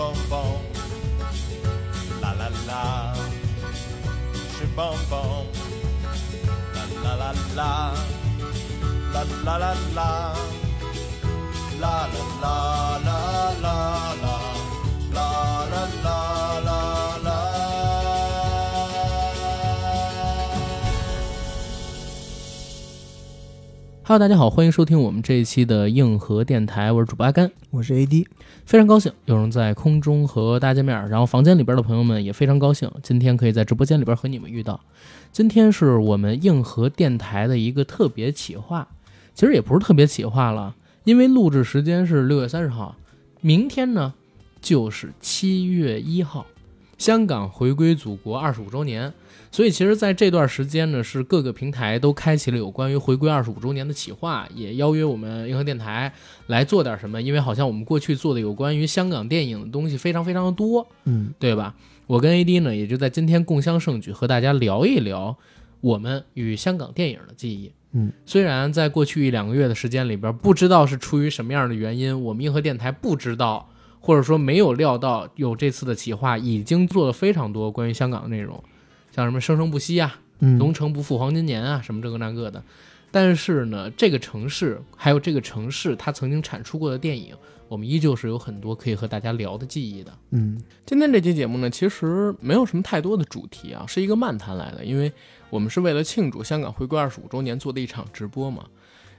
[0.00, 0.40] 蹦蹦，
[2.22, 3.14] 啦啦啦，
[4.56, 5.44] 是蹦蹦，
[6.72, 7.92] 啦啦啦啦，
[9.12, 10.00] 啦啦啦啦，
[11.80, 12.08] 啦
[12.40, 13.10] 啦啦
[13.60, 14.09] 啦
[24.10, 28.26] Hello，大家好，欢迎收听我们这一期的硬核电台，我是主播阿甘，我是 AD，
[28.66, 34.80] 非常高兴有人在空中和大家见面，然后房间里边的朋友们也非常高兴，今天可以在直播间里边和你们遇到。
[35.30, 38.88] 今天是我们硬核电台的一个特别企划，
[39.32, 40.74] 其实也不是特别企划了，
[41.04, 42.96] 因为录制时间是六月三十号，
[43.40, 44.12] 明天呢
[44.60, 46.46] 就是七月一号，
[46.98, 49.14] 香港回归祖国二十五周年。
[49.52, 56.12] 所以，其实，在这段时间呢，是各个平台都开启了有关于回归二十五周年的企划，也邀约我们银河电台
[56.46, 57.20] 来做点什么。
[57.20, 61.74] 因为好像我们过去做的有关于香港电影的东西非常非常的多，嗯，对吧？
[62.06, 65.36] 我跟 AD 呢，也就在今天共襄盛举，和大家聊一聊
[65.80, 67.72] 我们与香港电影的记忆。
[67.92, 78.62] 嗯，虽然在过去一两个月的时间里边，不知道是出于什么样的原因，我们硬核电台不知道，或者说没有料到有这次的企划，已经做了非常多关于香港的内容。
[79.20, 82.62] 像什么生生不息啊，嗯，龙城不负黄金年啊，什么这个那个的。
[83.12, 87.34] 但是呢，这个城市还有这个城市它曾经产出过的电影，
[87.66, 90.12] 我们依旧是有很多可以和大家聊的记忆的。
[90.30, 95.12] 嗯今天这期节目呢，其实没有什么太多的主题啊，是一个漫谈来的，因为
[95.50, 98.64] 我们是为了庆祝香港回归二十五周年做的一场直播嘛。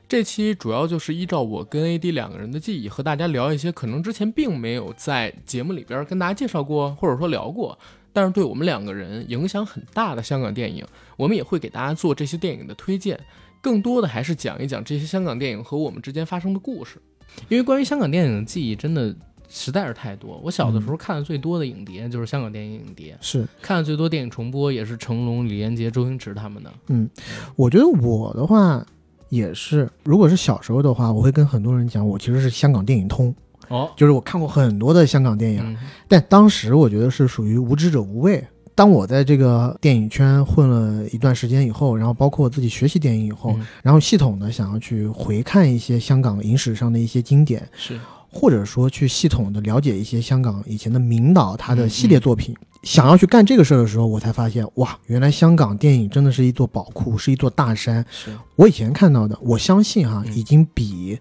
[0.08, 7.78] 这期主要就是依照我跟 AD 两个人的记忆，和大家聊一些可能之前并没有在节目里边跟大家介绍过，或者说聊过，
[8.14, 10.86] 但是对我们两个人影响很大的香港电影，
[11.17, 13.20] 我们也会给大家做这些电影的推荐，
[13.62, 17.02] 更多的还是讲一讲这些香港电影和我们之间发生的故事。
[17.48, 19.16] 因为关于香港电影的记忆真的
[19.48, 26.73] 实在是太多，我小的时候看的最多的影碟就是香港电影影碟，是，看的最多电影重播也是成龙、李连杰、周星驰他们的。
[26.88, 27.10] 嗯
[27.55, 28.86] 我觉得我的话
[29.30, 33.33] 也是，如果是小时候的话，我会跟很多人讲，我其实是香港电影通，
[33.71, 35.77] 哦，就是我看过很多的香港电影，嗯。
[36.08, 38.45] 但当时我觉得是属于无知者无畏。
[38.73, 43.67] 当我在这个电影圈混了一段时间以后，然后包括我自己学习电影以后，嗯。
[43.83, 47.99] 然后系统的想要去回看一些香港影史上的一些经典，是。
[48.33, 58.04] 或者说去系统的了解一些香港以前的名导他的系列嗯作品，想要去干这个事儿的时候，我才发现哇，原来香港电影真的是一座宝库，是一座大山。
[58.10, 60.33] 是，我以前看到的，我相信哈，嗯。
[60.33, 61.20] 已经比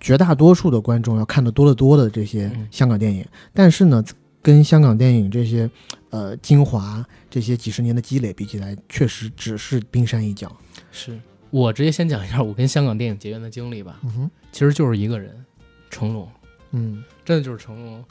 [0.00, 4.02] 绝大多数的观众要看的多得多的这些嗯香港电影，但是呢，
[4.42, 5.70] 跟香港电影这些
[6.08, 10.50] 呃精华这些几十年的积累比起来，确实只是冰山一角。
[10.90, 11.18] 是
[11.50, 15.44] 我直接先讲一下我跟香港电影结缘的经历吧，嗯哼，其实就是一个人，
[15.90, 16.26] 成龙。
[16.72, 18.02] 嗯真的就是成龙。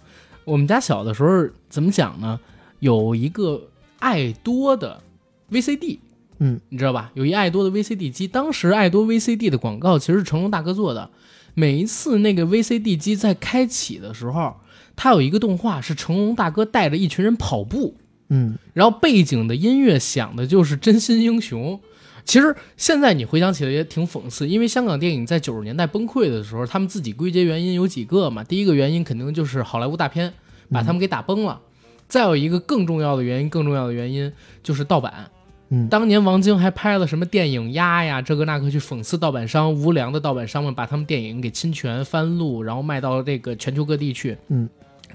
[0.45, 2.39] 我们家小的时候怎么讲呢？
[2.79, 3.69] 有一个
[3.99, 5.01] 爱多的
[5.49, 5.99] VCD，
[6.39, 7.11] 嗯，你知道吧？
[7.15, 11.09] 有一爱多的 VCD 机，当时爱多 VCD 的广告其实是成龙大哥做的。
[11.53, 14.55] 每一次那个 VCD 机在开启的时候，
[14.95, 17.95] 它有一个动画是成龙大哥带着一群人跑步，
[18.29, 21.77] 嗯然后背景的音乐响的就是《真心英雄》。
[22.25, 28.43] 其实现在你回想起来也挺讽刺，因为香港电影在九十年代崩溃的时候，他们自己归结原因有几个嘛。
[28.43, 30.33] 第一个原因肯定就是好莱坞大片
[30.69, 31.59] 把他们给打崩了，
[32.07, 34.31] 再有一个更重要的原因，更重要的原因
[34.61, 35.31] 就是盗版。
[35.69, 44.37] 嗯当年王晶还拍了什么电影鸭呀，这个那个去讽刺盗版商，无良的盗版商们把他们电影给侵权翻录，然后卖到这个全球各地去。
[44.47, 44.67] 嗯，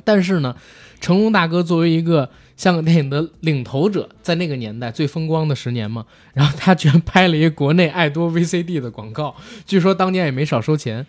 [0.04, 0.54] 但是呢，
[1.00, 9.34] 成龙大哥作为一个香港电影的领头者，在那个年代最风光的十年嘛， 然后他居然拍了一个国内爱多 VCD 的广告，
[9.66, 11.04] 据说当年也没少收钱。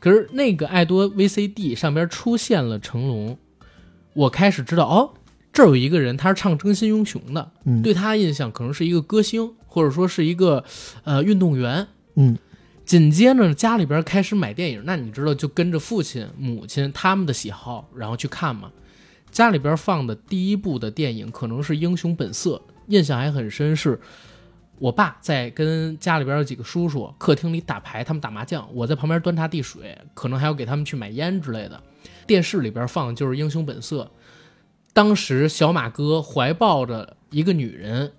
[0.00, 3.36] 可是那个爱多 VCD 上边出现了成龙，
[4.14, 5.10] 我开始知道哦，
[5.58, 10.62] 这儿有一个人他是唱《真心英雄》的，嗯，对他印象可能是一个歌星，或者说是一个
[11.02, 11.84] 呃运动员。
[12.14, 12.38] 嗯
[12.84, 18.70] 紧接着家里边开始买电影，那你知道就跟着父亲、母亲他们的喜好，然后去看嘛。
[19.32, 22.50] 家里边放的第一部的电影可能是《英雄本色》，
[22.86, 23.98] 印象还很深，是
[24.78, 31.82] 我爸在跟家里边有几个叔叔客厅里打牌，他们打麻将，我在旁边端茶递水，可能还要给他们去买烟之类的。
[32.28, 34.04] 电视里边放的就是《英雄本色》，
[34.92, 38.12] 当时小马哥怀抱着一个女人，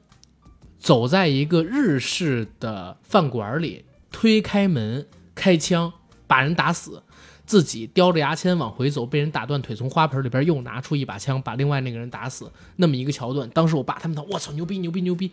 [0.77, 5.05] 走在一个日式的饭馆里，推开门
[5.35, 5.91] 开枪
[6.25, 7.03] 把人打死，
[7.45, 13.49] 自己叼着牙签往回走，被人打断腿，从花盆里边又拿出一把枪把另外那个人打死，那么一个桥段。
[13.49, 15.31] 当时我爸他们都我操牛逼牛逼牛逼。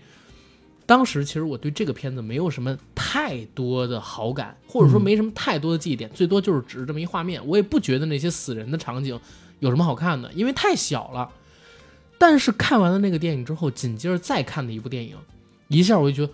[0.84, 9.18] 当时其实我对这个片子没有什么太多的好感，或者说没什么太多的记忆点，最多就是只是这么一画面，我也不觉得那些死人的场景
[9.60, 10.32] 有什么好看的？
[10.32, 11.30] 因为太小了。
[12.18, 15.16] 但是看完了那个电影之后，紧接着再看的一部电影，
[15.68, 16.32] 一下我就觉得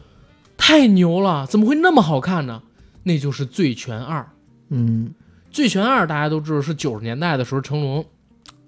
[0.56, 2.62] 太牛了，怎么会那么好看呢？
[3.02, 4.20] 那就是《醉拳二》。
[4.68, 5.12] 嗯
[5.54, 8.06] 《醉拳二》大家都知道是九十年代的时候，成龙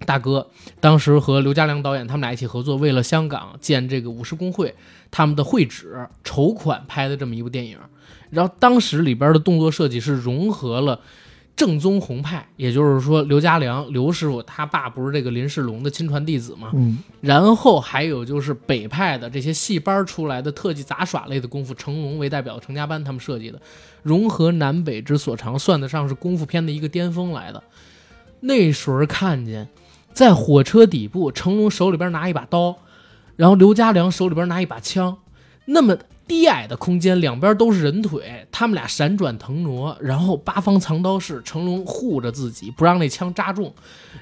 [0.05, 4.75] 大哥当时和刘家良导演他们俩一起合作，为了香港建这个武士工会
[5.11, 7.79] 他们的会址筹款拍的这么一部电影。
[8.31, 11.01] 然后当时里边的动作设计是融合了
[11.56, 16.73] 正宗红派，也就是说刘家良刘师傅他爸不是这个林世龙的亲传弟子吗？
[16.75, 23.61] 嗯然后还有就是北派的这些戏班出来的特技杂耍类的功夫，成龙为代表的成家班他们设计的，
[24.03, 27.62] 融合南北之所长，算得上是功夫片的一个巅峰来的。
[28.41, 29.69] 那时候看见，
[30.12, 32.77] 在火车底部，成龙手里边拿一把刀，
[33.37, 35.17] 然后刘家良手里边拿一把枪，
[35.67, 43.73] 那么低矮的空间，两边都是人腿，他们俩闪转腾挪，然后八方藏刀式，成龙护着自己，不让那枪扎中。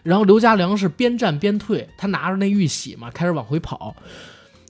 [0.03, 3.95] 然后刘家良是边战边退，他拿着那玉玺嘛，开始往回跑。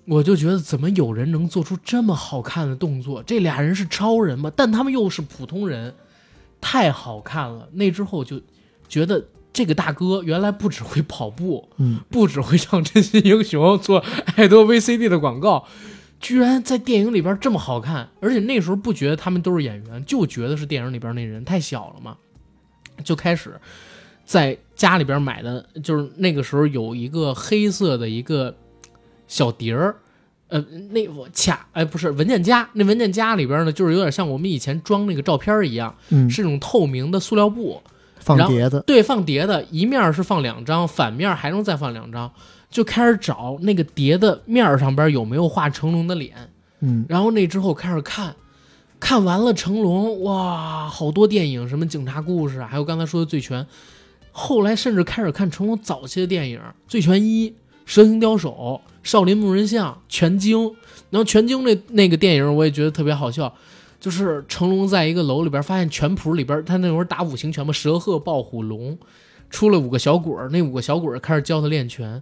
[0.05, 3.23] 我就觉得怎么有人能做出这么好看的动作？
[3.23, 4.50] 这俩人是超人吗？
[4.55, 5.94] 但他们又是普通人，
[6.61, 7.69] 太好看了。
[7.73, 8.40] 那之后就
[8.88, 14.05] 觉得这个大哥原来不只会跑步，嗯，不只会唱真心英雄，做
[14.37, 15.64] 爱多 VCD 的广告，
[16.22, 18.08] 居然在电影里边这么好看。
[18.20, 22.16] 而且那时候不觉得他们都是演员，就觉得是电影里边那人太小了嘛，
[23.04, 23.60] 就开始
[24.24, 28.56] 在家里边买的，就是那个时候有一个黑色的一个
[29.28, 29.96] 小碟儿。
[30.48, 30.60] 呃，
[30.90, 37.82] 那我卡哎，不是文件夹，那文件夹里边呢，就是有点像我们以前装那个照片一样，嗯，是那种透明的塑料布，
[38.18, 42.30] 放碟子，对，放碟的，一面是放两张，反面还能再放两张，
[42.72, 46.34] 就开始找那个碟的面上边有没有画成龙的脸，
[46.80, 47.06] 嗯。
[47.08, 48.34] 然后那之后开始看，
[48.98, 53.64] 看完了成龙，哇，好多电影，什么警察故事啊，还有刚才说的醉拳，
[54.32, 56.58] 后来甚至开始看成龙早期的电影，
[56.88, 57.50] 《醉拳一》
[57.84, 58.50] 《蛇形刁手》
[59.08, 60.58] 《少林木人像》《拳经》，
[61.10, 63.54] 然后《拳经》那那个电影我也觉得特别好笑。
[64.00, 68.98] 就是成龙在一个楼里边发现拳谱里边，他那会儿打五行拳嘛，蛇鹤豹虎龙，
[69.48, 72.20] 出了五个小鬼儿，那五个小鬼儿开始教他练拳，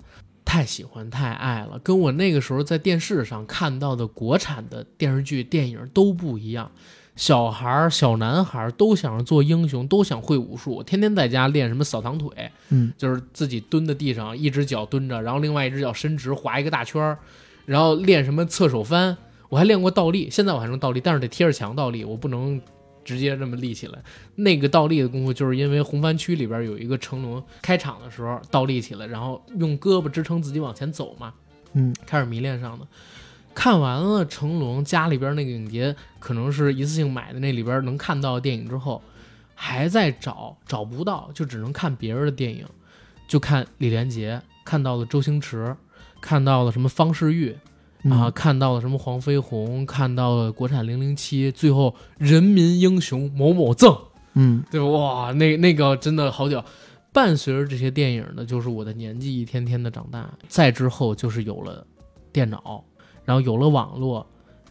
[0.51, 6.69] 太喜欢太爱了，跟我那个时候在电视上看到的国产的电视剧、电影都不一样。
[7.15, 17.17] 小孩儿、小男孩儿都想着做英雄，都想会武术，天天在家练什么扫堂腿，嗯，就是自己蹲在地上，一只脚蹲着，然后另外一只脚伸直，划一个大圈儿，
[17.65, 19.17] 然后练什么侧手翻。
[19.51, 22.61] 我还练过倒立，现在我还能倒立，但是得贴着墙倒立，我不能
[23.05, 23.99] 直接这么立起来。
[24.37, 31.35] 那个倒立的功夫，就是因为红番区里边有一个成龙开场的时候倒立起来，然后用胳膊支撑自己往前走嘛，
[31.73, 32.87] 嗯，开始迷恋上的。
[33.53, 39.03] 看完了成龙家里边那个影碟，可能是一次性买的，那里边能看到的电影之后，
[39.57, 42.65] 还在找找不到，就只能看别人的电影，
[43.27, 45.77] 就看李连杰，看到了周星驰，
[46.21, 47.57] 看到了什么方世玉，
[48.03, 53.97] 嗯啊，看到了什么黄飞鸿，看到了国产零零七，最后人民英雄某某赠，
[54.35, 54.87] 嗯对吧？
[54.87, 56.65] 哇，那那个真的好屌。
[57.13, 60.31] 伴随着这些电影呢，就是我的年纪一天天的长大。
[60.49, 61.85] 再之后就是有了
[62.33, 62.85] 电脑，
[63.25, 64.25] 然后有了网络，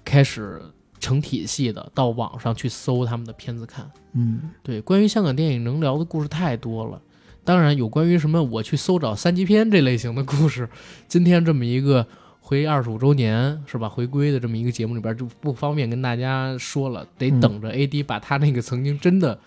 [0.06, 0.62] 开始
[1.02, 3.92] 成体系的到网上去搜他们的片子看。
[4.14, 7.02] 嗯对，关于香港电影能聊的故事太多了。
[7.44, 10.70] 当然有关于什么我去搜找三级片这类型的故事，
[11.10, 12.08] 今天这么一个
[12.50, 13.88] 回二十五周年是吧？
[13.88, 19.38] 回归的这么一个节目里边就不方便跟大家说了，得嗯等着 AD 把他那个曾经真的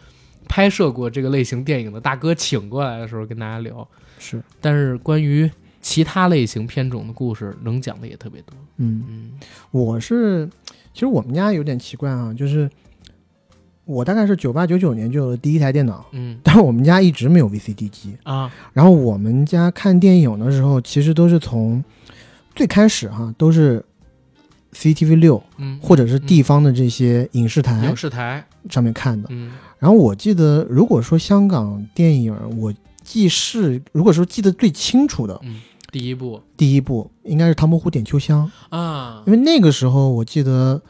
[0.48, 3.88] 拍摄过这个类型电影的大哥请过来的时候跟大家聊。
[4.20, 8.54] 是，但是关于其他类型片种的故事，能讲的也特别多。
[8.76, 9.30] 嗯，嗯
[9.72, 10.48] 我是，
[10.94, 12.70] 其实我们家有点奇怪啊，就是
[13.84, 18.16] 我大概是九八九九年就有了第一台电脑，嗯但是我们家一直没有 VCD 机。
[18.22, 21.82] 啊然后我们家看电影的时候，其实都是从
[22.54, 23.84] 最开始哈，都是
[24.74, 29.28] CCTV 六嗯，或者是地方的这些影视台影视台上面看的。
[29.30, 40.80] 嗯然后我记得，如果说香港电影，我记事如果说记得最清楚的嗯，第一部第一部，应该是《唐伯虎点秋香》，啊因为那个时候我记得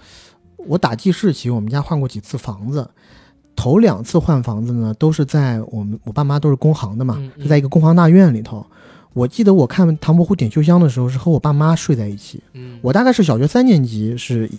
[0.59, 2.91] 我打记事起，我们家换过几次房子。
[3.55, 8.67] 头两次换房子呢，都是在我们我爸妈都是工行的嘛，嗯嗯是在一个工行大院里头。
[9.15, 12.43] 我记得我看《唐伯虎点秋香》的时候，是和我爸妈睡在一起。
[12.55, 14.51] 嗯我大概是小学三年级是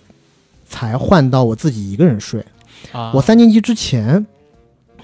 [0.66, 2.44] 才换到我自己一个人睡。
[2.92, 4.24] 啊我三年级之前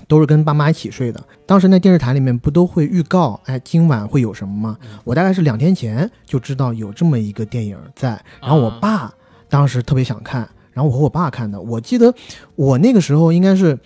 [0.06, 1.22] 都是跟爸妈一起睡的。
[1.46, 4.78] 当时那电视台里面不都会预告，哎，今晚会有什么吗？
[4.82, 9.14] 嗯我大概是两天前就知道有这么一个电影在，然后我啊爸
[9.48, 11.60] 当时特别想看，然后我和我爸看的。
[11.60, 12.14] 我记得
[12.54, 13.78] 我那个时候应该是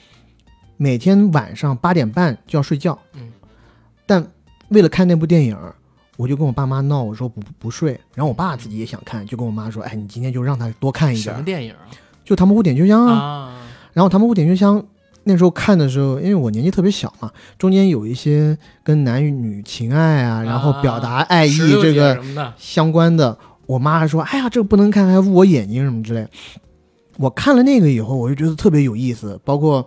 [0.77, 3.33] 每天晚上八点半就要睡觉，嗯，
[4.05, 4.27] 但
[4.69, 5.57] 为了看那部电影，
[6.17, 7.99] 我就跟我爸妈闹，我说不不睡。
[8.15, 11.43] 然后我爸自己也想看，就跟我妈说：“哎，你今天就让他多看一点什么。
[11.43, 11.79] 电影啊？”
[12.25, 13.15] 就《唐伯虎点秋香》啊。
[13.15, 14.81] 啊，然后《唐伯虎点秋香》
[15.25, 22.23] 那时候看的时候，因为我年纪特别小嘛，中间有一些跟男女情爱啊，然后表达爱意这个
[22.57, 26.27] 相关的，我妈还说：“哎呀，这个不能看，还捂我眼睛什么之类。”
[27.19, 29.87] 我看了那个以后，我就觉得特别有意思，包括。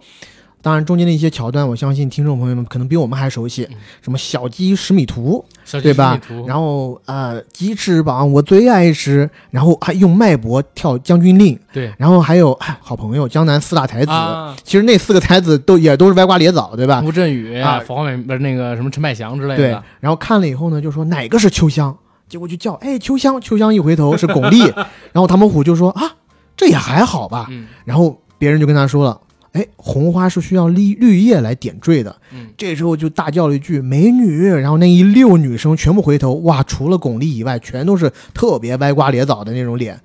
[0.68, 3.78] 当然，中间的一些桥段，我相信听众朋友们可能比我们还熟悉，嗯。
[4.02, 6.20] 什么小鸡十米图，小对吧？
[6.46, 11.90] 然后呃，鸡翅膀我最爱吃，然后还用脉搏跳将军令，对。
[11.98, 17.02] 然后还有哎好朋友江南四大才子，啊，其实那四个才子都也都是歪瓜裂枣，对吧？
[17.06, 19.56] 吴镇宇啊黄伟不是那个什么陈百祥之类的。
[19.56, 19.70] 对，，
[20.02, 21.98] 然后看了以后呢，就说哪个是秋香，
[22.28, 24.70] 结果就叫哎秋香，秋香一回头是巩俐，
[25.14, 26.12] 然后唐伯虎就说啊
[26.58, 27.68] 这也还好吧，嗯。
[27.86, 29.22] 然后别人就跟他说了。
[29.58, 32.16] 哎，红花是需要绿绿叶来点缀的。
[32.32, 40.00] 嗯，这时候就大叫了一句“美女”，然后那一溜女生全部回头，哇，除了巩俐以外，全都是特别歪瓜裂枣的那种脸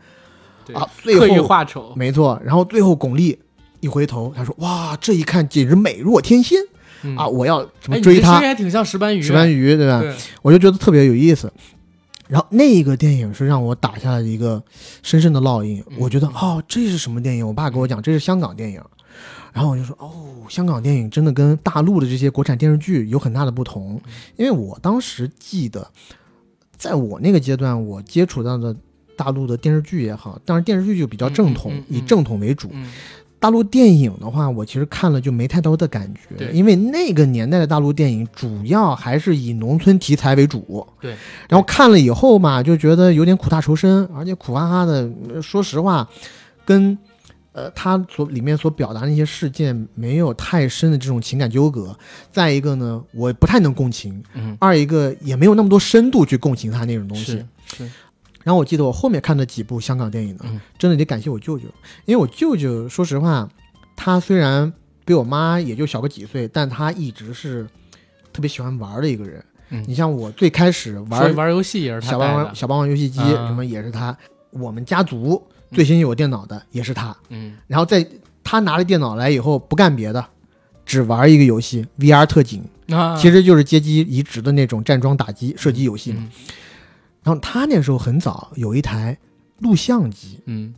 [0.65, 0.89] 对啊。
[1.03, 3.37] 最刻意后画丑，没错，然后最后巩俐
[3.81, 6.59] 一回头，她说：“哇，这一看简直美若天仙
[7.03, 7.27] 嗯啊！
[7.27, 8.39] 我要什么哎，追她？
[8.39, 10.01] 还挺像石斑鱼，石斑鱼，对吧？
[10.01, 11.53] 对，我就觉得特别有意思。
[12.29, 14.63] 然后那个电影是让我打下了一个
[15.03, 15.85] 深深的烙印。
[15.91, 17.47] 嗯我觉得哦，这是什么电影？
[17.47, 18.81] 我爸给我讲，这是香港电影。
[19.53, 20.11] 然后我就说哦，
[20.49, 24.01] 香港电影真的跟大陆的这些国产电视剧有很大的不同。
[24.07, 25.87] 嗯因为我当时记得，
[26.77, 28.75] 在我那个阶段，我接触到的
[29.17, 32.71] 大陆的电视剧也好，当然电视剧就比较正统，嗯嗯嗯嗯以正统为主。
[32.73, 32.91] 嗯，
[33.39, 40.87] 大陆电影的话，我其实看了就没太多的感觉，因为那个年代的大陆电影主要还是以农村题材为主。
[41.01, 41.15] 对，
[41.49, 45.11] 然后看了以后嘛，就觉得有点苦大仇深，而且苦哈哈的。
[45.35, 46.09] 呃说实话，
[46.65, 46.97] 跟
[47.53, 51.97] 呃他所里面所表达的一些事件没有太深的这种情感纠葛。
[52.31, 57.47] 再一个呢，我不太能共情；嗯，二一个也没有那么多深度去共情他那种东西是。
[57.77, 57.91] 是，
[58.43, 61.67] 然后我记得我后面看的几部香港电影呢，嗯真的得感谢我舅舅，
[62.07, 63.49] 因为我舅舅说实话，
[63.97, 64.73] 他虽然
[65.05, 67.67] 比我妈也就小个几岁，但他一直是
[68.33, 69.45] 特别喜欢玩的一个人。
[69.75, 74.15] 嗯你像我最开始玩玩游戏也是他小霸王、小霸王游戏机啊什么也是他，
[74.51, 77.17] 我们家族最先有电脑的也是他。
[77.31, 78.07] 嗯，然后在
[78.45, 80.25] 他拿了电脑来以后，不干别的，
[80.85, 86.19] 只玩一个游戏 VR 特警，啊，其实就是街机移植的那种站桩打击射击游戏嘛。
[86.21, 86.31] 嗯
[87.25, 89.17] 然后他那时候很早有一台
[89.61, 90.75] 录像机，嗯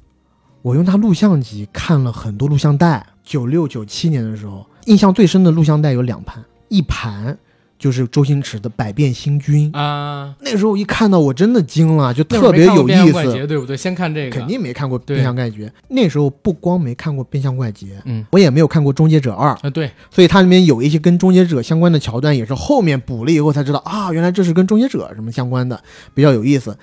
[0.60, 3.06] 我用他录像机看了很多录像带。
[3.22, 7.38] 九六九七年的时候，印象最深的录像带有两盘，一盘
[7.78, 9.71] 就是周星驰的《百变星君》。
[9.78, 13.47] 啊，那时候一看到我真的惊了，就特别有意思。
[13.47, 13.76] 对不对？
[13.76, 25.83] 先看这个，肯定没看过《变相怪杰》，那时候不光没看过《变相怪杰》，嗯我也没有看过《终结者二》，啊，对，所以它里面有一些跟《终结者》相关的桥段，也是后面补了以后才知道啊，原来这是跟《终结者》什么相关的，
[26.14, 26.76] 比较有意思。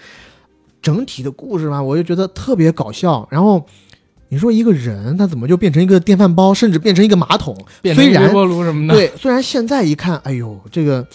[0.82, 3.28] 整体的故事吧，我就觉得特别搞笑。
[3.30, 3.66] 然后
[4.32, 7.54] 你说一个人他怎么就变成一个电饭煲，甚至变成一个马桶？
[7.82, 11.06] 变成虽然微波炉什么的，对，虽然现在一看，哎呦，这个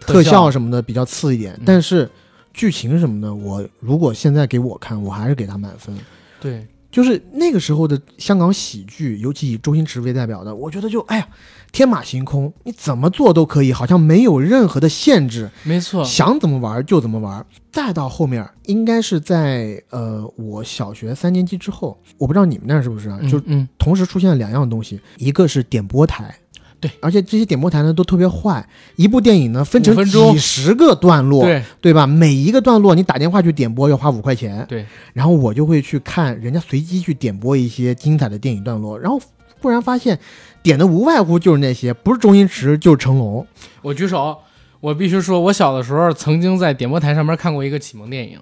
[0.00, 2.08] 特特效效什么的比较次一点，嗯但是
[2.54, 5.92] 剧情什么的，我如果现在给我看，我还是给他满分。
[6.40, 11.28] 对，就是那个时候的香港喜剧，尤其以周星驰为代表的，我觉得就哎呀，
[11.72, 17.44] 天马行空，你怎么做都可以，好像没有任何的限制，没错，想怎么玩就怎么玩。
[17.70, 23.18] 再到后面，应该是在呃我小学三年级之后，我不知道你们那儿是不是啊？
[23.30, 26.34] 就嗯嗯，同时出现了两样东西，一个是点播台。
[26.80, 32.06] 对，而且这些点播台呢都特别坏，一部电影呢分成几十个段落，对对吧？
[32.06, 39.20] 每一个段落你打电话去点播要花五块钱，对，然后我就会去看人家随机去点播一些精彩的电影段落，然后
[39.60, 40.18] 忽然发现
[40.62, 43.46] 点的无外乎就是那些，不是周星驰就是成龙，
[43.82, 44.38] 我举手，
[44.80, 48.38] 我必须说，我小的时候曾经在点播台上面看过一个启蒙电影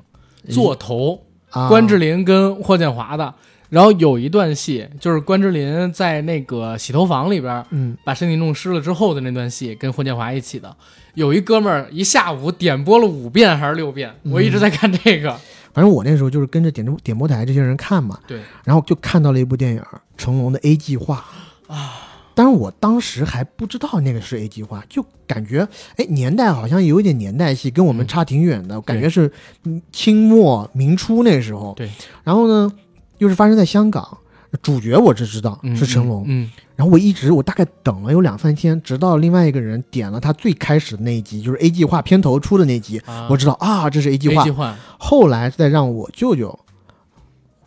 [0.54, 1.20] 《座头》，
[1.58, 3.34] 啊，关之琳跟霍建华的。
[3.70, 10.75] 然后有一段戏，就是关之琳在那个洗头房里边嗯，把身体弄湿了之后的那段戏，跟霍建华一起的。
[11.12, 15.38] 有一哥们儿一下午点播了五遍还是六遍，我一直在看这个。
[15.78, 19.80] 反正我那时候就是跟着点播点播台这些人看嘛，对，然后就看到了一部电影
[20.16, 21.25] 成龙的 A 计划
[21.68, 21.92] 啊。
[22.35, 29.30] 但是我当时还不知道那个是 A 计划，就感觉哎年代好像有一点年代戏，跟我们嗯差挺远的，感觉是
[29.62, 31.75] 嗯清末明初那时候。
[31.76, 31.88] 对，
[32.25, 32.73] 然后呢，
[33.18, 34.18] 又是发生在香港，
[34.62, 43.28] 主角我只知道嗯是成龙，嗯，然后我一直我大概等了有两三天，直到另外一个人点了他最开始的那一集，就是 A 计划片头出的那集，啊。
[43.30, 44.42] 我知道啊这是 A 计划。
[44.44, 44.50] 计。
[44.50, 46.58] 划，后来再让我舅舅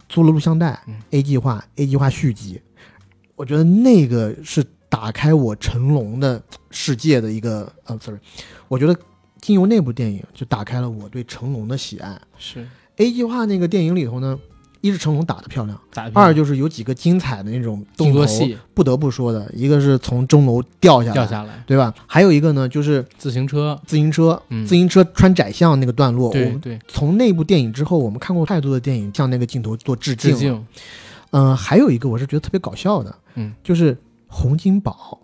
[0.10, 0.96] 租了录像带、嗯。
[1.12, 2.60] A 计划 A 计划续集，
[3.36, 8.20] 我觉得那个是打开我成龙的世界的一个呃，sorry，
[8.68, 8.96] 我觉得
[9.40, 12.20] 经由那部电影就打开了我对成龙的喜爱。
[12.40, 12.68] 是。
[12.98, 14.38] A 计划那个电影里头呢，
[14.82, 15.80] 一是成龙打得漂亮？
[16.14, 21.94] 二就是有几个精彩的那种动作戏不得不说的，一个是从钟楼掉下来，掉下来，对吧？
[22.08, 30.32] 还有一个呢，就是自行车，自行车，嗯自行车穿窄巷那个段落，对对，从那部电影之后，我们看过太多的电影向那个镜头做致敬。
[30.32, 30.66] 致敬，
[31.32, 33.98] 嗯、还有一个我是觉得特别搞笑的，嗯，就是
[34.28, 35.20] 洪金宝。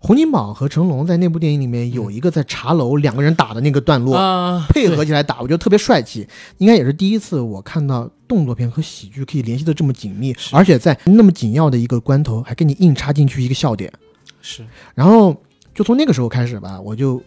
[0.00, 6.26] 洪金宝和成龙在那部电影里面有一个在茶楼两个人打的那个段落，啊，配合起来打，我觉得特别帅气。
[6.58, 13.92] 应该也是第一次我看到动作片和喜剧可以联系的这么紧密，而且在那么紧要的一个关头，还给你硬插进去一个笑点。
[14.40, 14.64] 是
[14.94, 15.36] 然后
[15.74, 17.20] 就从那个时候开始吧，我就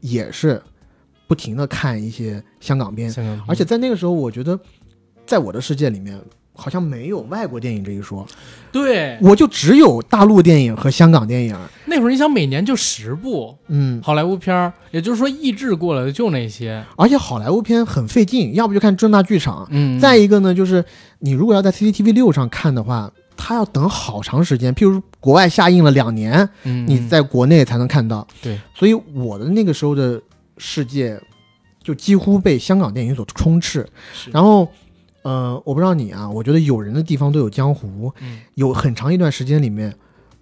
[0.00, 0.62] 也是
[1.26, 4.58] 不停的看一些香港片，香港片，而且在那个时候，我觉得
[5.24, 6.20] 在我的世界里面。
[6.54, 8.26] 好像没有外国电影这一说，
[8.70, 9.18] 对。
[9.22, 11.56] 我就只有大陆电影和香港电影。
[11.86, 20.84] 那会儿，你想每年就十部嗯，好莱坞片儿，也就是说译制过来的就那些，而且好莱坞片很费劲，要不就看正大剧场，嗯，再一个呢，就是
[21.20, 28.26] 你如果要在 CCTV 六上看的话，它要等好长时间，譬如国外下映了两年，嗯你在国内才能看到。
[28.42, 30.20] 对，所以我的那个时候的
[30.58, 31.20] 世界
[31.82, 33.86] 就几乎被香港电影所充斥。
[34.30, 34.68] 然后，
[35.22, 39.94] 呃，我不知道你啊，我觉得有人的地方都有江湖，嗯有很长一段时间里面。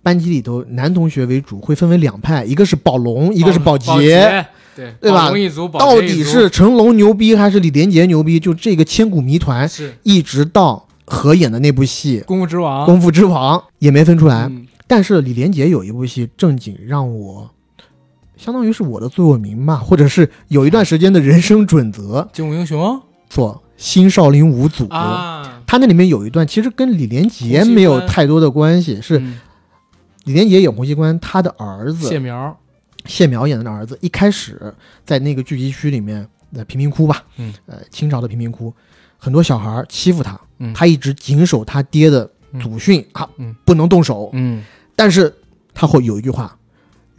[0.03, 8.41] 班级里头，男同学为主，会分为两派，一个是宝龙，一个是宝洁，，对对吧宝龙一族，宝到底是成龙牛逼还是李连杰牛逼？
[8.41, 14.45] 就这个千古谜团，是一直到合演的那部戏《功夫之王，功夫之王》也没分出来。
[14.45, 17.51] 嗯但是李连杰有一部戏正经让我，
[18.39, 29.41] 相当于是我的座右铭吧，或者是有一段时间的人生准则，精武英雄做《新少林五祖》啊，他那里面有一段其实跟李连杰没有太多的关系，是嗯。
[30.25, 32.55] 李连杰演洪熙官，他的儿子谢苗，
[33.07, 38.73] 谢苗演的儿子，一开始在那个聚集区里面，在贫民窟吧，嗯，呃，清朝的贫民窟，
[39.17, 40.75] 很多小孩儿欺负他，嗯。
[40.75, 42.31] 他一直谨守他爹的
[42.63, 43.57] 祖训、啊，嗯。
[43.65, 44.29] 不能动手。
[44.35, 44.63] 嗯，
[44.95, 45.35] 但是
[45.73, 46.55] 他会有一句话：“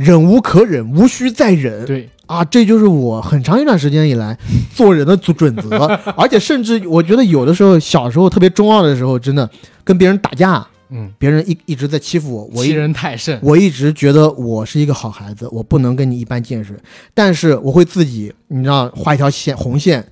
[0.03, 4.37] 忍无可忍，无需再忍。”对，啊，这就是我很长一段时间以来
[4.73, 5.77] 做人的准准则，
[6.15, 9.49] 而且甚至我觉得有的时候小时候特别中二的时候，真的
[9.83, 16.77] 跟别人打架，嗯，别人一一直在欺负我，欺人太甚，我一直觉得我是一个好孩子，我不能跟你一般见识，
[17.13, 20.05] 但是我会自己，你知道，画一条线红线，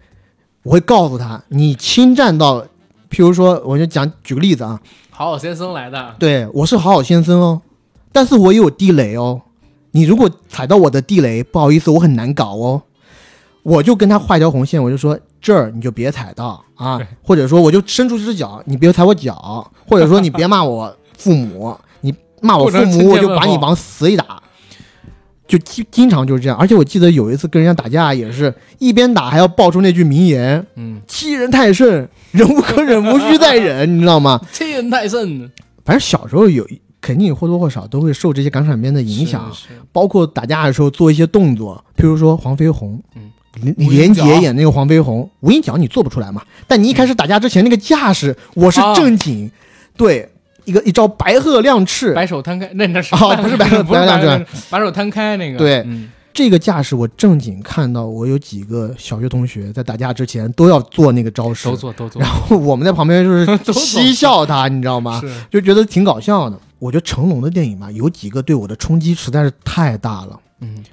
[0.63, 2.61] 我会告诉他，你侵占到，
[3.09, 7.61] 譬如说，我就讲举个例子啊，好好先生来的，对我是好好先生哦，
[8.11, 9.41] 但是我也有地雷哦，
[9.91, 12.81] 你如果踩到我的地雷，不好意思，我很难搞哦，
[13.63, 24.41] 我就跟他画一条红线，我就说这儿你就别踩到啊，或者说我就伸出一只脚，你别踩我脚，或者说你别骂我父母， 你骂我父母，我就把你往死里打。
[25.47, 34.39] 就经经常就是这样，而且我记得有一次跟人家打架，也是一边打还要爆出那句名言嗯，“欺人太甚，忍无可忍，无需再忍”，你知道吗？
[34.53, 35.49] 欺人太甚，
[35.83, 36.63] 反正小时候有
[37.01, 39.51] 肯定或多或少都会受这些港产片的影响，
[39.91, 43.31] 包括打架的时候做一些动作，譬如说黄飞鸿，嗯，
[43.61, 49.49] 李李连杰演那个黄飞鸿，无影脚你做不出来嘛，但你一开始打架之前那个架势，我是啊正经，
[49.95, 50.29] 对，
[50.65, 65.19] 一个一招白鹤亮翅，白手摊开，那那是哦不是白鹤 不是白手摊白手 摊开那个，对嗯这个架势我正经看到，我有几个小学同学在打架之前都要做那个招式都，做都做然，后我们在旁边就是 嬉笑他，你知道吗？
[65.19, 66.57] 是，就觉得挺搞笑的。
[66.79, 70.39] 我觉得成龙的电影吧，有几个对我的冲击实在是太大了。
[70.61, 70.83] 嗯，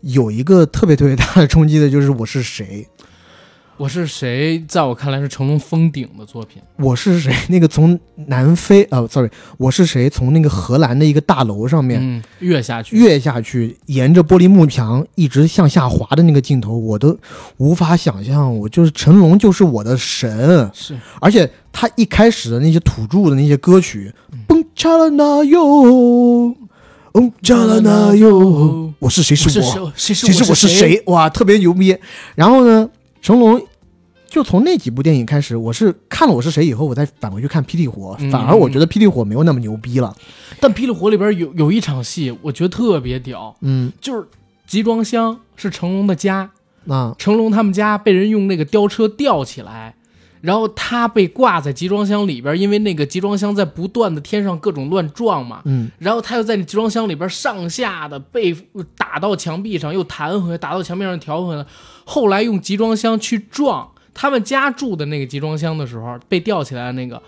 [0.00, 2.86] 有一个特别特别大的冲击的就是《我是谁》，
[3.76, 4.64] 我是谁？
[4.66, 7.34] 在我看来是成龙封顶的作品，我是谁？
[7.48, 10.08] 那个从南非呃，sorry，我是谁？
[10.08, 17.18] 从那个荷兰的一个大楼上面嗯，跃下去，越下去，沿着玻璃幕墙一直向下滑的那个镜头，我都
[17.58, 18.56] 无法想象。
[18.58, 20.70] 我就是成龙，就是我的神。
[20.72, 24.38] 是而且他一开始的那些土著的那些歌曲嗯，
[24.76, 26.54] 蹦恰了那哟，
[27.14, 29.34] 嗯加了那哟，我是谁？
[29.34, 30.14] 我是是我，谁？
[30.14, 30.90] 谁是其实我是谁？
[30.90, 31.02] 谁？
[31.06, 31.96] 哇，特别牛逼。
[32.34, 32.88] 然后呢，
[33.22, 33.60] 成龙
[34.28, 38.30] 就从那几部电影开始，我是看了我是谁以后，我再返回去看霹雳火，嗯。
[38.30, 40.14] 反而我觉得霹雳火没有那么牛逼了。
[40.60, 44.28] 但《霹雳火》里边有有一场戏，我觉得特别屌，嗯，就是
[44.66, 46.50] 集装箱是成龙的家，
[46.84, 49.94] 那成龙他们家被人用那个吊车吊起来，
[50.46, 58.56] 然后他被挂在集装箱里边，因为那个集装箱在不断的天上各种乱撞嘛，嗯然后他又在那集装箱里边上下的被
[58.96, 61.66] 打到墙壁上，又弹回来，打到墙壁上调回来，
[62.04, 67.20] 后来用集装箱去撞他们家住的那个集装箱的时候，被吊起来的那个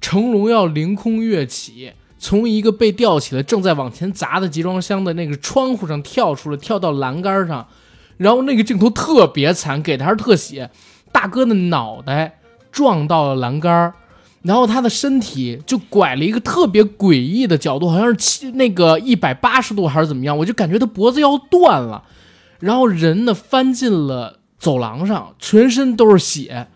[0.00, 1.92] 成龙要凌空跃起。
[2.16, 7.68] 从一个被吊起来、正在往前砸的集装箱的那个窗户上跳出来，跳到栏杆上，
[8.16, 10.70] 然后那个镜头特别惨，给的还是特写，
[11.12, 12.38] 大哥的脑袋
[12.74, 13.94] 撞到了栏杆，
[14.42, 22.02] 然后他的身体就拐了一个特别诡异的角度，好像是七那个一百八十度还是怎么样，我就感觉他脖子要断了，
[22.58, 26.66] 然后人呢翻进了走廊上，全身都是血，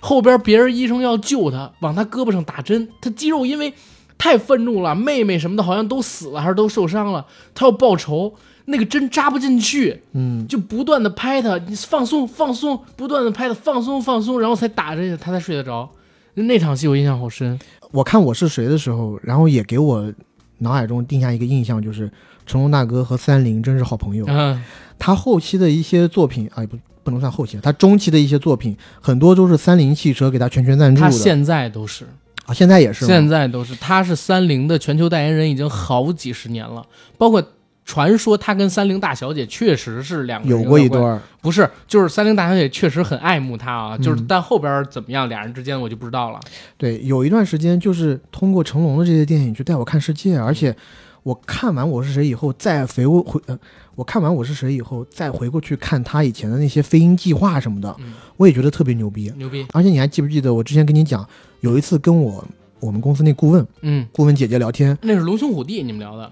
[0.00, 3.72] 后边别人医生要救他，往他胳膊上打针，他肌肉因为
[4.18, 8.34] 太愤怒了，妹妹什么的好像都死了还是都受伤了，他要报仇，
[8.66, 15.88] 那个针扎不进去，嗯，就不断的拍他，你放松放松，不断的拍他放松放松，然后才打着他才睡得着。
[16.34, 17.58] 那场戏我印象好深，
[17.92, 20.12] 我看我是谁的时候，然后也给我
[20.58, 22.10] 脑海中定下一个印象，就是
[22.46, 24.24] 成龙大哥和三菱真是好朋友。
[24.28, 24.60] 嗯，
[24.98, 31.08] 他后期的一些作品啊，不不能算后期，他中期的一些作品很多都是三菱汽车给他全权赞助的。
[31.08, 32.04] 他现在都是，
[32.46, 36.84] 啊，现在也是现在都是，他是三菱的全球代言人，已经好几十年了。
[37.16, 37.40] 包括
[37.84, 41.20] 传说他跟三菱大小姐确实是两个人有过一段。
[41.42, 46.40] 不是，就是三菱大小姐确实很爱慕他啊，就是嗯但后边怎么样，俩人之间我就不知道了。
[46.78, 50.74] 对，有一段时间就是通过成龙的这些电影去带我看世界，而且
[51.22, 53.58] 我看完《我是谁》以后，再回过回呃，
[53.94, 59.30] 我看完《我是谁》以后，再回过去看他以前的那些飞鹰计划什么的，嗯我也觉得特别牛逼。
[59.36, 61.26] 牛逼，而且你还记不记得我之前跟你讲，
[61.60, 62.42] 有一次跟我
[62.80, 66.30] 我们公司那顾问嗯，顾问姐姐聊天，那是龙兄虎弟，你们聊的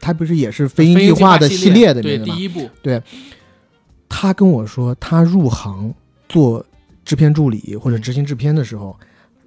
[0.00, 2.42] 她不是也是飞鹰计划的系系列的吗第？
[2.42, 2.68] 一部，
[4.08, 5.94] 他跟我说，他入行
[6.28, 6.64] 做
[7.04, 8.98] 制片助理或者执行制片的时候，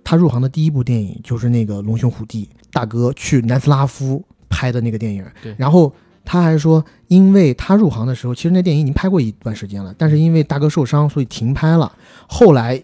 [0.04, 5.26] 他入行的第一部电影就是那个《龙兄虎弟》，大哥去南斯拉夫拍的那个电影。
[5.42, 11.92] 对然后他还说，因为他入行的时候，其实那电影已经拍过一段时间了，但是因为大哥受伤，所以停拍了。
[12.28, 12.82] 后来，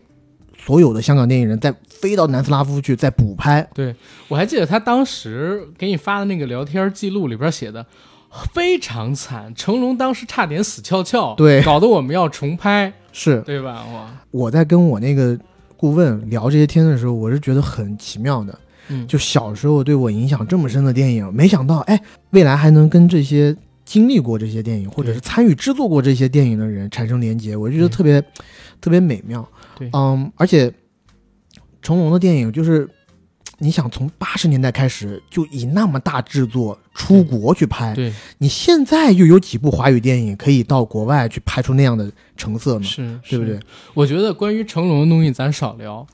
[0.70, 3.68] 所有的香港电影人再飞到南斯拉夫去再补拍。
[3.74, 3.96] 对
[4.28, 7.84] 我还记得他当时给你发的那个聊天记录里边写的
[8.54, 13.84] 非常惨，成龙当时差点死翘翘，对搞得我们要重拍，是对吧？
[13.92, 15.36] 我，我在跟我那个
[15.76, 18.60] 顾问聊这些天的时候，我是觉得很奇妙的。
[18.90, 28.22] 嗯，就小时候对我影响这么深的电影，没想到哎，未来还能跟这些经历过这些电影，或者是参与制作过这些电影的人产生连接，我就觉得特别、
[28.80, 29.44] 特别美妙。
[29.80, 30.72] 对嗯，而且
[31.82, 32.88] 成龙的电影就是，
[33.58, 42.84] 你想从八十年代开始就以那么大制作出国去拍，对，你现在又有几部华语电影可以到国外去拍出那样的成色呢？
[42.84, 43.60] 是，对不对？？
[43.94, 46.06] 我觉得关于成龙的东西咱少聊，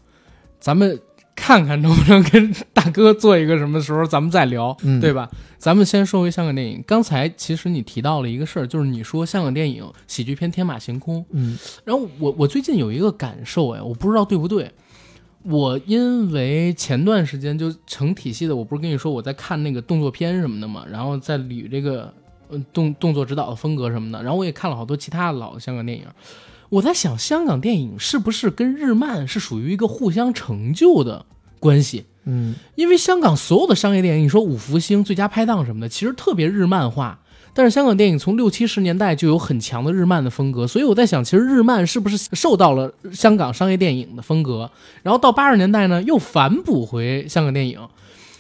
[0.60, 1.00] 咱们
[1.36, 5.30] 看看能不能跟大哥做一个什么时候咱们再聊，嗯对吧？
[5.58, 6.84] 咱们先说回香港电影。
[6.88, 14.72] 刚才其实你提到了一个事儿，就是你说香港电影喜剧片天马行空，嗯然后我我最近有一个感受，哎，我不知道对不对。
[15.44, 22.12] 我因为前段时间就成体系的，我不是跟你说我在看那个动作片什么的嘛，然后在捋这个
[22.50, 26.06] 呃动动作指导的风格什么的，然后我也看了好多其他的老的香港电影。
[26.76, 31.26] 我在想，香港电影是不是跟日漫是属于一个互相成就的
[31.58, 32.06] 关系？
[32.26, 37.20] 嗯因为香港所有的商业电影，你说五福星、最佳拍档什么的，其实特别日漫化。
[37.54, 44.70] 但是香港电影从六七十年代就有很强的日漫的风格，所以我在想，其实日漫是不是受到了香港商业电影的风格，
[45.02, 47.80] 然后到八十年代呢又反哺回香港电影。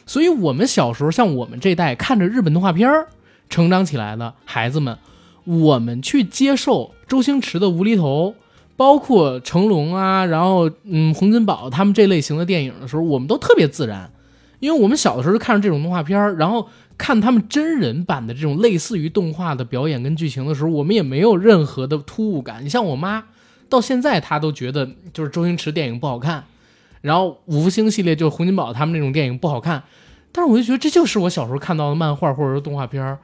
[0.06, 3.08] 所以我们小时候，像我们这代看着日本动画片儿
[3.50, 4.98] 成长起来的孩子们，
[5.45, 8.33] 我们去接受周星驰的无厘头，
[8.75, 14.11] 包括成龙啊，然后嗯洪金宝他们这类型的电影的时候，我们都特别自然，
[14.59, 22.63] 因为我们小的时候看这种动画片儿，然后看他们真人版的这种类似于动画的表演跟剧情的时候，我们也没有任何的突兀感。
[22.63, 23.23] 你像我妈，
[23.69, 26.43] 到现在她都觉得就是周星驰电影不好看，
[27.01, 29.83] 然后五福星系列就是洪金宝他们那种电影不好看，
[30.31, 33.17] 但是我就觉得这就是我小时候看到的漫画或者是动画片儿，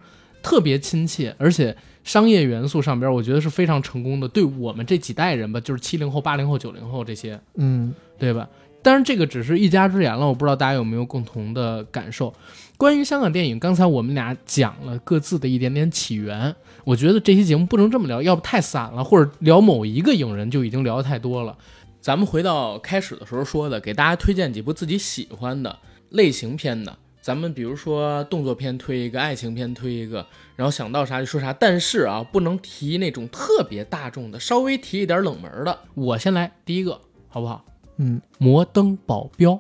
[0.43, 8.47] 特别亲切，而且商业元素上边我觉得是非常成功的，对我们这几代人吧，就是七零后、八零后、九零后这些，嗯对吧？
[8.83, 12.33] 当然，这个只是一家之言了，我不知道大家有没有共同的感受。
[12.77, 21.55] 关于香港电影，刚才我们俩讲了各自的一点点起源，我觉得这期节目不能这么聊，要不太散了，或者聊某一个影人就已经聊得太多了。
[21.99, 25.77] 咱们回到开始的时候说的，给大家推荐几部自己喜欢的
[26.09, 26.97] 类型片的。
[27.21, 30.25] 咱们比如说动作片推一个，爱情片推一个，
[30.61, 31.51] 然后想到啥就说啥。
[31.51, 35.79] 但是啊，不能提那种特别大众的，稍微提一点冷门的。
[35.95, 37.65] 我先来第一个，好不好？
[37.97, 39.59] 嗯摩登保镖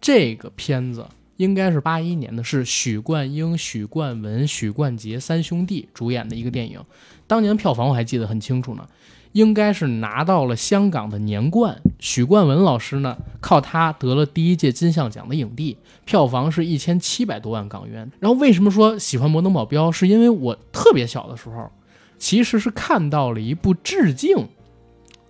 [0.00, 1.04] 这个片子
[1.38, 6.80] 应该是八一年的，是许冠英、许冠文、许冠杰三兄弟主演的一个电影。
[7.26, 8.86] 当年票房我还记得很清楚呢，
[9.32, 11.80] 应该是拿到了香港的年冠。
[11.98, 18.10] 许冠文老师呢，靠他得了第一届金像奖的影帝，票房是一千七百多万港元。
[18.20, 21.70] 然后为什么说喜欢《摩登保镖》，是因为我特别小的时候
[22.18, 24.48] 其实是看到了一部致敬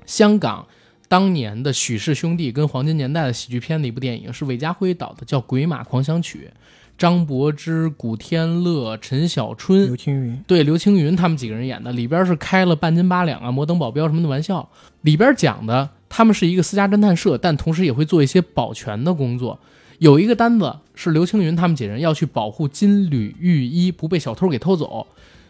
[0.06, 0.66] 香港
[1.08, 6.50] 当年的许氏兄弟跟黄金年代的喜剧片的一部电影，是韦家辉导的，叫《鬼马狂想曲》，
[6.98, 14.68] 张柏芝、古天乐、陈小春刘青云，对刘青云他们几个人演的，里边是开了半斤八两啊、摩登保镖什么的玩笑。
[15.02, 19.56] 里边讲的他们是一个私家侦探社，但同时也会做一些保全的工作。
[19.98, 25.06] 有一个单子是刘青云他们几人要去保护金缕玉衣不被小偷给偷走，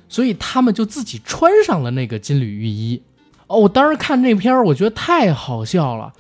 [0.09, 3.01] 所以他们就自己穿上了那个金缕玉衣。
[3.47, 6.13] 哦，我当时看这片儿，我觉得太好笑了。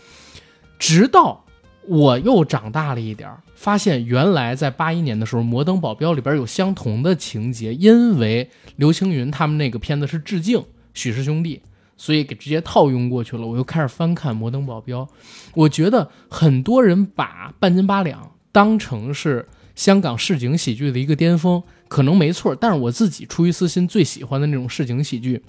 [0.78, 1.44] 直到
[1.86, 11.60] 我又长大了一点儿，发现原来在八一年的时候，《摩登保镖》里边有相同的情节，因为刘青云他们那个片子是致敬许氏兄弟，
[11.96, 13.44] 所以给直接套用过去了。
[13.44, 15.00] 我又开始翻看《摩登保镖》，
[15.54, 25.42] 我觉得很多人把半斤八两当成是香港市井喜剧的一个巅峰，可能没错，但是我自己出于私心最喜欢的那种市井喜剧。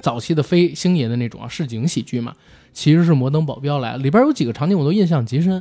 [0.00, 2.32] 早期的非星爷的那种啊市井喜剧嘛，
[2.72, 5.60] 其实是《摩登保镖》来了，里边有几个场景我都印象极深，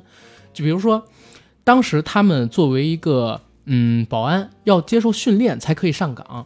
[0.54, 1.04] 就比如说，
[1.72, 6.46] 当时他们作为一个嗯保安要接受训练才可以上岗，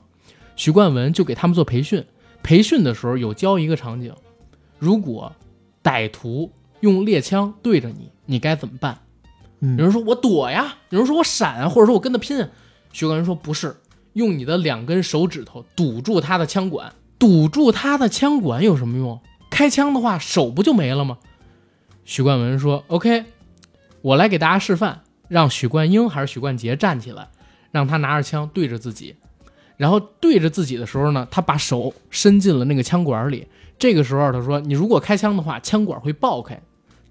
[0.55, 2.05] 徐冠文就给他们做培训，
[2.43, 4.13] 培训的时候有教一个场景，
[4.77, 5.33] 如果
[5.83, 8.99] 歹徒用猎枪对着你，你该怎么办？
[9.61, 12.47] 嗯有人说我躲呀，有人说我闪啊，或者说我跟他拼。
[12.93, 13.77] 徐冠文说不是，
[14.13, 19.19] 用你的两根手指头堵住他的枪管，堵住他的枪管有什么用？
[19.49, 21.17] 开枪的话手不就没了吗？
[22.03, 23.25] 许冠文说：“OK，
[24.03, 27.27] 我来给大家示范，让许冠英还是许冠杰站起来，
[27.71, 29.15] 让他拿着枪对着自己，
[29.77, 33.47] 然后对着自己的时候呢，他把手伸进了那个枪管里。
[33.77, 36.59] 这个时候他说，你如果开枪的话，枪管会爆开。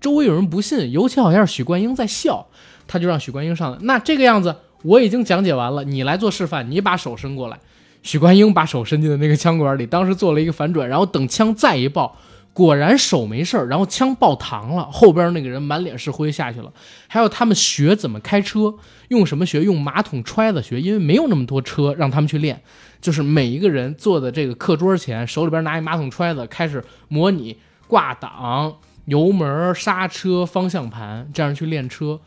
[0.00, 2.46] 周围有人不信，尤其好像是许冠英在笑，
[2.86, 3.78] 他就让许冠英上来。
[3.82, 7.58] 那这个样子我已经讲解完了，你来做示范，你把手伸过来。
[8.02, 12.18] 许冠英把手伸进了那个枪管里，当时做了一个反转，然后等枪再一爆，
[12.54, 16.72] 果然手没事儿，然后枪爆膛了，后边那个人满脸是灰下去了。
[17.08, 18.72] 还有他们学怎么开车，
[19.08, 19.62] 用什么学？
[19.62, 22.62] 用马桶揣子学，因为没有那么多车让他们去练，
[23.00, 32.20] 就是每一个人坐在这个课桌前，手里边拿一马桶揣子，开始模拟挂档、油门、刹车、方向盘，这样去练车。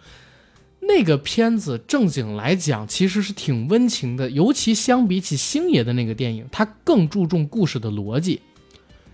[0.81, 8.41] 那个片子正经来讲，其实是挺温情的，尤其相比起星爷的那个电影，它更注重故事的逻辑，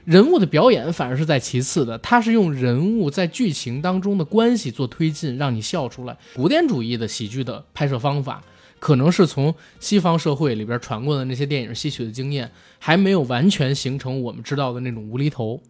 [0.06, 1.98] 人物的表演反而是在其次的。
[2.00, 6.18] 它是用人物在剧情当中的关系做推进，让你笑出来。
[6.36, 8.44] 古典主义的喜剧的拍摄方法，
[8.80, 15.62] 可能是从西方社会里边传过的那些电影吸取的经验，还没有完全形成我们知道的那种无厘头。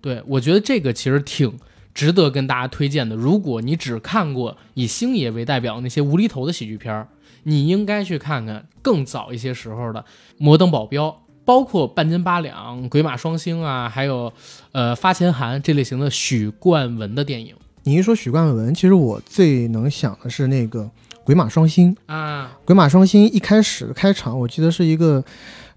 [0.00, 1.58] 对我觉得这个其实挺。
[1.94, 7.08] 值得跟大家推荐的，如果你只看过以星爷为代表的那些无厘头的喜剧片儿，
[7.42, 10.00] 你应该去看看更早一些时候的
[10.36, 11.08] 《摩登保镖》，
[11.48, 14.30] 包括《半斤八两》《鬼马双星》啊，还有
[14.72, 20.82] 呃《发钱函》这类型的许冠文的电影你一说许冠文，其实我最能想的是那个
[21.24, 21.94] 《鬼马双星》。
[22.04, 25.24] 啊，《鬼马双星》一开始开场，我记得是一个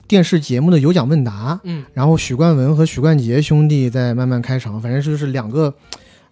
[0.10, 5.74] 电视节目的有奖问答，嗯，然后许冠文和许冠杰兄弟在慢慢开场，反正就是两个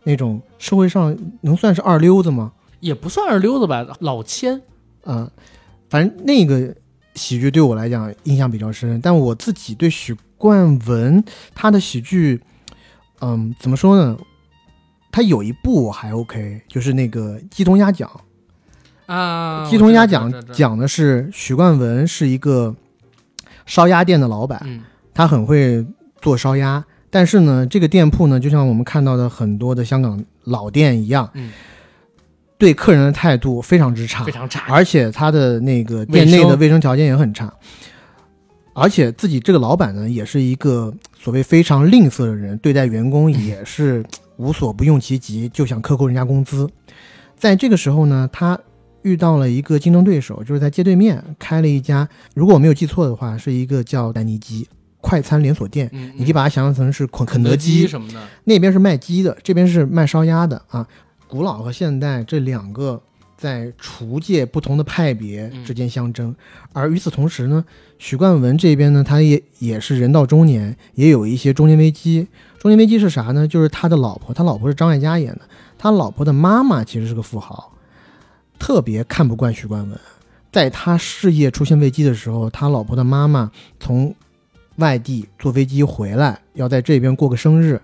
[0.03, 2.51] 那种社会上能算是二溜子吗？
[2.81, 4.61] 也不算二溜子吧，老千，
[5.05, 5.31] 啊、
[5.89, 6.75] 反正那个
[7.19, 11.21] 喜剧对我来讲印象比较深，但我自己对许冠文
[11.53, 12.41] 他的喜剧，
[13.19, 14.17] 嗯，怎么说呢？
[15.11, 18.09] 他有一部我还 OK，就是那个《鸡同鸭讲》。
[19.13, 22.73] 啊，《鸡同鸭讲讲的是许冠文是一个
[23.65, 24.81] 烧鸭店的老板，嗯
[25.13, 25.85] 他很会
[26.21, 31.51] 做烧鸭，但是呢，这个店铺呢，就像我们看到的很多的香港老店一样，嗯，
[32.59, 37.51] 对客人的态度非常之差非，常差，而且他的那个店内的卫生条件也很差，
[38.73, 46.69] 而且自己这个老板呢，也是一个所谓非常吝啬的人，对待员工也 是无所不用其极，就想克扣人家工资。
[47.37, 48.59] 在这个时候呢，他
[49.03, 54.67] 遇到了一个竞争对手，就是在街对面开了一家，如果我没有记错的话，是一个叫丹尼基
[54.99, 55.89] 快餐连锁店。
[55.93, 60.85] 嗯，你可以把它想象成是肯肯德德基什么的，那边是卖鸡的，这边是卖烧鸭的啊。
[61.29, 62.99] 古老和现代这两个
[63.37, 66.35] 在厨界不同的派别之间相争，
[66.73, 67.63] 而与此同时呢，
[67.99, 72.27] 许冠文这边呢，他也也是人到中年，也有一些中年危机。
[72.57, 73.47] 中年危机是啥呢？
[73.47, 75.41] 就是他的老婆，他老婆是张艾嘉演的，
[75.77, 77.71] 他老婆的妈妈其实是个富豪，
[78.57, 79.99] 特别看不惯许冠文。
[80.51, 84.15] 在他事业出现危机的时候，他老婆的妈妈从
[84.77, 87.79] 外地坐飞机回来，要在这边过个生日，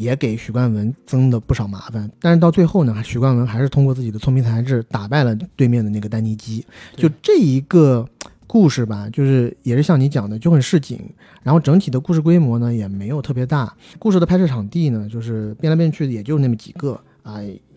[0.00, 2.10] 也给许冠文增了不少麻烦。
[2.18, 6.64] 但是到最后呢，许冠文还是通过自己的聪明才智打败了对面的那个丹尼基。
[6.96, 8.08] 就这一个
[8.46, 10.98] 故事吧，就是也是像你讲的，就很市井，
[11.42, 17.36] 然后整体的故事规模呢也没有特别大，故事的拍摄场地呢就是变来变去的，也就那么几个啊、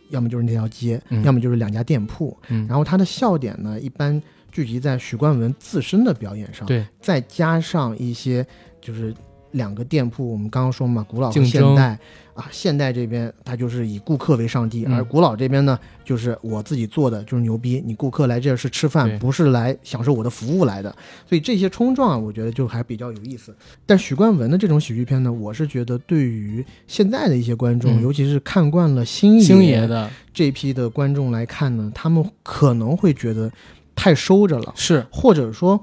[0.09, 8.45] 要么就是那条街，嗯要么就是两家店铺，嗯，然后它的笑点呢一般聚集在许冠文自身的表演上，对，再加上一些
[8.79, 9.13] 就是
[9.53, 11.97] 两个店铺，我们刚刚说嘛，古老和现代
[12.35, 14.95] 啊，现代这边它就是以顾客为上帝，嗯。
[14.95, 20.93] 而古老这边呢，就是我自己做的就是牛逼，你顾客来这儿是吃饭，不是来享受我的服务来的，
[21.27, 23.55] 所以这些冲撞啊，我觉得就还比较有意思。
[23.85, 28.01] 但许冠文的这种喜剧片呢，我是觉得对于现在的一些观众，嗯。
[28.01, 30.09] 尤其是看惯了星爷星爷的。
[30.33, 33.51] 这批的观众来看呢，他们可能会觉得
[33.95, 35.05] 太收着了，是。
[35.11, 35.79] 或者说。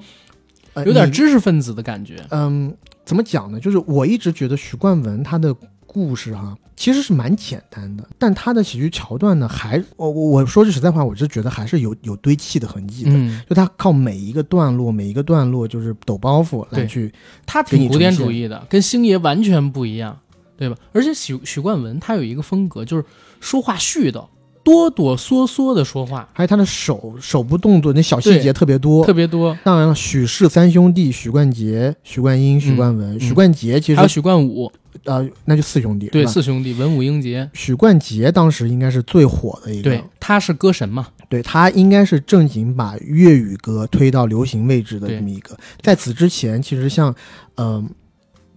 [0.72, 2.72] 呃有点知识分子的感觉，嗯，
[3.10, 3.58] 怎么讲呢？
[3.58, 5.52] 就是我一直觉得许冠文他的
[5.84, 13.10] 故事哈、其实是蛮简单的，但他的喜剧桥段呢，还我我我说句实在话，我是觉得还是有有堆砌的痕迹的。
[13.12, 17.12] 嗯，就他靠每一个段落，每一个段落就是抖包袱来去，
[17.44, 20.16] 他挺古典主义的，跟星爷完全不一样，
[20.56, 20.76] 对吧？
[20.92, 23.04] 而且许许冠文他有一个风格，就是
[23.40, 24.24] 说话絮叨，
[24.62, 29.14] 哆哆嗦嗦的说话，还有他的手手部动作那小细节特别多特。
[29.14, 29.56] 别多。
[29.64, 33.16] 当然了，许氏三兄弟，许冠杰、许冠英、许冠文。
[33.16, 34.70] 嗯许冠杰其实还有许冠武，
[35.04, 36.06] 呃，那就四兄弟。
[36.08, 39.90] 对，四兄弟文武英杰，许冠杰当时应该是最火的一个。
[39.90, 45.56] 对，他是歌神嘛，对他应该是正经把粤语歌推到流行位置的这么一个。
[45.80, 47.14] 在此之前，其实像，
[47.56, 47.88] 嗯、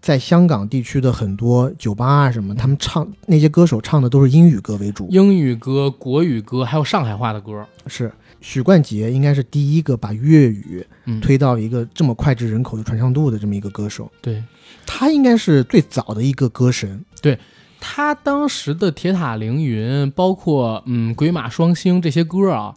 [0.04, 5.08] 在香港地区的很多酒吧啊什么，他们唱那些歌手唱的都是英语歌为主。
[5.10, 8.12] 英语歌、国语歌，还有上海话的歌，是
[8.42, 14.12] 许冠杰应该是第一个把粤语嗯，推到一个这么脍炙人口的传唱度的这么一个歌手。
[14.22, 14.44] 对。
[14.86, 17.06] 他应该是最早的一个歌神。
[17.22, 17.40] 对
[17.80, 22.76] 他当时的《铁塔凌云》，包括嗯《鬼马双星》这些歌啊，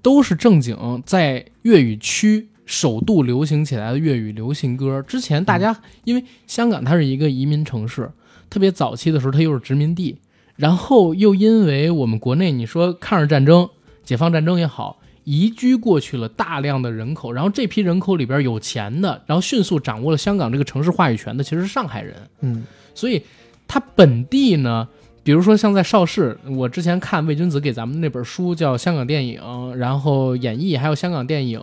[0.00, 5.00] 都是正经在粤语区首度流行起来的粤语流行歌。
[5.02, 8.10] 之前大家、因为香港它是一个移民城市，
[8.50, 10.18] 特别早期的时候它又是殖民地，
[10.54, 13.70] 然后又因为我们国内你说抗日战争、
[14.04, 15.00] 解放战争也好。
[15.24, 22.14] 移居过去了大量的人口，然后这批人口里边有钱的，然后迅速掌握了香港这个城市话语权的，其实是上海人。
[22.40, 23.22] 嗯，所以
[23.66, 24.88] 它本地呢，
[25.28, 29.38] 比如说像在邵氏，我之前看魏君子给咱们那本书叫《香港电影》，
[29.74, 31.60] 然后演绎还有香港电影，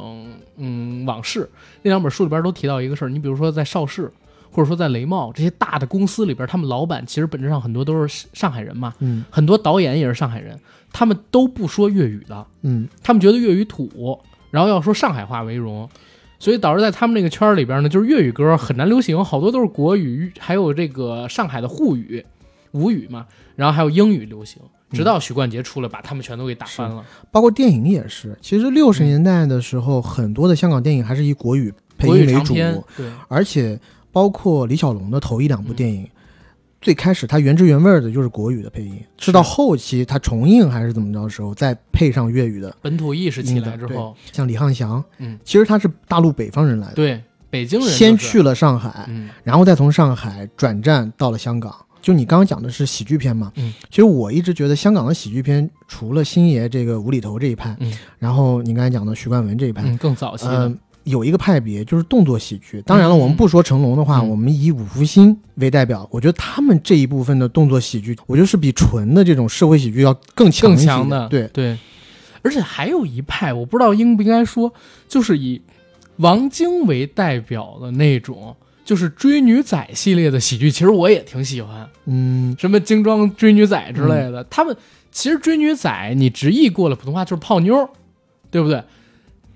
[0.58, 1.50] 嗯，往事
[1.82, 4.12] 那两本书里边都提到一个事儿，你比如说在邵氏。
[4.52, 10.58] 或者说在雷茂这些大的公司里边，他们老板其实本质上很多都是上海人嘛，嗯很多导演也是上海人，
[10.94, 15.90] 他们都不说粤语的，嗯他们觉得粤语土，然后要说上海话为荣，
[16.38, 22.26] 所以导致在他们那个圈里边呢，就是粤语歌很难流行，好多都是国语，还有这个上海的沪语、
[22.76, 24.62] 吴语嘛，然后还有英语流行，
[24.92, 27.04] 直到许冠杰出来把他们全都给打翻了。
[27.32, 28.38] 包括电影也是。
[28.42, 32.54] 其实六十年代的时候，很多的香港电影还是以国语配音为主，
[32.98, 33.80] 对，而且
[34.12, 36.06] 包括李小龙的头一两部电影，
[36.82, 42.76] 最开始他原汁原味儿的就是国语的配音，是到后期他重映还是怎么着的时候，再配上粤语的。
[42.82, 51.74] 本土意识起来之后，像李汉祥，嗯，其实他是大陆北方人来的，对，北京人、就是、先去，了上海，嗯，然后再从上海转战到了香港。
[52.06, 62.80] 就你刚刚讲的是喜剧片嘛，嗯，其实我一直觉得香港的喜剧片，除了星爷这个无厘头这一派，嗯，然后你刚才讲的徐冠文这一派，嗯，更早期的，嗯，有一个派别就是动作喜剧。
[62.84, 64.30] 当然了，嗯我们不说成龙的话，嗯。
[64.30, 71.76] 我们以五福星为代表，我觉得他们这一部分的动作喜剧，我觉得是比纯的这种社会喜剧要更强更强的，对，对，
[72.44, 74.72] 而且还有一派，我不知道应不应该说，
[75.08, 75.60] 就是以
[76.18, 84.42] 王晶为代表的那种，就是追女仔系列的喜剧，其实我也挺喜欢，嗯，什么精装追女仔之类的。
[84.46, 84.78] 他们
[85.12, 87.90] 其实追女仔，你直译过了普通话就是泡妞，
[88.52, 88.82] 对不对？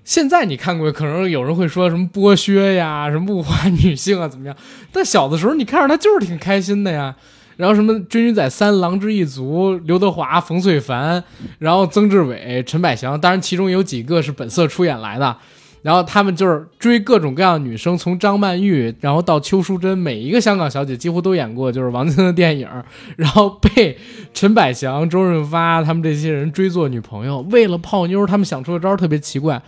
[0.04, 4.56] 现在你看过，可能有人会说什么剥削呀，什么物化女性啊，怎么样？
[4.92, 7.14] 但小的时候你看着他就是挺开心的呀。
[7.56, 11.22] 然后什么《追女仔三》《狼之一族》，刘德华、冯淬帆，
[11.58, 15.36] 然后曾志伟、陈百祥，当然其中有几个是本色出演来的。
[15.82, 22.68] 然后他们就是追各种各样的女生，从张曼玉，然后到邱淑贞，每一个香港小姐几乎都演过，就是王晶的电影。
[23.16, 23.96] 然后被
[24.34, 29.62] 陈百祥、周润发他们这些人追做女朋友，为了泡妞，他们想出的招特别奇怪。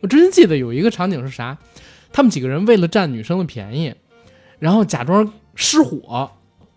[0.00, 1.58] 我真记得有一个场景是啥？
[2.12, 3.94] 他们几个人为了占女生的便宜，
[4.58, 6.30] 然后假装失火，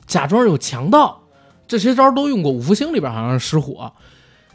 [0.06, 1.22] 假装有强盗，
[1.66, 2.52] 这些招都用过。
[2.52, 3.94] 五福星里边好像是失火，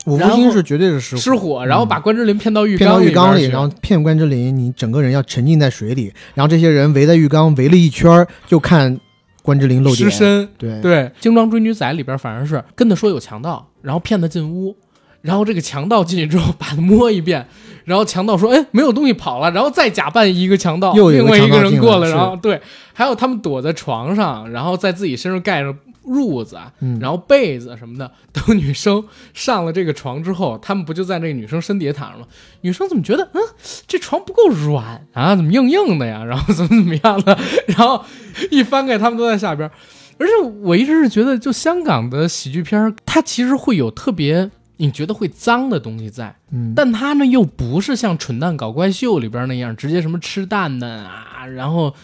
[0.07, 8.99] 五福星是绝对是失失火，然后把关之琳骗到浴骗到浴缸里，然后骗关之琳，你整个人要沉浸在水里，然后这些人围在浴缸围了一圈，就看
[9.43, 10.11] 关之琳露点。
[10.11, 10.49] 失身。
[10.57, 14.77] 对，对，《精装追女仔》里边反而是跟他说有强盗，然后骗他进屋，
[15.23, 17.45] 然后这个强盗进去之后 把他摸一遍，
[17.85, 22.61] 然后强盗说：“哎，没有东西跑了。”然后再假扮一个强盗，又另外一个人过来，然后对，
[22.93, 25.75] 还有他们躲在床上，然后在自己身上盖着
[26.07, 28.11] 褥子，嗯然后被子什么的。
[28.33, 29.05] 等女生
[29.35, 32.27] 上了这个床之后，他们不就在那个女生身底下躺着吗？
[32.63, 33.41] 女生怎么觉得，嗯，
[33.87, 36.25] 这床不够软啊，怎么硬硬的呀？
[36.25, 37.39] 然后怎么怎么样的？
[37.69, 38.05] 然后
[38.51, 39.71] 一翻开，他们都在下边。
[40.19, 40.33] 而且
[40.63, 51.95] 我一直是觉得，就香港的喜剧片，它其实会有特别你觉得会脏的东西在，嗯，但它呢又不是像《蠢蛋搞怪秀》里边那样，直接什么吃蛋蛋啊，然后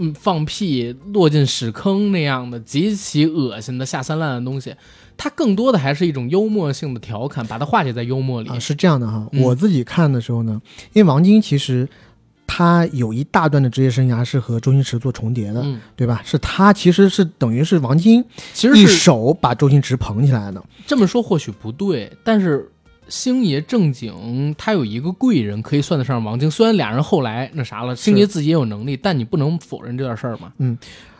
[0.00, 4.74] 嗯放屁落进屎坑那样的极其恶心的下三滥的东西。
[5.16, 8.48] 它更多的还是一种幽默性的调侃，把它化解在幽默里。
[8.48, 10.60] 啊，是这样的哈，嗯我自己看的时候呢，
[10.94, 11.86] 因为王晶其实
[12.46, 16.22] 他有一大段的职业生涯是和周星驰做重叠的，嗯，对吧？
[16.24, 18.24] 是他其实是等于是王晶
[18.54, 22.70] 其实是手把周星驰捧起来的，这么说或许不对，但是
[23.10, 30.52] 星爷正经他有一个贵人可以算得上王晶，虽然俩人后来那啥了，星爷自己也有能力，但你不能否认这件事儿嘛。
[30.58, 30.78] 嗯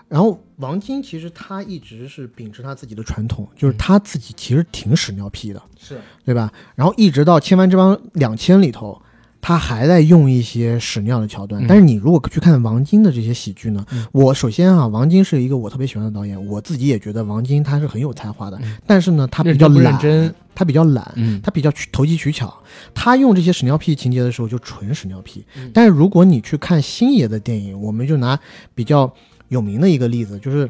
[0.08, 6.52] 然后王晶其实他一直是秉持他自己的传统，就是他自己其实挺屎尿屁的，是，对吧？
[6.74, 9.00] 然后一直到《千万之王两千》里头，
[9.40, 11.62] 他还在用一些屎尿的桥段。
[11.62, 20.34] 嗯但是你如果去看王晶的这些喜剧呢，嗯我首先啊，王晶是一个我特别喜欢的导演，我自己也觉得王晶他是很有才华的，嗯但是呢，他比较懒，真？
[20.54, 21.10] 他比较懒。
[21.16, 22.54] 嗯，他比较取投机取巧，
[22.92, 25.44] 他用这些屎尿屁情节的时候就纯屎尿屁。
[25.56, 28.38] 嗯但是如果你去看星爷的电影，我们就拿
[28.74, 29.10] 比较
[29.48, 30.68] 有名的一个例子，就是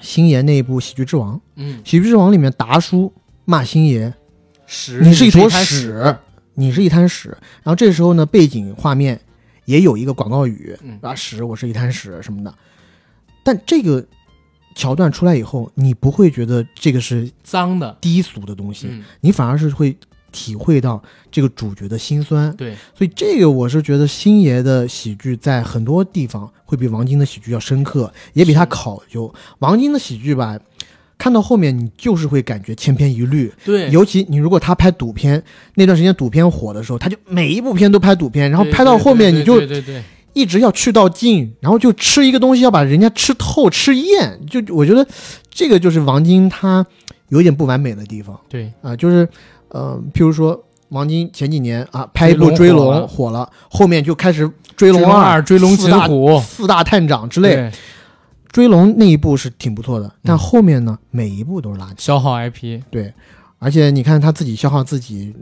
[0.00, 1.34] 星爷那一部《喜剧之王》。
[1.54, 3.12] 《嗯，喜剧之王》里面达叔
[3.44, 4.12] 骂星爷
[4.66, 6.16] 屎，你是一坨屎，
[6.56, 7.28] 你是一滩屎。
[7.62, 9.20] 然后这时候呢，背景画面
[9.64, 12.52] 也有一个广告语嗯啊，屎，我是一滩屎什么的。
[13.44, 14.04] 但这个
[14.74, 17.96] 桥段出来以后，你不会觉得这个是脏的。
[18.00, 19.96] 低俗的东西，嗯，你反而是会
[20.32, 22.54] 体会到这个主角的辛酸。
[22.56, 29.32] 对，所以这个我是觉得星爷的喜剧在很多地方会比王晶的喜剧要深刻，也比他考究。
[29.60, 30.58] 王晶的喜剧吧，
[31.18, 33.52] 看到后面你就是会感觉千篇一律。
[33.64, 35.42] 对，尤其你如果他拍赌片
[35.74, 40.02] 那段时间赌片火的时候，他就每一部片都拍赌片，然后拍到后面你就对对对对
[40.34, 44.38] 一直要去到尽，然后就吃一个东西要把人家吃透吃厌。
[44.46, 45.06] 就我觉得
[45.50, 46.86] 这个就是王晶他
[47.30, 49.26] 有点不完美的地方对，啊、就是
[49.68, 54.46] 呃，譬如说王晶前几年啊拍一部《追追龙火了后面就开始
[54.76, 57.72] 《追龙二、追龙四大擒虎四大探长之类。
[58.56, 61.94] 对追龙那一部是挺不错的，但嗯后面呢每一部都是垃圾。
[61.98, 63.12] 消耗 IP，对，
[63.58, 65.34] 而且你看他自己消耗自己，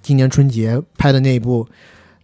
[0.00, 1.66] 今年春节拍的那一部，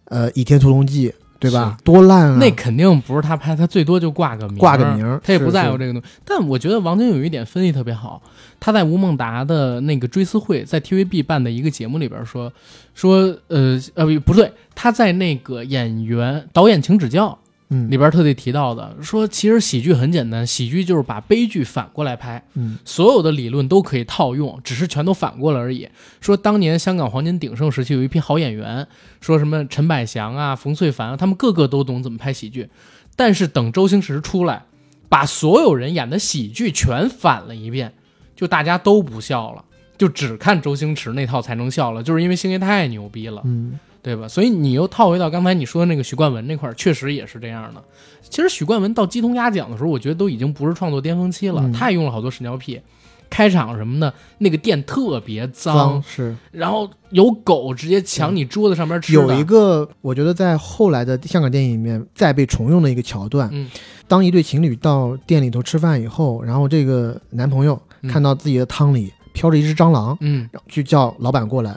[0.05, 1.09] 呃，《倚天屠龙记》，
[1.41, 1.77] 对吧？
[1.83, 2.39] 多烂啊！
[2.39, 6.09] 那肯定不是他拍，他最多就挂个名儿，挂个名儿他也不在乎这个东西。
[6.25, 8.23] 但我觉得王晶有一点分析特别好，
[8.61, 12.53] 他在吴孟达的那个追思会，在 TVB 办的一个节目里边说
[12.95, 17.37] 说，呃呃不对，他在那个演员导演请指教
[17.69, 22.43] 嗯里边特地提到的，说其实喜剧很简单，喜剧就是把悲剧反过来拍。
[22.55, 25.89] 嗯所有的理论都可以套用，只是全都反过来而已。
[26.21, 28.87] 说当年香港黄金鼎盛时期有一批好演员，
[29.21, 32.69] 说什么陈百祥啊、冯淬帆啊，他们个个都懂怎么拍喜剧。
[33.17, 34.67] 但是等周星驰出来，
[35.09, 37.95] 把所有人演的喜剧全反了一遍，
[38.37, 39.65] 就大家都不笑了，
[39.99, 43.43] 就只看周星驰那套才能笑了，就是因为星爷太牛逼了。
[43.45, 44.29] 嗯对吧？
[44.29, 47.83] 所以你又套回到刚才你说的那个许冠文那块儿，确实也是这样的。
[48.23, 52.81] 其实许冠文到鸡同鸭讲的时候，我觉得都已经不是创作巅峰期了，嗯他也用了好多屎尿屁。
[53.29, 59.21] 开场什么的，那个店特别脏，脏是然后有狗直接抢你桌子上面吃的。
[59.21, 63.69] 有一个，我觉得在后来的香港电影里面再被重用的一个桥段，嗯
[64.07, 71.77] 当一对情侣到店里头吃饭以后，然后这个男朋友嗯看到自己的汤里飘着一只蟑螂，嗯，就叫老板过来。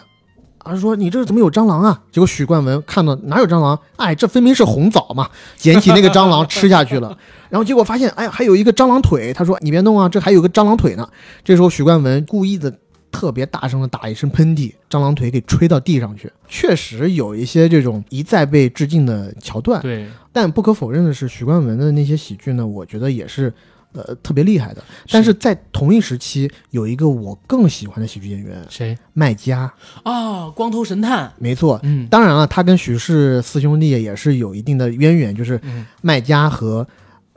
[0.59, 2.01] 啊，说你这怎么有蟑螂啊？
[2.11, 3.79] 结果许冠文看到哪有蟑螂？
[3.95, 5.29] 哎，这分明是红枣嘛！
[5.55, 7.17] 捡起那个蟑螂吃下去了，
[7.49, 9.33] 然后结果发现，哎呀，还有一个蟑螂腿。
[9.33, 11.07] 他说：“你别弄啊，这还有个蟑螂腿呢。”
[11.43, 12.73] 这时候许冠文故意的
[13.11, 16.31] 特别大声的打一声喷嚏，蟑螂腿给吹到地上去。
[16.47, 23.51] 确实有一些这种一再被致敬的桥段，对，但不可否认的是，许冠文的那些喜剧呢，我觉得也是
[23.93, 24.83] 呃特别厉害的。
[25.09, 29.71] 但是在同一时期，有一个我更喜欢的喜剧演员谁麦嘉，
[30.03, 30.49] 啊？
[30.49, 31.79] 光头神探，没错。
[31.83, 36.87] 嗯当然了，他跟许氏四兄弟也是有一定的渊源，就是嗯麦嘉和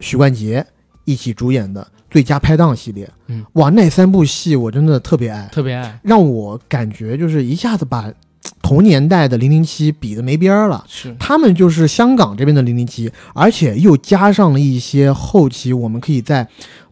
[0.00, 0.64] 许冠杰
[1.04, 3.08] 一起主演的《最佳拍档》系列。
[3.28, 8.12] 嗯，哇，那三部戏我真的特别爱，特别爱，让我感觉就是一下子把
[8.60, 10.84] 同年代的零零七比的没边儿了。
[10.88, 16.44] 是他们就是香港这边的零零七，而且又加上了一些后期我们可以在《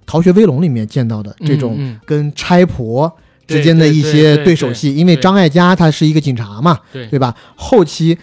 [0.06, 3.10] 逃学威龙》里面见到的这种跟差婆
[3.46, 7.34] 之间的一些对对手戏，因为张艾嘉他是一个警察嘛，对对吧？
[7.56, 8.16] 后期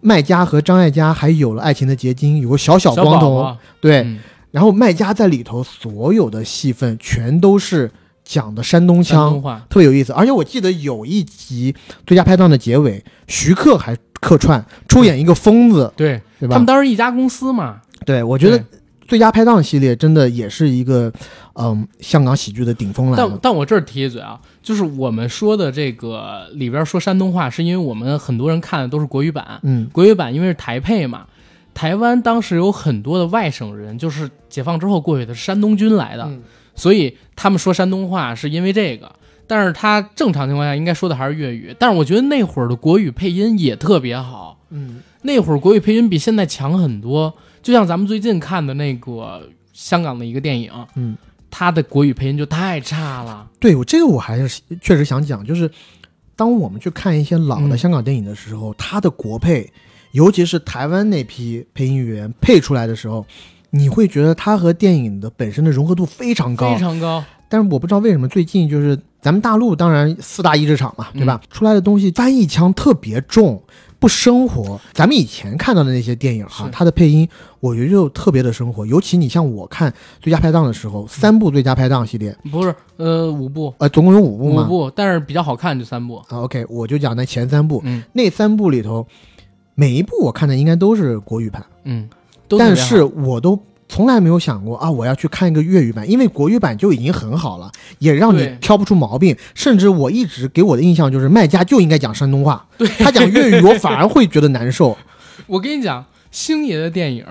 [0.00, 3.98] 麦家和张艾嘉还有了爱情的结晶，有个小小光头，对。
[4.02, 4.18] 嗯
[4.52, 7.88] 然后麦家在里头所有的戏份全都是
[8.30, 10.12] 讲的山东腔东，话，特别有意思。
[10.12, 11.74] 而且我记得有一集
[12.06, 16.54] 最佳拍档的结尾，徐克还客串出演一个疯子，对对吧？
[16.54, 18.64] 他们当时一家公司嘛，对我觉得
[19.08, 21.12] 最佳拍档系列真的也是一个
[21.54, 23.38] 嗯香港喜剧的顶峰了但。
[23.42, 29.88] 但我这儿提一嘴啊，就是我们说的这个里边说山东话，是因为我们很多人看的都是国语版，嗯。
[29.90, 31.26] 国语版因为是台配嘛，
[31.74, 36.40] 台湾当时有很多的外省人，就是解放之后过去的是山东军来的，嗯
[36.80, 39.12] 所以他们说山东话是因为这个。
[39.46, 47.34] 但是他正常情况下应该说的还是粤语，但是我觉得那会儿的国语配音也特别好，嗯那会儿国语配音比现在强很多。
[47.60, 51.16] 就像咱们最近看的那个香港的一个电影，嗯，
[51.50, 53.50] 他的国语配音就太差了。
[53.58, 55.68] 对我这个我还是确实想讲，就是
[56.36, 59.68] 当我们去看一些老的嗯香港电影的时候，他的国配，
[60.12, 63.26] 尤其是台湾那批配音员配出来的时候，
[63.70, 66.80] 你会觉得它和电影的本身的融合度非常高非。
[66.80, 71.40] 常高，但是我不知道为什么最近就是咱们大陆当然四大译制厂嘛，对吧？
[71.50, 73.62] 出来的东西翻译腔特别重，
[73.98, 74.80] 不生活。
[74.92, 77.28] 咱们以前看到的那些电影哈、是它的配音
[77.60, 78.86] 我觉得就特别的生活。
[78.86, 84.64] 尤其你像我看最佳拍档的时候，三部最佳拍档系列，不是呃五部呃，总共有五部嘛。
[84.64, 86.16] 五部，但是比较好看就三部。
[86.28, 89.06] 啊，OK，我就讲那前三部，嗯那三部里头，
[89.74, 92.08] 每一部我看的应该都是国语版，嗯，
[92.58, 99.36] 但是我都从来没有想过啊，我要去看一个粤语版，因为国语版就已经很好了，也让你挑不出毛病。
[99.54, 102.66] 甚至我一直给我的印象就是卖家就应该讲山东话，
[102.98, 104.96] 他讲粤语我反而会觉得难受。
[105.46, 107.24] 我跟你讲，星爷的电影，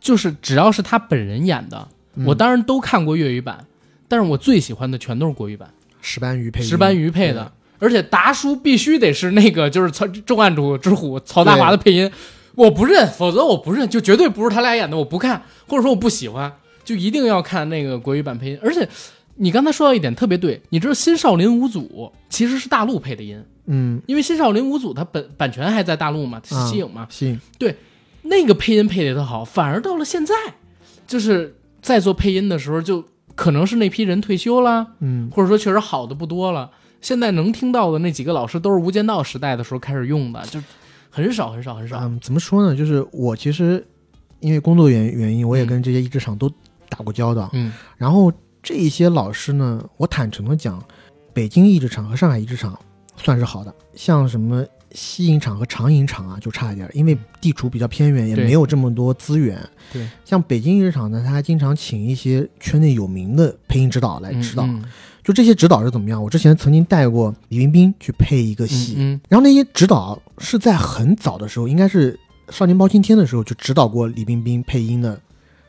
[0.00, 2.24] 就是只要是他本人演的，嗯。
[2.26, 3.66] 我当然都看过粤语版，
[4.08, 5.70] 但是我最喜欢的全都是国语版，
[6.00, 6.68] 石斑鱼配音。
[6.68, 12.10] 石斑鱼配的，而且达叔必须得是那个就是曹重案组之虎曹大华的配音，
[12.58, 16.52] 我不认，否则我不认，就绝对不是他俩演的，我不看，或者说我不喜欢，
[16.84, 18.58] 就一定要看那个国语版配音。
[18.60, 18.86] 而且
[19.36, 21.82] 你刚才说到一点特别对，你知道《新少林五祖》
[22.28, 27.40] 其实是大陆配的音，嗯因为《新少林五祖》它本版权还在大陆嘛，啊西影嘛，行，
[28.22, 30.34] 那个配音配的也特好，反而到了现在，
[31.06, 33.04] 就是在做配音的时候，就
[33.36, 36.68] 可能是那批人退休了，嗯或者说确实好的不多了。
[37.00, 40.60] 现在能听到的那几个老师都是《无间道》时代的时候开始用的，就
[41.10, 41.98] 很少很少很少。
[42.00, 42.76] 嗯，怎么说呢？
[42.76, 43.84] 就是我其实
[44.40, 46.50] 因为工作原原因，我也嗯跟这些译制厂都
[46.88, 47.50] 打过交道。
[47.52, 48.32] 嗯然后
[48.62, 50.82] 这一些老师呢，我坦诚的讲，
[51.32, 52.78] 北京译制厂和上海译制厂
[53.16, 59.58] 算是好的，像什么西影厂和长影厂啊，就差一点，因为地处比较偏远，也没有这么多资源。
[59.92, 64.64] 对，像北京译制厂呢，他还经常请一些圈内有名的配音指导来指导。
[64.64, 64.84] 嗯
[65.24, 66.22] 就这些指导是怎么样？
[66.22, 72.12] 我之前曾经带过李冰冰去配一个戏，嗯然后那些指导是在很早的时候，应该是
[72.50, 75.20] 《少年包青天》的时候就指导过李冰冰配音的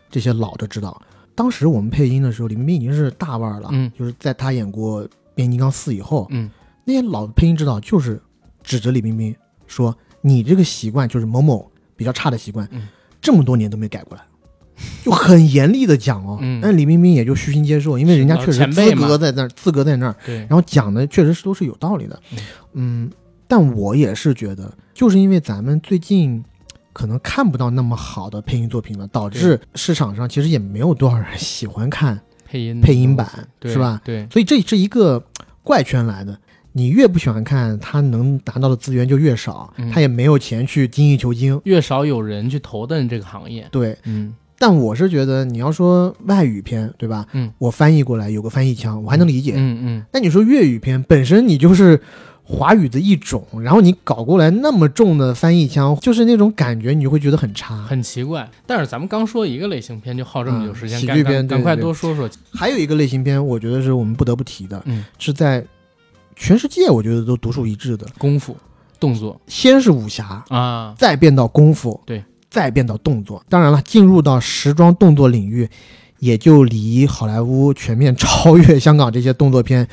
[0.10, 1.02] 这些老的指导。
[1.36, 3.92] 当时我们配音的时候，李冰冰已经是大腕了，嗯。
[3.98, 5.04] 就是在她演过
[5.34, 6.50] 《变形金刚四》以后，嗯。
[6.86, 8.22] 那些老的配音指导就是
[8.64, 9.36] 指着李冰冰
[9.68, 12.88] 说：“你这个习惯就是某某比较差的习惯，嗯。
[13.22, 14.24] 这么多年都没改过来。
[15.04, 16.60] ”就很严厉的讲哦，嗯。
[16.62, 22.20] 但李冰冰也就虚心接受，因为人家确实资格在那儿，资格在那儿，对，然后讲的确实是都是有道理的，
[22.74, 23.10] 嗯，
[23.50, 26.42] 但我也是觉得，就是因为咱们最近
[26.94, 33.28] 可能看不到那么好的配音作品了，导致市场上其实也没有多少人 喜欢看，配音配音版
[33.64, 34.00] 是吧？
[34.06, 35.22] 对，所以这是一个
[35.64, 36.38] 怪圈来的。
[36.72, 41.60] 你越不喜欢看，他能拿到的资源就越少，嗯他也没有钱去精益求精。
[41.64, 43.68] 越少有人去投奔这个行业。
[43.72, 47.26] 对，嗯但我是觉得你要说外语片，对吧？
[47.32, 49.54] 嗯，我翻译过来有个翻译腔，我还能理解。
[49.56, 52.00] 嗯嗯，那你说粤语片本身你就是
[52.52, 57.78] 华语的一种，然后你搞过来那么重的翻译腔，就是那种感觉，你就会觉得很差。
[57.84, 58.50] 很奇怪。
[58.66, 62.28] 但是咱们刚说一个类型片就耗这么久时间，嗯喜赶剧片对赶赶快多说说。
[62.52, 65.64] 还有一个类型片，我觉得是我们不得不提的，嗯，是在
[66.36, 68.08] 全世界我觉得都独树一帜的。
[68.18, 68.58] 功夫
[69.00, 73.46] 动作先是武侠，啊，再变到功夫，对，再变到动作。
[73.48, 75.70] 当然了，进入到时装动作领域，
[76.18, 79.88] 也就离好莱坞全面超越香港这些动作片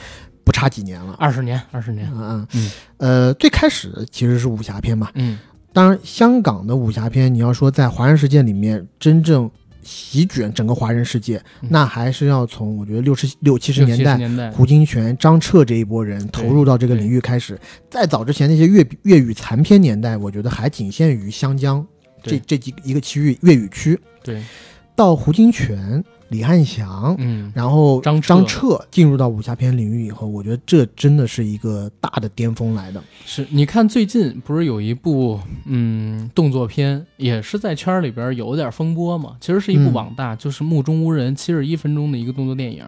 [0.47, 1.17] 不差几年了。
[1.19, 2.09] 二十年，二十年。
[2.15, 2.49] 嗯嗯。
[2.55, 2.71] 嗯。
[2.99, 5.37] 呃，最开始其实是武侠片嘛，嗯。
[5.73, 9.51] 当然，香港的武侠片，你要说在华人世界里面真正
[9.83, 11.69] 席卷整个华人世界，嗯。
[11.69, 17.59] 那还是要从我觉得六十六七十年代年代，胡金铨、张彻这一波人投入到这个领域开始。
[17.91, 21.85] 再早之前那些粤粤语残片年代，我觉得还仅限于湘江
[22.23, 24.01] 这这几一个区域粤语区。
[24.23, 24.43] 对，
[24.95, 33.03] 到胡金铨李翰祥，嗯，然后张张彻进入到武侠片领域以后，我觉得这真的是一个大的巅峰来的。
[33.25, 39.37] 是你看最近不是有一部嗯动作片，也是在圈儿里边有点风波嘛？
[39.41, 42.85] 其实是一部嗯网大，就是《目中无人》，七十一分钟的一个动作电影，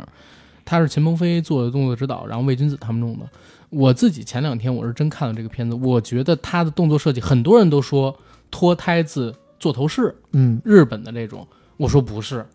[0.64, 3.28] 它是秦鹏飞做的动作指导，然后魏君子他们弄的。
[3.70, 8.16] 我自己前两天我是真看了这个片子，我觉得他的动作设计，很多人都说
[8.50, 12.46] 脱胎自座头市，嗯日本的这种，我说不是，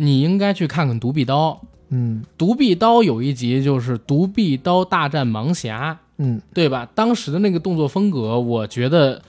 [0.00, 1.50] 你应该去看看《独臂刀》。
[1.90, 6.86] 嗯独臂刀有一集就是独臂刀大战盲侠，嗯对吧？
[6.94, 9.22] 当时的那个动作风格，我觉得，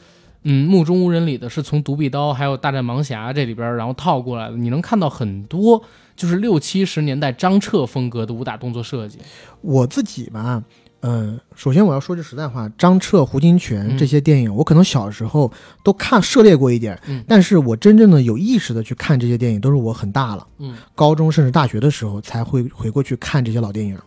[0.44, 4.58] 嗯，目中无人里的是从独臂刀还有大战盲侠这里边然后套过来的。
[4.58, 5.82] 你能看到很多
[6.18, 9.20] 就是六七十年代张彻风格的武打动作设计。
[9.62, 10.62] 我自己吧，
[11.02, 15.52] 嗯、首先我要说句实在话，张彻、胡金铨嗯这些电影，我可能小时候
[15.84, 23.98] 都看涉猎过一点，嗯但是我真正的有意识的去看这些电影，都是我很大了，嗯高中甚至大学的时候才会回过去看这些老电影。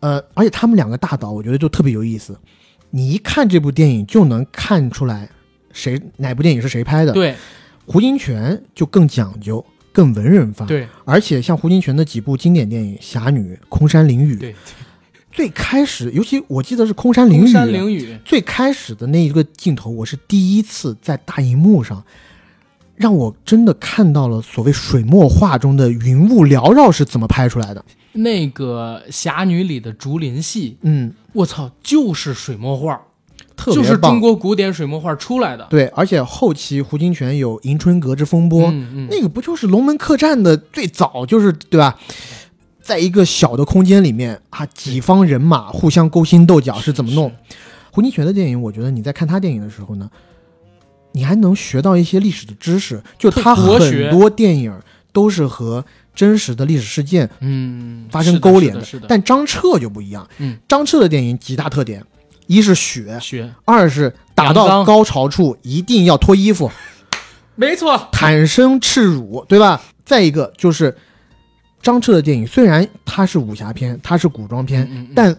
[0.00, 2.38] 呃，而且他们两个大导，我觉得就特别有意思，
[2.90, 5.28] 你一看这部电影就能看出来
[5.72, 7.12] 谁哪部电影是谁拍的。
[7.12, 7.34] 对
[7.86, 10.66] 胡金铨就更讲究，更文人范。
[10.66, 14.54] 对而且像胡金铨的几部经典电影《侠女》《空山灵雨》，对，
[15.32, 22.04] 最开始，尤其我记得是《空山灵雨》，空山灵雨，最开始的那一个镜头，我是第一次在大荧幕上，
[22.94, 27.82] 让我真的看到了所谓水墨画中的云雾缭绕是怎么拍出来的。
[28.12, 33.00] 那个侠女里的竹林戏，嗯，我操，就是水墨画，
[33.56, 33.82] 特别棒。
[33.82, 35.66] 就是中国古典水墨画出来的。
[35.70, 41.98] 对，而且后期胡金铨有《迎春阁之风波》嗯嗯，那个不就是龙门客栈的最早就是对吧？
[42.82, 47.32] 在一个小的空间里面啊，几方人马互相勾心斗角是怎么弄？
[47.92, 50.10] 胡金铨的电影，我觉得你在看他电影的时候呢，
[51.12, 53.02] 你还能学到一些历史的知识。
[53.18, 54.76] 就他很多电影
[55.12, 59.06] 都是和真实的历史事件嗯，发生勾连是的。
[59.08, 60.28] 但张彻就不一样。
[60.38, 62.04] 嗯，张彻的电影几大特点：
[62.46, 66.70] 一是血，血二是打到高潮处一定要脱衣服。
[67.54, 69.80] 没错，坦身赤乳，对吧？
[70.04, 70.96] 再一个就是
[71.82, 75.36] 张彻的电影，虽然它是武侠片，它是古装片，嗯嗯嗯但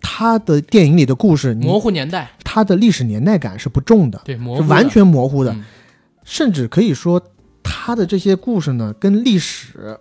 [0.00, 5.64] 他的电影里的故事，模糊年代，它的历史年代感是不重的，对，模糊是完全模糊的，嗯
[6.22, 7.20] 甚至可以说
[7.62, 9.98] 他的这些故事呢，跟历史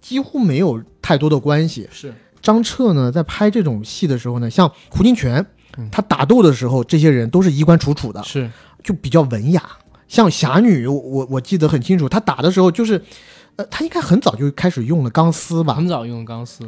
[0.00, 1.88] 几乎没有太多的关系。
[1.92, 2.12] 是
[2.42, 5.44] 张彻呢，在拍这种戏的时候呢，像胡金铨
[5.76, 8.50] 嗯，他打斗的时候，这些人都是衣冠楚楚的，是，
[8.82, 9.62] 就比较文雅。
[10.08, 13.00] 像侠女，我我我记得很清楚，他打的时候就是，
[13.58, 15.74] 呃，他应该很早就开始用了钢丝吧？
[15.74, 16.64] 很早用钢丝。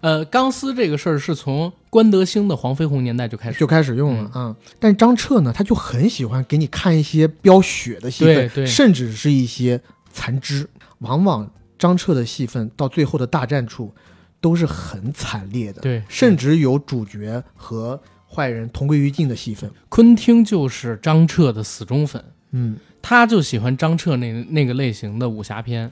[0.00, 10.66] 呃，钢丝这个事儿是从关德兴的黄飞鸿年代就开始，就开始用了嗯啊、但是张彻呢，他就很喜欢给你看一些飙血的戏份，对对甚至是一些残肢。
[11.00, 13.92] 往往张彻的戏份到最后的大战处
[14.40, 19.70] 都是很惨烈的，对，甚至有主角和坏人同归于尽的戏份。
[19.90, 25.90] 昆汀就是张彻的死忠粉，嗯，他就喜欢张彻那那个类型的武侠片，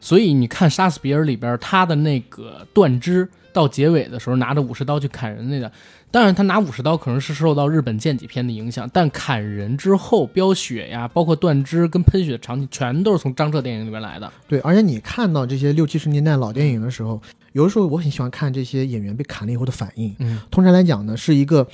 [0.00, 5.70] 所以你看《杀死比尔》里边他的那个断肢到结尾的时候拿着武士刀去砍人那个，
[6.10, 14.30] 当然他拿武士刀可能是受到日本剑戟片的影响，但砍人之后飙血呀，包括断肢跟喷血的场景，全都是从张彻电影里边来的。
[14.46, 14.60] 对。
[14.60, 17.20] 而且你看到这些六七十年代老电影的时候，
[17.52, 20.14] 有的时候我很喜欢看这些演员被砍了以后的反应。
[20.20, 21.66] 嗯，通常来讲呢，是一个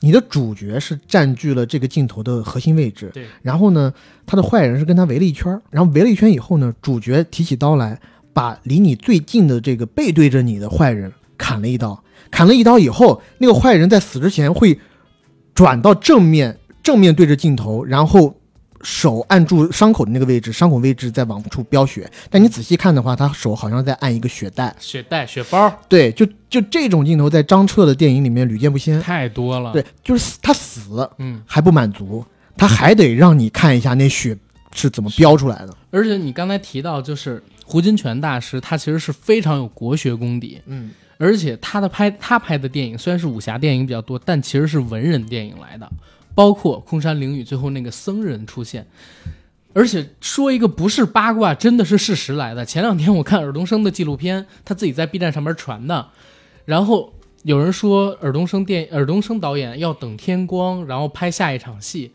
[0.00, 3.92] 你的主角是占据了这个镜头的核心位置，对，然后呢，
[4.26, 8.00] 他的坏人是跟他围了一圈，然后围了一圈以后呢，主角提起刀来，
[8.32, 14.78] 把离你最近的这个背对着你的坏人砍了一刀，砍了一刀以后，那个坏人在死之前会
[15.54, 18.39] 转到正面，正面对着镜头，然后
[18.82, 22.10] 手按住伤口的那个位置，伤口位置在往出飙血。
[22.30, 24.74] 但你仔细看的话，他手好像在按一个血袋。
[24.78, 29.00] 血袋、血包对，就就这种镜头在张彻的电影里面屡见不鲜。
[29.00, 32.24] 太多了。，对，就是他死嗯，还不满足，
[32.56, 34.36] 他还得让你看一下那血
[34.74, 35.76] 是怎么飙出来的。
[35.90, 45.90] 而且你刚才提到，就是胡金铨大师，他其实是非常有国学功底，嗯，而且他的拍他拍的电影虽然是武侠电影比较多，但其实是文人电影来的，
[46.40, 48.86] 包括空山灵雨最后那个僧人出现。
[49.74, 52.64] 而且说一个不是八卦，真的是事实来的。
[52.64, 56.08] 前两天我看尔冬升的纪录片，他自己在 B 站上面传的，
[56.64, 57.12] 然后
[57.42, 62.10] 有人说尔冬升电尔冬升导演要等天光，然后拍下一场戏，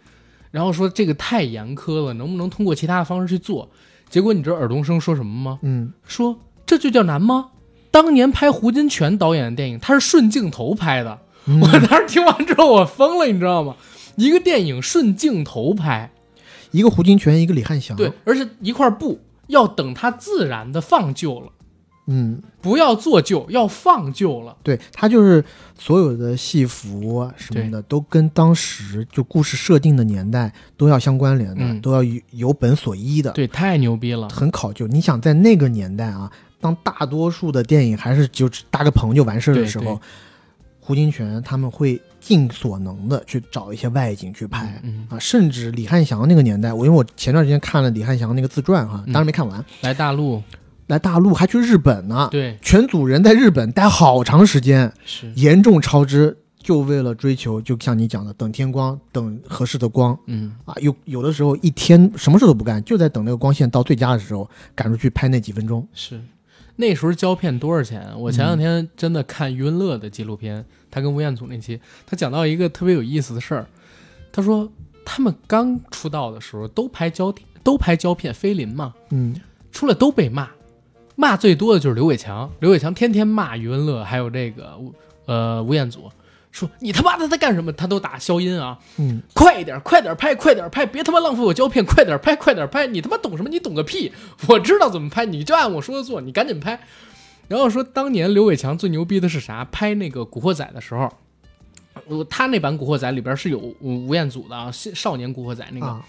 [0.49, 3.69] 然后说这个太严苛了，能不能通过其他的方式去做？
[4.09, 5.59] 结果你知道尔冬升说什么吗？
[5.61, 7.51] 嗯，说这就叫难吗？
[7.91, 11.19] 当年拍胡金铨导演的电影，他是顺镜头拍的。
[11.47, 13.75] 嗯我当时听完之后我疯了，你知道吗？
[14.15, 16.11] 一个电影顺镜头拍，
[16.71, 21.51] 一个胡金铨，一个李翰祥，对，而且一块布，要等它自然的放旧了，
[22.07, 24.55] 嗯，不要做旧，要放旧了。
[24.63, 25.43] 对，它就是
[25.77, 34.29] 所有的戏服啊什么的，都跟当时就故事设定的年代都要相关联的，嗯都要有有本所依的，对，太牛逼了。
[34.29, 34.87] 很考究。
[34.87, 39.99] 你想在那个年代啊，当大多数的电影还是就只搭个棚就完事儿的时候，
[40.79, 44.81] 胡金铨他们会尽所能的去找一些外景去拍。
[44.83, 49.63] 嗯，啊，甚至李汉祥那个年代，我因为我前段时间看了李汉祥那个自传哈，嗯当然没看完。
[49.81, 50.41] 来大陆，
[50.87, 60.73] 来大陆还去日本呢，对，全组人在日本待好长时间，是，严重超支，就为了追求，就像你讲的，等天光，等合适的光嗯，啊。
[60.81, 65.87] 有有的时候一天什么事都不干，就在等那个光线到最佳的时候赶出去拍那几分钟。
[65.93, 66.19] 是。
[66.77, 68.05] 那时候胶片多少钱？
[68.17, 70.65] 我前两天真的看余文乐的纪录片，
[70.95, 73.67] 他跟吴彦祖那期，他讲到一个特别有意思的事儿。
[74.31, 74.71] 他说
[75.03, 79.35] 他们刚出道的时候都拍胶都拍胶片，菲林嘛，嗯
[79.73, 80.47] 出来都被骂，
[81.17, 82.49] 骂最多的就是刘伟强。
[82.61, 84.79] 刘伟强天天骂余文乐，还有这个
[85.25, 86.09] 呃吴彦祖，
[86.53, 87.73] 说你他妈的在干什么？
[87.73, 92.87] 他都打消音啊，嗯，快一点，快点拍，快点拍，别他妈浪费我胶片，快点拍，快点拍！
[92.87, 93.49] 你他妈懂什么？
[93.49, 94.13] 你懂个屁！
[94.47, 96.79] 我知道怎么拍，你就按我说的做，你赶紧拍。
[97.47, 99.63] 然后说当年刘伟强最牛逼的是啥？
[99.65, 101.11] 拍那个《古惑仔》的时候，
[102.07, 105.85] 呃，他那版《古惑仔》里边是有吴吴彦祖的啊，少少年古惑仔那个。
[105.85, 106.05] 啊，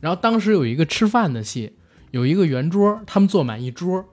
[0.00, 1.72] 然后当时有一个吃饭的戏，
[2.10, 4.04] 有一个圆桌，他们坐满一桌，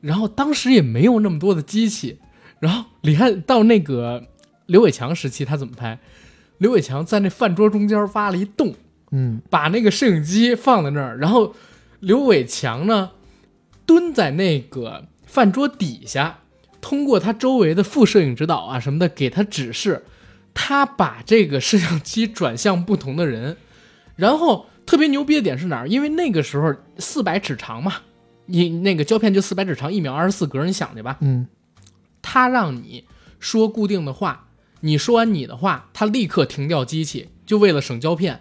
[0.00, 2.18] 然后当时也没有那么多的机器，
[2.60, 4.26] 然后你看到那个
[4.66, 5.98] 刘伟强时期，他怎么拍？
[6.56, 8.74] 刘伟强在那饭桌中间挖了一洞，
[9.10, 11.54] 嗯把那个摄影机放在那儿，然后
[12.00, 13.10] 刘伟强呢
[13.84, 15.06] 蹲在那个
[15.38, 16.40] 饭桌底下，
[16.80, 20.04] 通过他周围的副摄影指导啊什么的给他指示，
[20.52, 23.56] 他把这个摄像机转向不同的人，
[24.16, 25.88] 然后特别牛逼的点是哪儿？
[25.88, 27.98] 因为那个时候四百尺长嘛，
[28.46, 31.18] 你那个胶片就四百尺长，一秒二十四格，你想去吧。
[31.20, 31.46] 嗯
[32.20, 33.04] 他让你
[33.38, 34.48] 说固定的话，
[34.80, 38.40] 你说完你的话，他立刻停掉机器，就为了省胶片。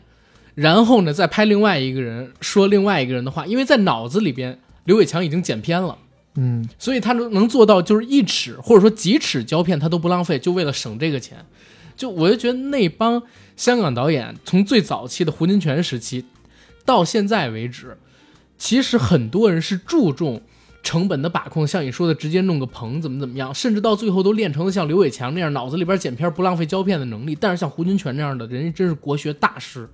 [0.55, 5.99] 然后呢，再拍另外一个人说另外一个人的话，因为在脑子里边，刘伟强已经剪片了，
[6.37, 11.45] 嗯所以他能能做到就是一尺或者说几尺胶片他都不浪费，就为了省这个钱。
[11.95, 13.23] 就我就觉得那帮
[13.55, 16.25] 香港导演从最早期的胡金铨时期
[16.85, 17.97] 到现在为止，
[18.57, 20.43] 其实很多人是注重
[20.83, 27.35] 成本的把控，像你说的，直接弄个棚怎么怎么样，甚至到最后都练成了像刘伟强那样脑子里边剪片不浪费胶片的能力。
[27.35, 29.89] 但是像胡金铨那样的人，真是国学大师，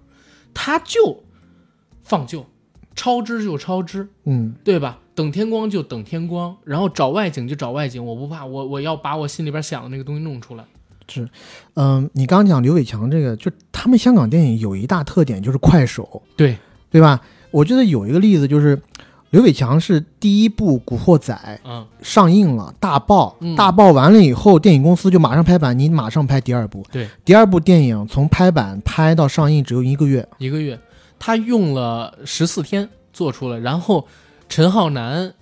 [0.54, 1.24] 他就
[2.04, 2.46] 放旧，
[2.94, 5.00] 超支就超支，嗯对吧？
[5.16, 10.64] 等天光就等天光，然后找外景就找外景，我不怕，我我要把我心里边想的那个东西弄出来。
[11.08, 11.30] 是
[11.76, 16.58] 嗯，你刚刚讲刘伟强这个，就他们香港电影有一大特点就是快手，对，
[16.90, 17.22] 对吧？
[17.52, 18.82] 我觉得有一个例子就是。
[19.30, 21.34] 刘伟强是第一部《古惑仔》
[21.68, 26.86] 嗯，上映了，大爆，嗯大爆完了以后，电影公司就马上拍板，你马上拍第二部。
[26.92, 30.24] 对，第二部电影从拍板拍到上映只有一个月。
[30.38, 30.80] 一个月，
[31.18, 34.08] 他用了十四天做出来，然后
[34.54, 35.34] 陈浩南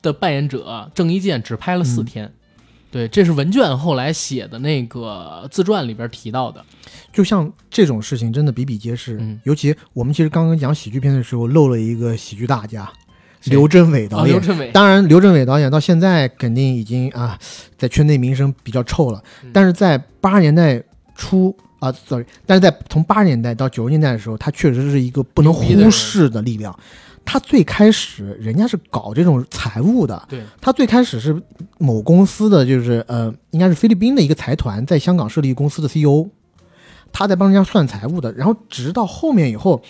[0.00, 2.32] 的扮演者郑伊健只拍了四天。
[2.88, 6.64] 对，这是文卷后来写的那个自传里边提到的。
[7.12, 12.88] 就像这种事情真的比比皆是，嗯尤其我们其实刚刚讲喜剧片的时候漏了一个喜剧大家
[13.46, 14.36] 刘镇伟导哦，演。
[14.36, 17.36] 刘镇伟，当然，刘镇伟导演到现在肯定已经啊，
[17.76, 19.20] 在圈内名声比较臭了。
[19.42, 20.80] 嗯但是在八十年代
[21.16, 26.72] 初啊，sorry，但是在从八十年代到九十年代的时候，他确实是一个不能忽视的力量。
[27.24, 31.40] 他最开始人家是搞这种财务的，对，他最开始是
[31.78, 36.28] 某公司的，就是呃，应该是菲律宾的一个财团在香港设立公司的 CEO，
[37.12, 38.32] 他在帮人家算财务的。
[38.32, 39.80] 然后直到后面以后，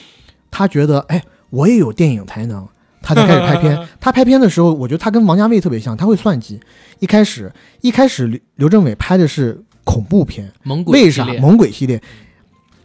[0.50, 2.68] 他觉得哎，我也有电影才能，
[3.00, 3.88] 他才开始拍片。
[3.98, 6.60] 他拍片的时候，我觉得他跟王家卫特别像，他会算计。
[6.98, 7.50] 一开始
[7.80, 12.02] 一开始刘刘镇伟拍的是恐怖片，猛鬼为啥猛鬼系列？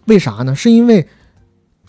[0.05, 0.55] 为啥呢？
[0.55, 1.05] 是因为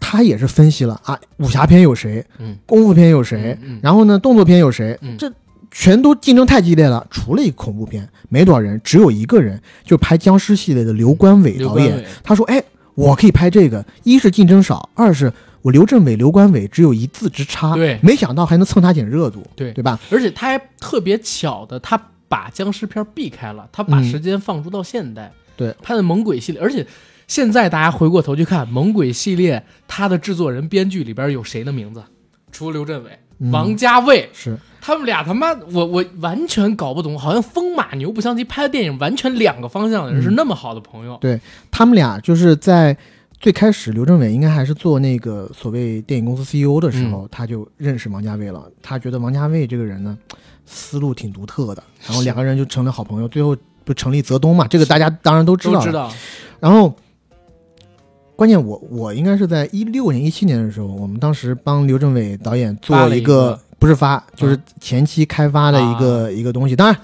[0.01, 5.33] 他也是分析了啊，武侠片有谁，嗯功夫片有谁，嗯嗯然后呢，动作片有谁，嗯这
[5.71, 7.07] 全都竞争太激烈了。
[7.11, 12.03] 除了一个恐怖片，没多少人，只有一个人，就拍僵尸系列的刘关伟导演。
[12.23, 12.63] 他说：“哎，
[12.95, 15.31] 我可以拍这个，一是竞争少，二是
[15.61, 17.75] 我刘镇伟、刘关伟只有一字之差。
[17.75, 19.99] 对没想到还能蹭他点热度，对对吧？
[20.11, 26.87] 而且他还特别巧的，他把僵尸片避开了，他把嗯时间放逐到现代，对，拍的猛鬼系列，而且
[27.27, 32.03] 现在大家回过头去看猛鬼系列，它的制作人、编剧里边有谁的名字？
[32.53, 41.19] 除了刘镇伟、嗯王家卫，是他们俩他妈，我我完全搞不懂，好像风马牛不相及，拍的电影完全两个方向的人是那么好的朋友。
[41.21, 41.39] 对
[41.71, 42.97] 他们俩就是在
[43.39, 48.65] 最开始刘镇伟应该还是做那个所谓电影公司 CEO 的时候，他就认识王家卫了。
[48.81, 50.17] 他觉得王家卫这个人呢，
[50.65, 53.29] 思路挺独特的，然后两个人就成了好朋友。
[53.29, 53.55] 最后
[53.85, 55.75] 不成立泽东嘛，这个大家当然都知道。
[55.75, 56.11] 都知道，
[56.59, 56.97] 然后，
[58.37, 66.77] 关键我我应该是在一六年、一七年的时候，我们当时帮刘镇伟导演做了一个个不是发，就是前期开发的一个、一个东西。
[66.77, 66.97] 当然，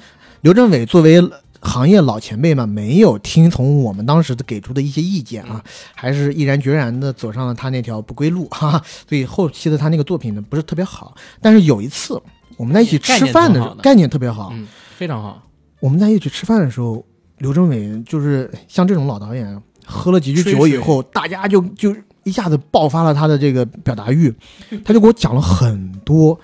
[0.42, 1.22] 刘镇伟作为
[1.60, 5.62] 行业老前辈嘛，没有听从我们当时的给出的一些意见啊，
[5.94, 8.82] 还是毅然决然的走上了他那条不归路哈、哈。
[9.08, 11.14] 所以后期的他那个作品呢，不是特别好。
[11.40, 12.20] 但是有一次
[12.56, 14.66] 我们在一起吃饭的时候，概概念特别好，嗯，
[14.96, 15.42] 非常好，
[15.80, 17.04] 我们在一起吃饭的时候，
[17.38, 19.62] 刘镇伟就是像这种老导演，
[19.92, 24.34] 喝了几句酒以后，大家就就一下子爆发了他的这个表达欲，
[24.84, 26.38] 他就给我讲了很多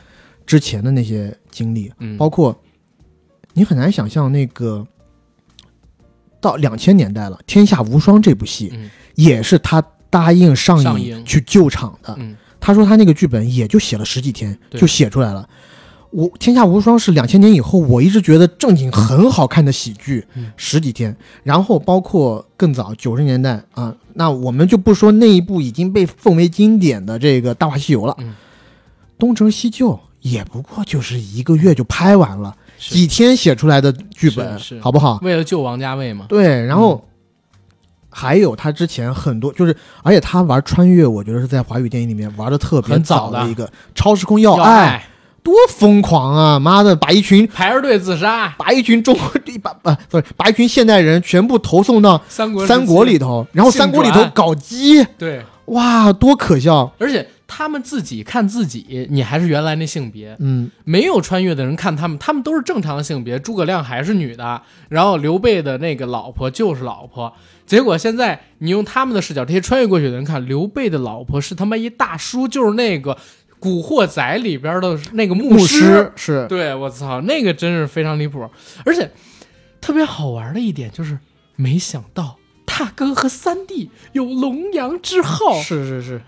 [0.46, 2.56] 之前的那些经历，嗯，包括
[3.54, 4.86] 你很难想象那个
[6.40, 8.90] 到两千年代了，《天下无双》这部戏嗯。
[9.14, 12.36] 也是他答应上上映映去救场的，嗯。
[12.60, 15.48] 他说他那个剧本也就写了十几天就写出来了。
[16.10, 21.16] 我《天下无双》是两千年以后，我一直觉得正经很好看的喜剧，嗯十几天。
[21.42, 28.34] 然后包括更早九十年代啊，那我们就不说那一部已经被奉为经典的这个《大话西游》了，嗯
[29.18, 35.18] 东成西就》也不过就是一个月就拍完了，几天写出来的剧本，好不好？
[35.22, 37.04] 为了救王家卫嘛，对，然后。
[38.10, 45.06] 还有他之前很多，就是而且他玩穿越，我觉得是在华语电影里面玩的特别早的一个超时空要要爱，
[45.48, 46.58] 多疯狂啊！
[46.58, 49.32] 妈的，把一群排着队自杀，把一群中国
[49.62, 56.92] 把把不是把一群现代人全部投送到三国三国里头，然后三国里头搞基，对，哇，多可笑！
[56.98, 63.38] 而且他们自己看自己，你还是原来那性别，嗯，没有穿越的人看他们，他们都是正常的性别。
[63.38, 67.32] 诸葛亮还是女的，然后刘备的那个老婆就是老婆。
[67.66, 73.14] 结果现在你用他们的视角，这些穿越过去的人看，刘备的老婆是他妈一大叔，就是那个
[73.58, 76.12] 《古惑仔》里边的那个牧牧师。
[76.16, 76.46] 是。
[76.48, 78.48] 对我操，那个真是非常离谱，
[78.84, 79.10] 而且
[79.80, 81.18] 特别好玩的一点就是，
[81.56, 86.20] 没想到大哥和三弟有龙阳之好，是是是，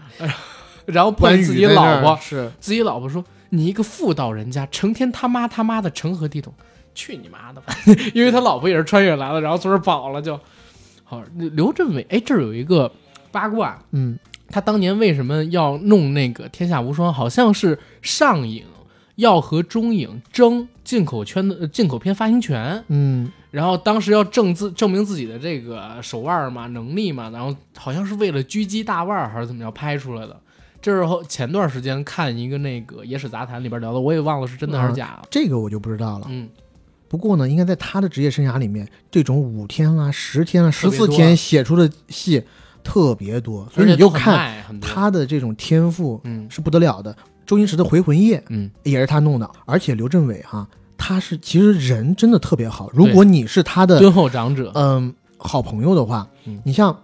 [0.86, 2.50] 然后碰自己老婆，是。
[2.58, 6.52] 自己老婆说：“你一个妇道人家，成天他妈他妈的成何体统？
[6.94, 7.72] 去你妈的吧！”
[8.14, 10.38] 因为他老婆也是穿越来了，然后从这儿跑了就。
[11.04, 12.92] 好，刘镇伟，哎，这儿有一个
[13.32, 14.16] 八卦，嗯
[14.50, 17.08] 他当年为什么要弄那个《天下无双》？
[17.12, 18.64] 好像是上影
[19.16, 30.36] 要和中影争进口圈的呃进口片发行权，嗯然后当时要证自证明自己的这个手腕嘛、能力嘛，然后好像是为了狙击大腕儿还是怎么着拍出来的。
[30.80, 35.28] 这是后前段时间看一个那个《野史杂谈》里边聊的，我也忘了是真的还是假的。
[35.30, 36.26] 这个我就不知道了。
[36.30, 36.48] 嗯，
[37.08, 42.42] 不过呢，应该在他的职业生涯里面，这种五天啊、十天啊、十四天写出的戏
[42.82, 47.14] 特别多，所以你就看他的这种天赋嗯是不得了的。
[47.46, 50.66] 周星驰的《回魂夜》嗯也是他弄的，而且刘镇伟哈、
[50.96, 52.90] 他是其实人真的特别好。
[52.92, 56.96] 如果你是他的敦厚长者嗯好朋友的话，嗯你像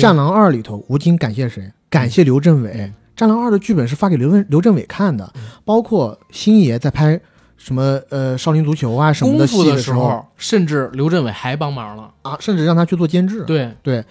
[0.00, 1.70] 战狼二》里头，吴京感谢谁？
[1.88, 2.72] 感谢刘镇伟。
[2.76, 5.30] 嗯战狼二》的剧本是发给刘文刘镇伟看的，
[5.62, 7.20] 包括星爷在拍
[7.58, 12.10] 什么呃少林足球啊什么的戏的时的候，甚至刘镇伟还帮忙了。
[12.22, 13.44] 啊，甚至让他去做监制。
[13.44, 14.02] 对对，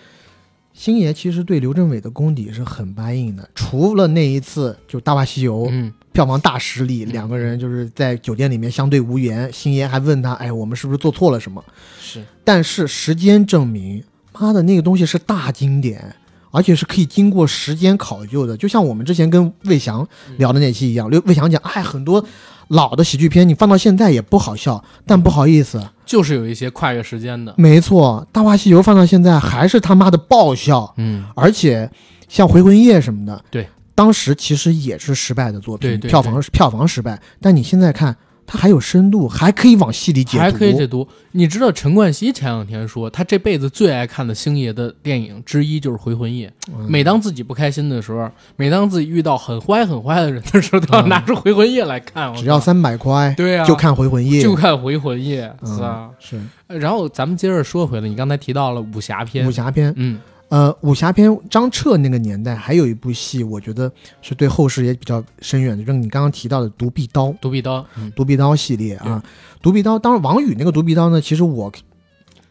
[0.80, 7.12] 星爷其实对刘镇伟的功底是很答应的，除了那一次就《大话西游》嗯，票房大失利，嗯。
[7.12, 11.62] 两个人就是在酒店里面相对无言，星爷还问他，哎，我们是不是做错了什么？
[12.00, 12.24] 是。
[12.46, 14.02] 但是时间证明，
[14.32, 16.16] 妈的那个东西是大经典，
[16.52, 18.56] 而且是可以经过时间考究的。
[18.58, 22.24] 就像我们之前跟魏翔聊的那期一样，刘魏翔讲，哎，很多
[22.70, 27.54] 老的喜剧片你放到现在也不好笑，但不好意思，就是有一些跨越时间的。
[27.58, 31.90] 没错，《大话西游》放到现在还是他妈的爆笑，嗯，而且
[32.28, 38.16] 像《回魂夜》什么的，对，当时其实也是失败的作品，对对票房票房失败，但你现在看。
[38.52, 41.08] 它还有深度，还可以往细里解读，还可以解读。
[41.34, 46.48] 你知道陈冠希前两天说，他这辈子最爱看的星爷的电影之一就是《回魂夜》。
[46.76, 52.34] 嗯每当自己不开心的时候，每当自己遇到很坏很坏的人的时候，都要拿出《回魂夜》来看。
[52.34, 56.10] 只要三百块，对啊，就看《回魂夜》，就看《回魂夜》嗯是吧？
[56.20, 59.94] 是然后咱们接着说回来，你刚才提到了武侠片武，侠片。
[59.96, 60.20] 嗯，
[60.50, 63.92] 呃，武侠片张彻那个年代还有一部戏，我觉得
[64.22, 67.28] 是对后世也比较深远的，就是你刚刚提到的《独臂刀》。
[67.40, 69.24] 独臂刀，嗯独臂刀系列啊，
[69.62, 71.72] 独臂刀，当然王宇那个独臂刀呢，其实我，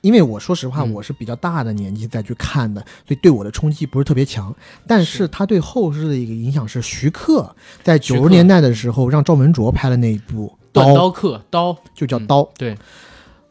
[0.01, 4.55] 因为我说实话，嗯我是比较大的年纪再去看的，所以对我的冲击不是特别强。
[4.87, 12.49] 但是是他对后世的一个影响是，徐克在九十年代的时候让赵文卓拍了那一部断刀，刀客刀，嗯就叫刀。
[12.57, 12.79] 对，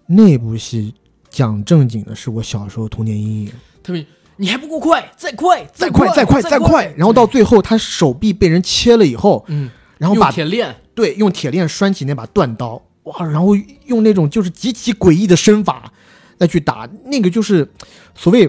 [0.06, 0.94] 那部戏
[1.30, 3.52] 讲正经的是我小时候童年阴影。
[3.84, 4.06] 特别
[4.38, 15.92] 你还不够快，再快，再快，再快，再快，然后到最后他手臂被人切了以后，嗯，然后把用铁链，对用铁链拴起那把断刀，哇，然后用那种就是极其诡异的身法
[16.38, 17.68] 再去打，那个就是
[18.16, 18.48] 所谓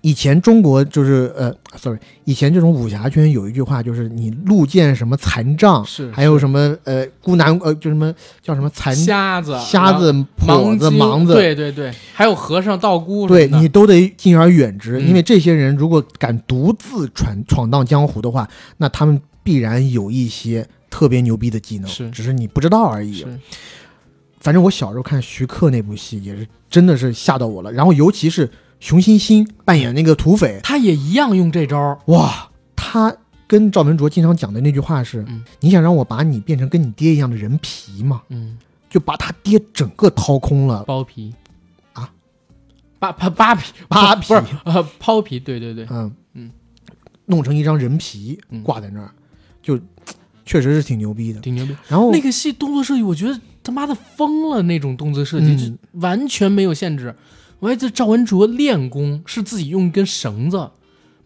[0.00, 10.12] 以前中国就是呃，sorry，以前这种武侠圈有一句话就是你路见什么残障，是还有什么呃孤男呃就什么叫什么残瞎子、瞎子、
[10.46, 15.08] 跛子、盲子，对对对，还有和尚、道姑对你都得敬而远之，嗯。
[15.08, 22.08] 因为这些人如果敢独自闯闯荡江湖的话，那他们必然有一些特别牛逼的技能，是。
[22.10, 23.14] 只是你不知道而已。
[23.14, 23.26] 是。
[24.40, 28.48] 反正我小时候看徐克那部戏也是真的是吓到我了，然后尤其是
[28.80, 33.14] 熊欣欣扮演那个土匪，他也一样用这招，哇，他
[33.46, 38.22] 跟赵文卓经常讲的那句话是：嗯你想让我把你变成跟你爹一样的人皮吗？
[38.28, 38.56] 嗯，
[38.88, 40.84] 就把他爹整个掏空了。
[40.86, 41.34] 剥皮。
[41.92, 42.08] 啊，
[42.98, 43.72] 扒扒扒皮。
[43.88, 44.28] 扒皮。
[44.28, 46.12] 不是呃抛皮，对对对，嗯。
[46.34, 46.50] 嗯，
[47.26, 48.62] 弄成一张人皮嗯。
[48.62, 49.10] 挂在那儿，
[49.60, 49.78] 就
[50.44, 51.40] 确实是挺牛逼的。
[51.40, 51.74] 挺牛逼。
[51.88, 55.58] 然后那个戏动作设计，我觉得他妈的疯了，那种动作设计、嗯。
[55.58, 57.12] 就完全没有限制。
[57.60, 60.70] 我还记得赵文卓练功是自己用一根绳子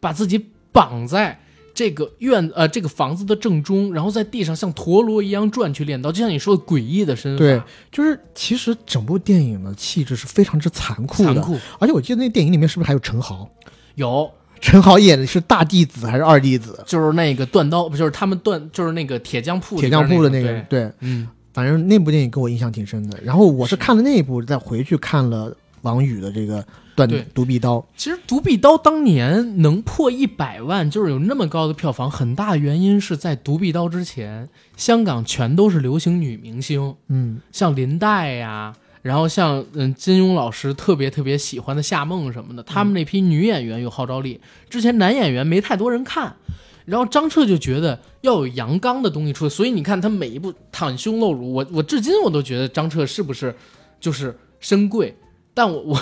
[0.00, 1.40] 把自己绑在
[1.74, 11.58] 这个院呃这个房子的正中，然后在地上像陀螺一样转去练刀，就像你说的诡异的身法，对，就是其实整部电影的气质是非常之残酷的，残酷。
[11.78, 13.48] 而且我记得那电影里面是不是还有陈豪？
[13.94, 14.30] 有。
[14.60, 16.84] 陈豪演的是大弟子还是二弟子？
[16.86, 23.18] 就是那个断刀，不就是他们断就是那个铁匠铺里铁匠铺的那个，那对，对，嗯，反正那部电影给我印象挺深的。
[23.24, 23.74] 然后我是。
[23.74, 25.52] 看了那一部，再回去看了
[25.82, 26.64] 王宇的这个
[26.96, 44.40] 断对独臂刀，其实《独臂刀》当年能破一百万，就是有那么高的票房，很大原因是在《独臂刀》之前，香港全都是流行女明星，嗯，像林黛呀，然后像嗯金庸老师特别特别喜欢的夏梦什么的，他们那批女演员有号召力。
[44.68, 46.36] 之前男演员没太多人看，
[46.84, 53.54] 然后张彻就觉得要有阳刚的东西出来，所以你看他每一部袒胸露乳，我我至今我都觉得张彻是不是
[53.98, 55.16] 就是深贵，
[55.54, 56.00] 但我我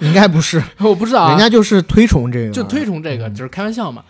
[0.00, 4.04] 应该不是， 我不知道啊，人家就是推崇这个，就推崇这个，就是开玩笑嘛。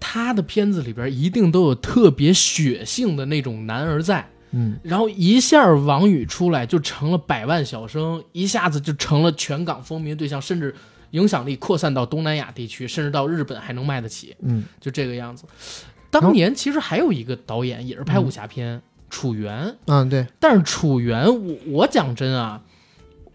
[0.00, 10.74] 他的片子里边一定都有特别血性的那种男儿在，嗯，然后一下王宇出来就成了百万小生，一下子就成了全港风靡对象，甚至
[11.12, 15.44] 影响力扩散到东南亚地区，甚至到日本还能卖得起，嗯，就这个样子。
[16.10, 22.60] 当年其实还有一个导演也是拍武侠片，楚原，嗯，对，但是楚原，我我讲真啊，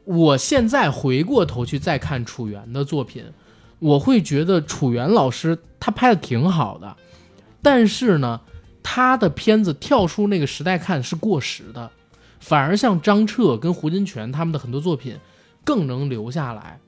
[0.09, 3.23] 我现在回过头去再看楚原的作品，
[3.77, 6.97] 我会觉得楚原老师他拍的挺好的，
[7.61, 8.41] 但是呢，
[8.81, 11.91] 他的片子跳出那个时代看是过时的，
[12.39, 15.15] 反而像张彻跟胡金铨他们的很多作品
[15.63, 16.79] 更能留下来。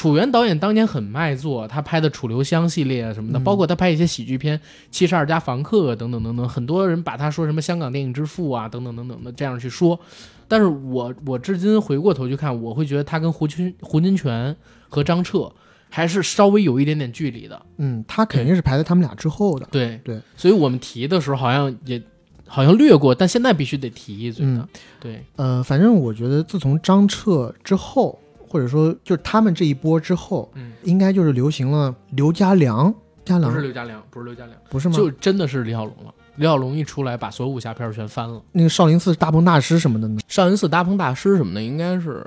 [0.00, 4.56] 楚原导演当年很卖座，他拍的《楚留香》系列啊什么的，嗯包括他拍一些喜剧片，
[4.90, 10.00] 《七十二家房客》等等等等，很多人把他说什么香港电影之父啊等等等等的这样去说。
[10.48, 14.56] 但是我我至今回过头去看，我会觉得他跟胡金胡金铨
[14.88, 15.52] 和张彻
[15.90, 17.60] 还是稍微有一点点距离的。
[17.76, 22.02] 嗯，他肯定是排在他们俩之后的，对对，所以我们提的时候好像也
[22.46, 24.52] 好像略过，但现在必须得提一嘴的。
[24.52, 28.18] 嗯对，呃，反正我觉得自从张彻之后，
[28.50, 32.92] 或者说就是他们这一波之后，嗯，应该就是流行了刘家良，
[33.24, 34.96] 家良不是刘家良，不是刘家良，不是吗？
[34.96, 36.12] 就真的是李小龙了。
[36.34, 38.42] 李小龙一出来，把所有武侠片儿全翻了。
[38.50, 40.20] 那个少林寺大鹏大师什么的呢？
[40.26, 42.26] 少林寺大鹏大师什么的，应该是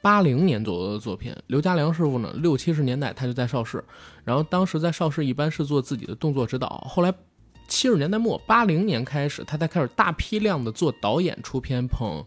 [0.00, 1.32] 八零年左右的作品。
[1.46, 3.84] 刘家良师傅呢，六七十年代他就在邵氏，
[4.24, 7.12] 然后当时在邵氏一般是做自己的动作指导，后来
[7.68, 12.24] 七十年代末八零年开始，他才开始大批量的做导演出片，捧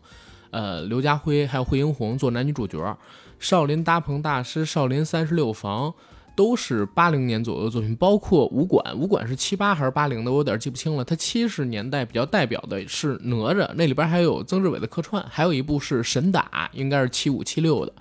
[0.51, 2.97] 呃刘家辉还有惠英红做男女主角。
[3.43, 5.93] 少林大鹏大师、少林三十六房
[6.33, 11.03] 都是八零年左右的作品，包括武馆，武馆是七八还是八零的，我有点记不清了。
[11.03, 17.91] 他七十年代比较代表的是哪吒，那里边还有曾志伟的客串，还有一部是神打，应该是七五七六的。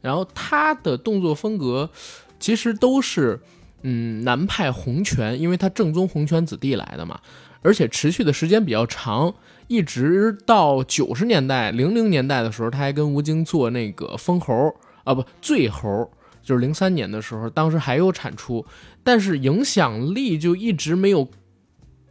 [0.00, 1.90] 然后他的动作风格
[2.38, 3.40] 其实都是
[3.82, 7.18] 嗯南派洪拳，因为他正宗洪拳子弟来的嘛，
[7.62, 9.34] 而且持续的时间比较长。
[9.66, 14.74] 一直到九十年代、零零年代的时候，他还跟吴京做那个封猴
[15.04, 16.10] 啊，不醉猴，
[16.42, 18.66] 就是零三年的时候，当时还有产出，
[19.02, 21.28] 但是影响力就一直没有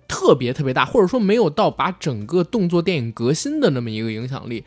[0.08, 4.64] 特别特别大，或者说没有到把整个动作电影革新的那么一个影响力。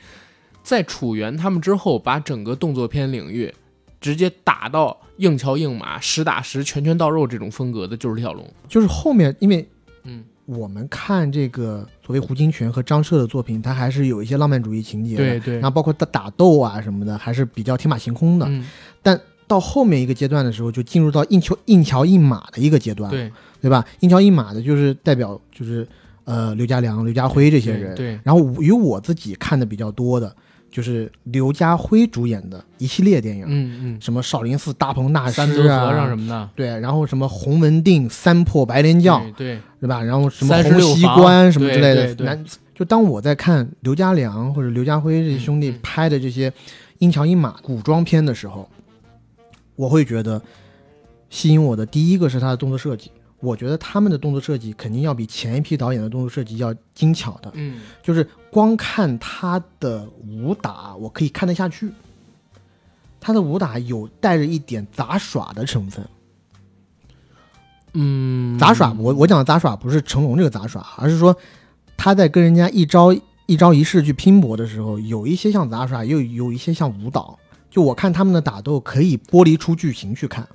[0.63, 3.55] 在楚原他们之后，把整个动作片领域
[4.01, 8.53] 直接打到硬桥硬马、实打实、拳拳到肉这种风格的，就是李小龙。
[8.69, 9.69] 就是后面，因为
[10.03, 18.47] 嗯，我们看这个所谓胡金铨和张彻的作品，他还是有一些浪漫主义情节的，对对然后包括打打斗啊什么的，还是比较天马行空的。
[18.49, 18.65] 嗯，
[19.49, 23.31] 到后面一个阶段的时候，就进入到硬桥硬桥硬马的一个阶段，对
[23.61, 23.85] 对吧？
[24.01, 25.87] 硬桥硬马的就是代表就是
[26.25, 27.95] 呃刘家良、刘家辉这些人。
[27.95, 30.35] 对，然后与我自己看的比较多的，
[30.77, 40.03] 就是刘家辉主演的一系列电影，嗯嗯，什么少林寺大鹏大师三德和尚啊，什么的，对，然后什么洪文定、三破白莲教，对对，吧？
[40.03, 42.39] 然后什么洪熙官什么之类的，
[42.75, 46.53] 就当我在看刘家良或者刘家辉这些兄弟拍的这些
[46.99, 48.69] 阴桥阴马古装片的时候，
[49.77, 50.43] 我会觉得
[51.31, 53.11] 吸引我的第一个是他的动作设计。
[53.47, 61.91] 我觉得他们的动作设计肯定要比前一批导演的动作设计要精巧的，嗯就是光看他的武打，我可以看得下去。
[63.21, 66.05] 他的武打有带着一点杂耍的成分，
[67.95, 71.37] 嗯，杂耍，我我讲的杂耍不是成龙这个杂耍，而是说
[71.97, 73.13] 他在跟人家一招
[73.47, 77.39] 一招一式去拼搏的时候，有一些像杂耍，又有一些像舞蹈。
[77.69, 80.47] 就我看他们的打斗，可以剥离出剧情去看，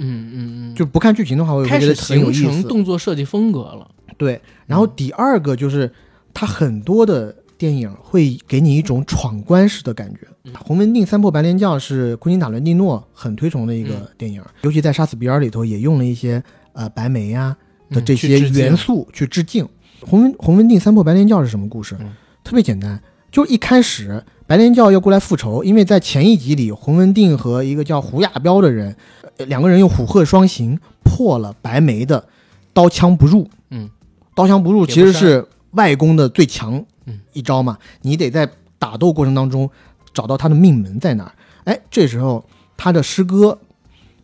[0.00, 2.68] 嗯嗯嗯，就不看剧情的话，我会觉得很有形成意思。
[2.68, 3.86] 动作设计风格了。
[4.18, 5.90] 对，然后第二个就是
[6.34, 10.20] 他很多的电影会给你一种闯关式的感觉。
[10.44, 16.42] 嗯洪文定三破白莲教》是昆汀塔伦蒂诺很推崇的一嗯个电影，尤其在《杀死比尔》里头也用了一些
[16.72, 17.54] 呃白眉呀、
[17.90, 19.68] 的嗯这些致敬元素去致敬。
[20.00, 21.94] 洪文洪文定三破白莲教是什么故事？
[22.00, 22.10] 嗯
[22.42, 22.98] 特别简单，
[23.30, 32.24] 就一开始白莲教要过来复仇，因为在前一集里，洪文定和一个叫胡亚彪的人，呃两个人用虎鹤双形破了白眉的
[32.72, 33.48] 刀枪不入。
[33.70, 33.88] 嗯，
[34.34, 39.68] 刀枪不入其实是外功的最强嗯一招嘛，你得在打斗过程当中
[40.12, 41.32] 找到他的命门在哪儿。
[41.64, 42.44] 哎，这时候
[42.76, 43.58] 他的师哥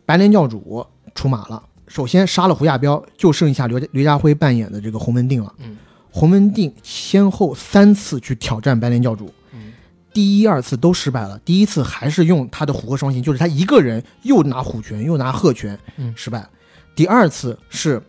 [0.05, 5.53] 白莲教主出马了，首先杀了胡亚彪，就剩下刘家刘家辉扮演的这个洪文定了。
[5.59, 5.77] 嗯，
[6.11, 9.46] 洪文定先后三次去挑战白莲教主，嗯
[10.17, 11.39] 第一、二次都失败了。
[11.45, 16.49] 第一次还是用他的虎鹤双形，就是他一个人又拿虎拳又拿鹤拳，嗯失败了。
[16.95, 18.03] 第二次是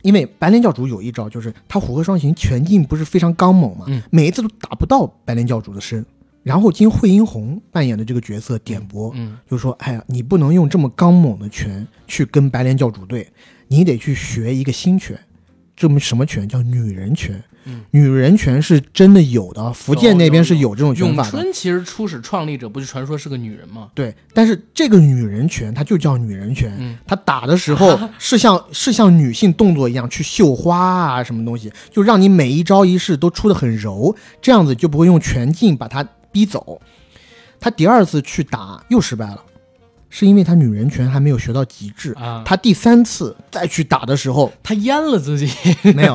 [0.00, 6.02] 因为白莲教主有一招，就是他虎鹤双形拳劲不是非常刚猛嘛，嗯每一次都打不到白莲教主的身。
[6.42, 13.28] 然后经惠英红扮演的这个角色点拨，嗯就说：“哎呀，你不能用这么刚猛的拳去跟白莲教主对，
[13.68, 15.18] 你得去学一个新拳。
[15.74, 17.44] 这么什么拳叫女人拳？
[17.66, 21.30] 嗯女人拳是真的有的，福建那边是有这种拳咏法的。
[21.30, 23.88] 春其实初始创立者不就传说是个女人吗？
[23.94, 36.80] 对，但是这个女人拳它就叫女人拳，嗯她打的时候 是像是像女性动作一样去绣花啊什么东西，就让你每一招一式都出的很柔，这样子就不会用拳劲把她逼走。
[37.58, 39.42] 他第二次去打又失败了，
[40.10, 42.12] 是因为他女人拳还没有学到极致。
[42.12, 45.48] 啊，他第三次再去打的时候，他阉了自己。
[45.96, 46.14] 没有，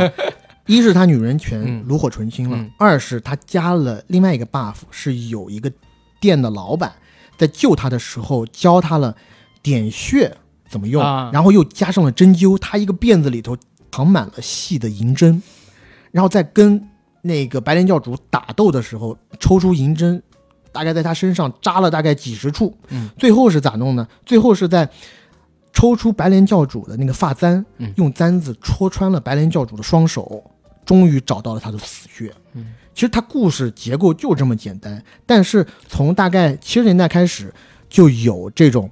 [0.71, 5.71] 一是他女人权嗯炉火纯青了，嗯二是他加了另外一个 buff，是有一个
[6.19, 6.93] 店的老板
[7.37, 9.15] 在救他的时候教他了
[9.61, 10.35] 点穴
[10.69, 13.57] 怎么用，啊然后又加上了针灸，他一个辫子里头
[13.91, 15.41] 藏满了细的银针，
[16.11, 16.87] 然后在跟
[17.21, 20.21] 那个白莲教主打斗的时候抽出银针。
[20.73, 24.07] 大概在他身上扎了大概几十处，嗯，最后是咋弄呢？
[24.25, 24.89] 最后是在
[25.73, 30.41] 抽出白莲教主的那个发簪，嗯用簪子戳穿了白莲教主的双手，
[30.85, 32.31] 终于找到了他的死穴。
[32.53, 37.53] 嗯，其实他故事结构就这么简单，但是从大概七十年代开始，
[37.89, 38.89] 就有这种，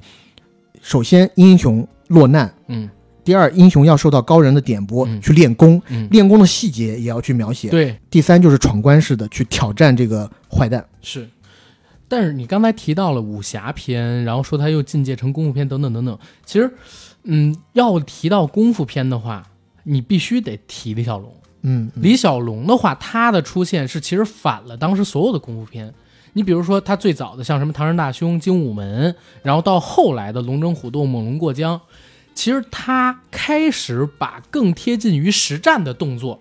[0.82, 2.90] 首先英雄落难，嗯
[3.22, 7.70] 第二英雄要受到高人的点拨、嗯去练功，嗯，练功的细节也要去描写。
[7.70, 10.84] 对，第三就是闯关式的去挑战这个坏蛋。
[11.02, 11.30] 是。
[12.08, 16.18] 但是你刚才提到了武侠片，然后说他又进阶成功夫片等等等等。
[16.44, 16.74] 其实，
[17.22, 19.46] 嗯，要提到功夫片的话，
[19.84, 21.32] 你必须得提李小龙。
[21.62, 25.94] 嗯，嗯李小龙的话，他的出现是其实反了当时所有的功夫片。
[26.34, 29.12] 你比如说，他最早的像什么《唐山大兄》《精武门》，
[29.42, 31.76] 然后到后来的《龙争虎斗》《猛龙过江》，
[32.36, 36.40] 其实他开始把更贴近于实战的动作，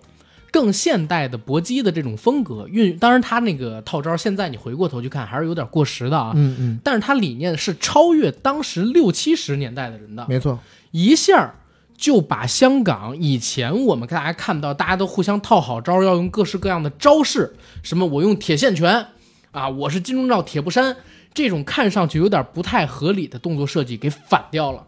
[0.51, 2.95] 更现代的搏击的这种风格运。
[2.99, 6.33] 当然，他那个套招现在你回过头去看还是有点过时的啊。
[6.35, 10.57] 嗯嗯，但是他理念是超越当时六七十年代的人的，没错。
[10.91, 11.55] 一下儿
[11.99, 17.53] 就把香港以前我们大家看到大家都互相套好招，要用各式各样的招式，
[17.83, 19.07] 什么我用铁线拳
[19.51, 20.95] 啊，我是金钟罩铁布衫，
[21.33, 24.85] 这种看上去有点不太合理的动作设计给反掉了。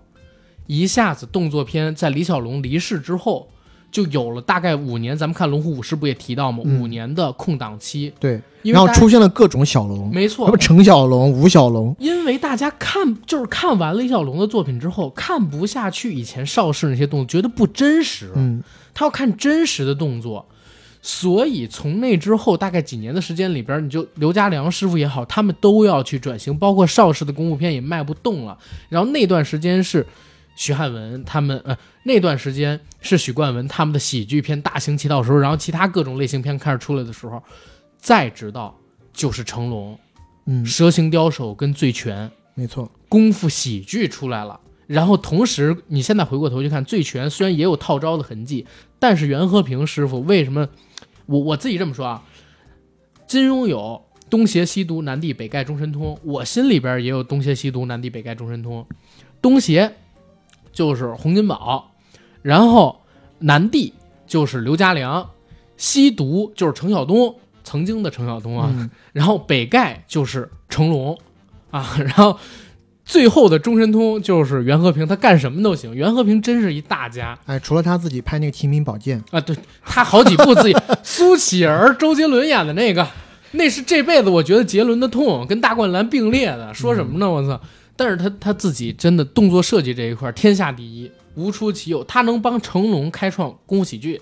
[0.67, 3.49] 一下子动作片在李小龙离世之后，
[3.91, 6.63] 就有了大概五年，咱们看《龙虎武师》不也提到吗？
[6.65, 6.81] 嗯。
[6.81, 10.47] 五年的空档期，对，然后出现了各种小龙，没错。
[10.47, 18.63] 什么，程小龙、吴小龙，因为大家看就是看完李小龙的作品之后，看不下去以前邵氏那些动作，觉得不真实，嗯，
[18.93, 20.45] 他要看真实的动作，
[21.01, 28.57] 所以从那之后大概几年的时间里边，你就刘家良师傅也好，他们都要去转型，包括邵氏的功夫片也卖不动了。
[28.89, 30.05] 然后那段时间是
[30.55, 37.41] 徐汉文他们，呃，那段时间是许冠文他们的喜剧片大行其道的时候，然后其他各种类型片开始出来的时候，
[37.97, 38.77] 再直到
[39.13, 39.97] 就是成龙、
[40.45, 44.59] 嗯，蛇形刁手跟醉拳没错，功夫喜剧出来了。
[44.87, 48.67] 然后同时，你现在回过头去看《醉拳》，虽然也有套招的痕迹，
[48.99, 50.67] 但是袁和平师傅为什么？
[51.27, 52.23] 我我自己这么说啊，
[53.25, 58.85] 金庸有东邪西毒南帝北丐中神通，我心里边也有东邪西毒南帝北丐中神通。
[59.41, 59.93] 东邪
[60.71, 61.91] 就是洪金宝，
[62.41, 63.01] 然后
[63.39, 63.93] 南帝
[64.25, 65.29] 就是刘家良，
[65.77, 71.17] 西毒就是程晓东，曾经的程晓东啊，嗯然后北丐就是成龙
[71.71, 72.37] 啊，然后
[73.03, 75.93] 最后的中神通就是袁和平，他干什么都行。
[75.93, 83.05] 袁和平真是一大家哎，除了他自己拍那个《齐名宝剑》，啊，对他好几部自己苏乞儿、周杰伦演的那个，
[83.51, 86.73] 那是这辈子我觉得杰伦的痛，跟大灌篮并列的。
[86.73, 87.29] 说什么呢？
[87.29, 87.59] 我操！
[87.95, 92.03] 但是他他自己真的动作设计这一块天下第一，无出其右。
[92.03, 94.21] 他能帮成龙开创功夫喜剧，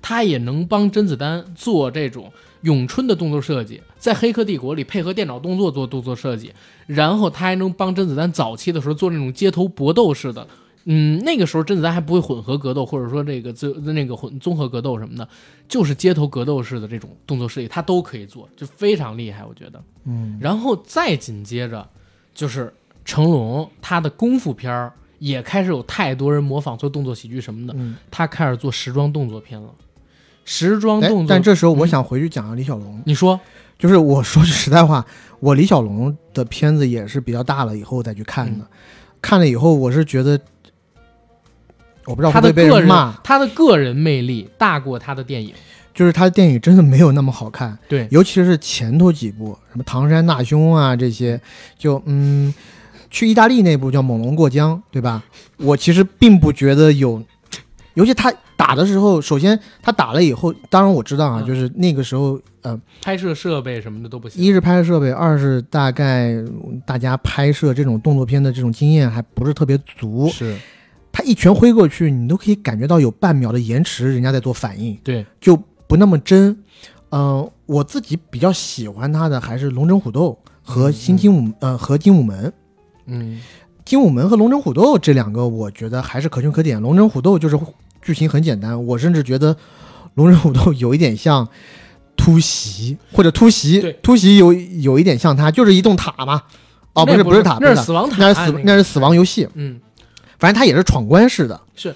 [0.00, 2.32] 他也能帮甄子丹做这种
[2.62, 6.52] 咏春的动作设计，在《黑客帝国》里配合电脑动作做动作设计，
[6.86, 10.46] 然后他还能帮甄子丹早期的时候做那种街头搏斗式的。
[10.90, 15.28] 嗯，那个时候甄子丹还不会混合格斗，或者说这个这那个混综合格斗什么的，
[15.68, 19.82] 就是街头格斗式的这种动作设计，他都可以做，就非常厉害，我觉得。
[20.04, 21.86] 嗯，然后再紧接着
[22.34, 22.72] 就是
[23.08, 27.96] 成龙，他的功夫片儿也开始有太多人模仿做动作喜剧什么的，嗯。
[28.10, 29.70] 他开始做时装动作片了。
[30.44, 31.88] 时装哎动作，，但这时候我嗯。
[31.88, 33.40] 想回去讲讲李小龙，你说，
[33.78, 35.02] 就是我说句实在话，
[35.40, 38.58] 我李小龙的片子也是比较大了以后再去看嗯。
[38.58, 38.66] 的，
[39.22, 40.38] 看了以后我是觉得，
[42.04, 45.54] 我不知道他的个人骂，他的个人魅力大过他的电影。
[45.94, 51.40] 就是他的电影真的没有那么好看，对，尤其是前头几部，什么唐山大兄啊这些，
[51.76, 52.54] 就嗯，
[53.10, 55.22] 去意大利那部叫《猛龙过江》，对吧？
[55.56, 57.22] 我其实并不觉得有，
[57.94, 64.42] 尤其他打的时候，首先他打了以后，当然我知道啊，嗯就是那个时候，呃，拍摄设备什么的都不行。
[64.42, 70.56] 一是拍摄设备，二是大概嗯大家拍摄这种动作片的这种经验还不是特别足，是
[71.10, 74.96] 他一拳挥过去，你都可以感觉到有半秒的延迟，人家在做反应。
[75.02, 75.56] 对，就
[75.86, 76.56] 不那么真。
[77.10, 82.46] 嗯、我自己比较喜欢他的还是《龙争虎斗》和《新精武》呃和《精武门》。
[83.08, 83.40] 嗯，
[83.84, 86.80] 精武门和龙争虎斗这两个，我觉得还是可圈可点。
[86.80, 87.58] 龙争虎斗就是
[88.00, 89.56] 剧情很简单，我甚至觉得
[90.14, 91.48] 龙争虎斗有一点像
[92.16, 96.42] 突袭，或者突袭对，突袭有有一点像它，就是一栋塔嘛。
[96.94, 99.80] 哦，不是不是是塔，那是死亡塔，那是死个那是死亡游戏，嗯。
[100.38, 101.60] 反正它也是闯关式的。
[101.74, 101.94] 是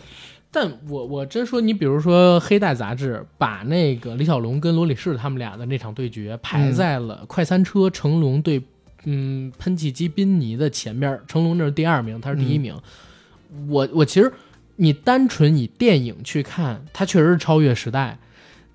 [0.51, 8.63] 但我我真说，你比如说《黑带》杂志把那个李小龙跟罗里士他们俩的那场对决排在了快餐车成龙对
[9.05, 12.75] 嗯喷气机宾尼的前边儿，成龙这是第二名，他是第一名。
[13.69, 14.33] 我我其实
[14.77, 18.19] 你单纯以电影去看，它确实是超越时代。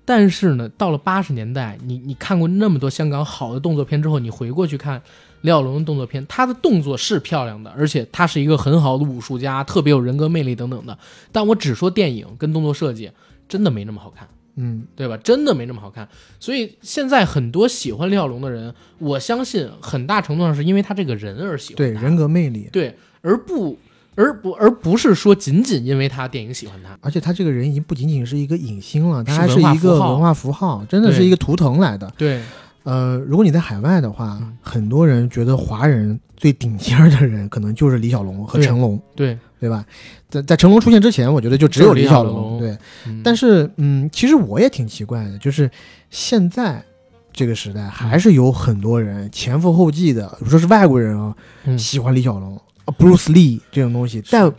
[0.04, 5.02] 但是呢，到了八十年代，你你看过那么多香港好的动作片之后，你回过去看
[5.42, 10.96] 李小龙的动作片，他的动作是漂亮的，而且他是一个很好的武术家，特别有人格魅力等等的。
[11.30, 13.10] 但我只说电影跟动作设计，
[13.46, 14.26] 真的没那么好看，
[14.58, 15.16] 嗯，对吧？
[15.18, 16.06] 真的没那么好看。
[16.40, 22.00] 所以现在很多喜欢李小龙的人，我相信很大程度上是因为他这个人而喜欢他。
[22.00, 23.78] 对人格魅力，对，而不
[24.16, 26.98] 而不而不是说仅仅因为他电影喜欢他。
[27.00, 32.12] 而且他这个人已经不仅仅是一个影星了，他是一个文化符号，真的是一个图腾来的。
[32.18, 32.42] 对，
[32.82, 34.56] 呃，如果你在海外的话，嗯。
[34.60, 39.82] 很多人觉得华人最顶尖儿的人可能就是李小龙和成龙，对，对吧？
[40.28, 42.58] 在在成龙出现之前，我觉得就只有李小龙。
[42.58, 42.76] 对，
[43.06, 45.70] 嗯但是嗯，其实我也挺奇怪的，就是
[46.10, 46.84] 现在
[47.32, 52.54] 这个时代还是有很多人前赴后继的，比如说是外国人啊，嗯喜欢李小龙、
[52.84, 54.52] 啊 Bruce Lee 这种东西，但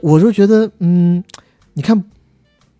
[0.00, 1.22] 我就觉得，嗯，
[1.74, 2.04] 你看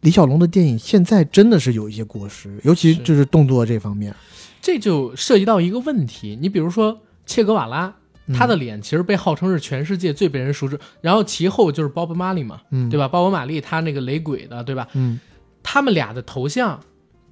[0.03, 4.15] 李小龙的电影现在真的是有一些过时，尤其就是动作这方面。
[4.62, 7.95] 这就涉及到一个问题，你比如说切格瓦拉，嗯
[8.35, 13.09] 他的脸其实被号称是全世界最被人熟知，然后其后就是鲍勃·马利嘛，嗯，对吧？
[13.09, 14.89] 鲍勃·马利他那个雷鬼的，对吧？
[14.94, 15.19] 嗯，
[15.62, 16.81] 他们俩的头像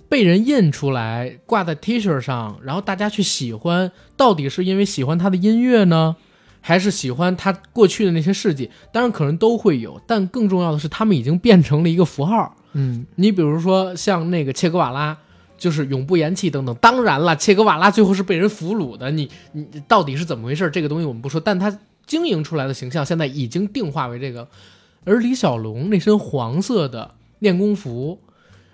[0.09, 6.17] 被人印出来挂在 T 恤上，然后大家去喜欢，到底是因为喜欢他的音乐呢，
[6.61, 8.71] 还是喜欢他过去的那些事迹？
[8.93, 12.55] 当然可能都会有，但更重要的是，他们已经变成了一个符号。
[12.73, 15.17] 嗯，你比如说像那个切格瓦拉，
[15.59, 16.75] 就是永不言弃等等。
[16.77, 20.71] 当然了，切格瓦拉最后是被人俘虏的，你你到底是怎么回事？
[20.71, 24.49] 这个东西我们不说，但他经营出来的形象现在已经定化为这个。
[25.05, 28.19] 而李小龙那身黄色的练功服，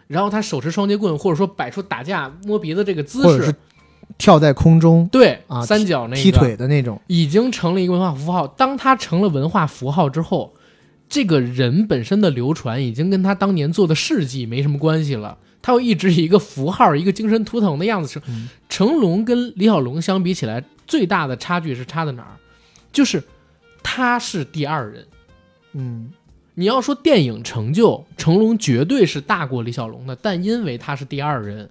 [0.07, 3.55] 然后他手持双截棍，或者说摆出打架摸鼻子这个姿势或者是，
[4.19, 7.01] 跳在空中对，啊三角那个踢腿的那种。
[7.07, 8.47] 已经成了一个文化符号。
[8.47, 10.55] 当他成了文化符号之后，
[11.09, 15.39] 这个人本身的流传已经跟他当年做的事迹没什么关系了。
[15.65, 18.23] 他又一直以一个符号、一个精神图腾的样子成。
[18.29, 22.37] 嗯成龙跟李小龙相比起来，最大的差距是差在哪儿？
[22.93, 23.23] 就是
[23.85, 25.07] 他是第二人。
[25.75, 26.11] 嗯，
[26.55, 31.71] 你要说电影成就，成龙绝对是大过李小龙的，但因为他是第二人，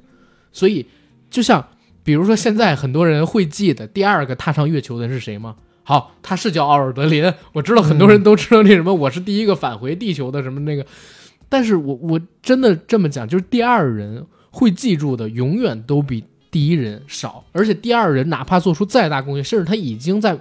[0.54, 0.86] 所以
[1.30, 1.68] 就像
[2.06, 5.58] 比如说现在很多人会记得第二个踏上月球的人是谁吗？
[5.84, 10.86] 好，他是叫奥尔德林，我知道很多人都知道那什么，我是第一个返回地球的什么那个，
[11.54, 20.36] 但是我我真的这么讲，就是第二人会记住的永远都比第一人少，而且第二人哪怕做出再大贡献，甚至他已经在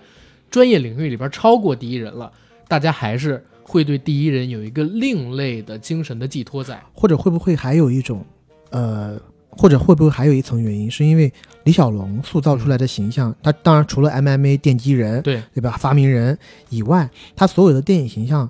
[0.51, 2.32] 专业领域里边超过第一人了，
[2.66, 6.82] 大家还是会对第一人有一个另类的精神的寄托在。
[6.94, 8.24] 或者会不会还有一种，
[8.70, 9.20] 呃，
[9.51, 11.30] 或者会不会还有一层原因，是因为
[11.64, 15.76] 李小龙塑造出来的形象，他当然除了 MMA 奠基人，对，对吧？
[15.78, 16.39] 发明人
[16.70, 18.48] 以外，他所有的电影形象，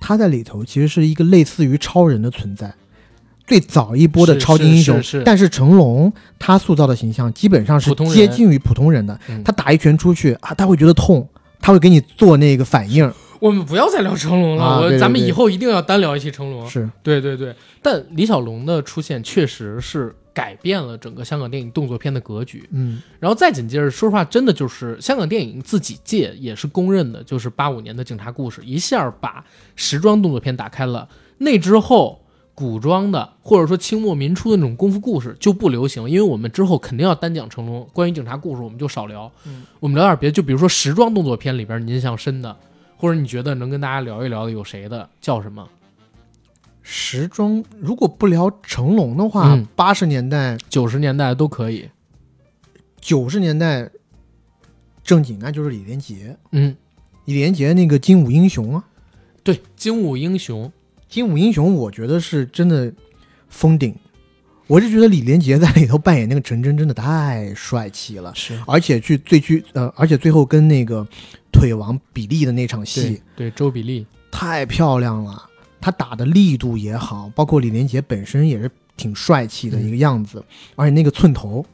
[0.00, 2.74] 他在里头其实是一个类似于超人的存在。
[3.46, 9.16] 最早一波的超级英雄，但是成龙他塑造的形象基本上是接近于普通人的。
[9.28, 11.28] 嗯他打一拳出去啊，他会觉得痛，
[11.60, 13.08] 他会给你做那个反应。
[13.38, 16.68] 我们不要再聊成龙了，咱们以后一定要单聊一期成龙。
[16.68, 22.68] 是，对对对，但李小龙的出现确实是改变了整个香港电影动作片的格局。
[22.72, 29.42] 嗯然后再紧接着，说实话，真的就是香港电影自己界也是公认的，就是八五年的《警察故事》一下把
[29.76, 31.08] 时装动作片打开了。
[31.38, 32.20] 那之后，
[32.54, 37.88] 古装的或者说清末民初的那种功夫故事就不流行，因为我们之后肯定要单讲成龙。
[37.94, 39.32] 关于警察故事，我们就少聊。
[39.46, 42.54] 嗯我们聊点别的，就比如说时装动作片里边，你印象深的，
[42.98, 45.66] 或者你觉得能跟大家聊一聊的有谁的，叫什么？
[46.88, 51.90] 时装如果不聊成龙的话嗯，八十、年代、九十年代都可以。
[53.00, 53.90] 九十年代
[55.02, 56.76] 正经那就是李连杰，嗯，
[57.24, 58.84] 李连杰那个精武英雄啊，
[59.42, 60.70] 对，精武英雄，
[61.08, 62.92] 精武英雄，我觉得是真的
[63.48, 63.92] 封顶。
[64.68, 68.56] 我是觉得李连杰在里头扮演那个陈真真的太帅气了，是。
[68.64, 71.04] 而且去最去呃，而且最后跟那个
[71.52, 75.50] 腿王比利的那场戏对对，周比利，太漂亮了，
[75.80, 80.44] 他打的力度也好，包括李连杰本身也是挺帅气的一个样子，
[80.74, 81.64] 而且那个寸头，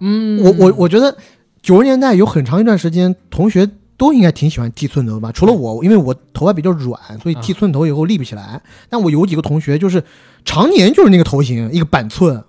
[0.00, 1.16] 嗯，我我我觉得
[1.62, 8.60] 九十年代有很长一段时间，同学都应该挺喜欢剃寸头吧，除了我，因为我头发比较软，所以剃寸头以后立不起来。
[8.88, 10.02] 但我有几个同学就是
[10.44, 12.42] 常年就是那个头型，一个板寸，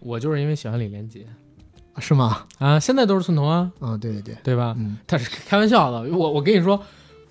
[0.00, 1.26] 我就是因为喜欢李连杰。
[2.00, 2.44] 是吗？
[2.58, 4.72] 啊，现在都是寸头啊，啊，对对对，对吧？
[4.78, 4.98] 嗯。
[5.04, 6.80] 他是开玩笑的，我我跟你说，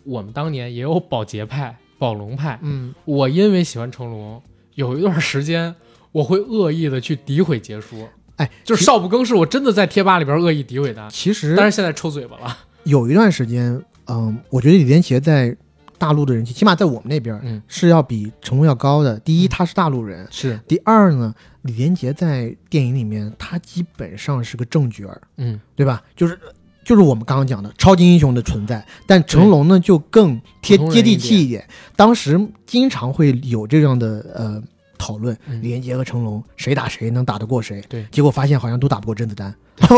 [0.03, 2.59] 我们当年也有保洁派、宝龙派。
[2.61, 4.41] 嗯，我因为喜欢成龙，
[4.75, 5.73] 有一段时间
[6.11, 8.07] 我会恶意的去诋毁杰叔，
[8.37, 12.57] 哎，就是少不更事，我真的在贴吧里边恶意诋毁他，其实但是现在抽嘴巴了。
[12.83, 15.55] 有一段时间，嗯，我觉得李连杰在
[15.97, 19.19] 大陆的人气，起码在我们那边，嗯，是要比成龙要高的。
[19.19, 21.33] 第一，他是大陆人；是，第二呢，
[21.63, 25.21] 李连杰在电影里面，他基本上是个正角儿。
[25.37, 26.01] 嗯，对吧？
[26.15, 26.39] 就是
[26.87, 31.67] 就是我们刚刚讲的超级英雄的存在，但成龙呢就更贴接地气一点。
[31.97, 34.63] 当时经常会有这样的呃
[34.97, 37.83] 讨论，嗯李连杰和成龙谁打谁能打得过谁？
[37.89, 39.53] 对结果发现好像都打不过甄子丹，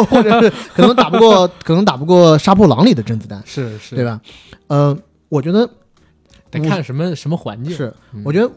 [0.09, 4.03] 或者是可能打不过， 可能打不过《杀破狼》里的甄子丹，是是，对？
[4.03, 4.19] 吧？
[4.65, 4.97] 呃，
[5.29, 5.69] 我觉得
[6.49, 7.71] 得看什么什么环境。
[7.71, 8.51] 是，嗯我觉得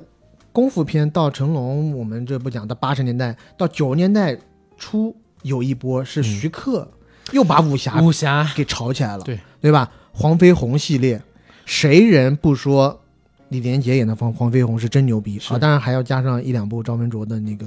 [0.53, 4.39] 功夫片到成龙，我们这不讲到八十年代到九十年代
[4.79, 6.91] 初有一波是嗯徐克
[7.33, 9.91] 又把武侠武侠给炒起来了，对对吧？
[10.13, 11.21] 黄飞鸿系列，
[11.65, 13.01] 谁人不说
[13.49, 15.59] 李连杰演的黄黄飞鸿是真牛逼啊？
[15.59, 17.67] 当然还要加上一两部赵文卓的那个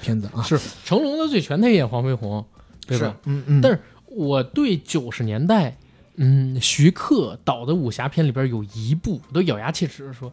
[0.00, 2.44] 片子啊，是成龙的醉拳，他也演黄飞鸿，
[2.86, 3.16] 对吧？
[3.24, 5.76] 嗯嗯，但是我对九十年代，
[6.16, 10.30] 嗯，徐克导的武侠片里边有一部，我都咬牙切齿的说，《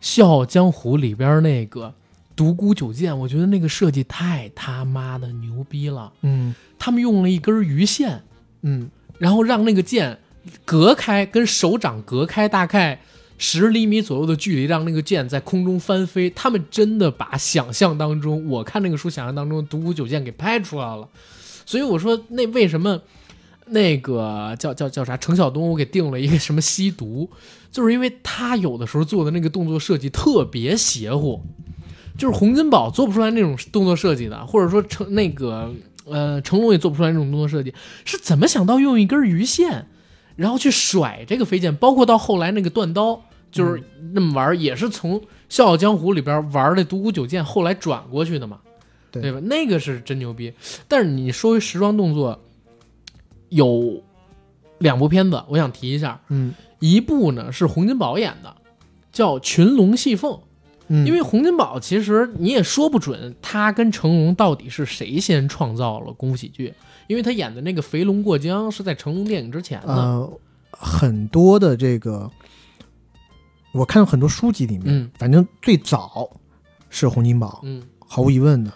[0.00, 1.94] 笑傲江湖》里边那个
[2.40, 6.10] 独孤九剑，我觉得那个设计太他妈的牛逼了。
[6.22, 8.22] 嗯他们用了一根鱼线，
[8.62, 10.18] 嗯然后让那个剑
[10.64, 13.02] 隔开，跟手掌隔开大概
[13.36, 16.30] 十厘米左右的距离，让那个剑在空中翻飞。
[16.30, 21.06] 他们真的把想象当中，我看那个书想象当中独孤九剑给拍出来了。
[21.66, 22.98] 所以我说，那为什么
[23.66, 27.28] 那个叫叫叫啥程晓东，我给定了一个什么吸毒，
[27.70, 31.42] 就是因为他有的时候做的那个动作设计特别邪乎，
[32.20, 35.72] 就是洪金宝做不出来那种动作设计的，或者说成那个
[36.04, 37.72] 呃成龙也做不出来那种动作设计，
[38.04, 39.86] 是怎么想到用一根鱼线，
[40.36, 43.22] 然后去甩这个飞剑，包括到后来那个断刀。
[43.52, 43.82] 就是
[44.12, 45.18] 那么玩儿，也是从
[45.48, 48.60] 《笑傲江湖》里边玩的独孤九剑，后来转过去的嘛，
[49.10, 49.40] 对吧？
[49.40, 50.54] 那个是真牛逼。
[50.86, 52.40] 但是你说回时装动作，
[53.48, 54.04] 有
[54.78, 58.54] 两部片子，我想提一下，嗯一部呢是洪金宝演的，
[59.10, 60.30] 叫《群龙戏凤》。
[60.92, 66.74] 嗯，因为洪金宝其实你也说不准他跟成龙到底是谁先创造了功夫喜剧，
[67.06, 69.86] 因为他演的那个《肥龙过江》是在成龙电影之前的。
[69.86, 70.32] 呃，
[70.72, 72.28] 很多的这个，
[73.72, 76.28] 我看到很多书籍里面，嗯反正最早
[76.88, 78.72] 是洪金宝，嗯，毫无疑问的。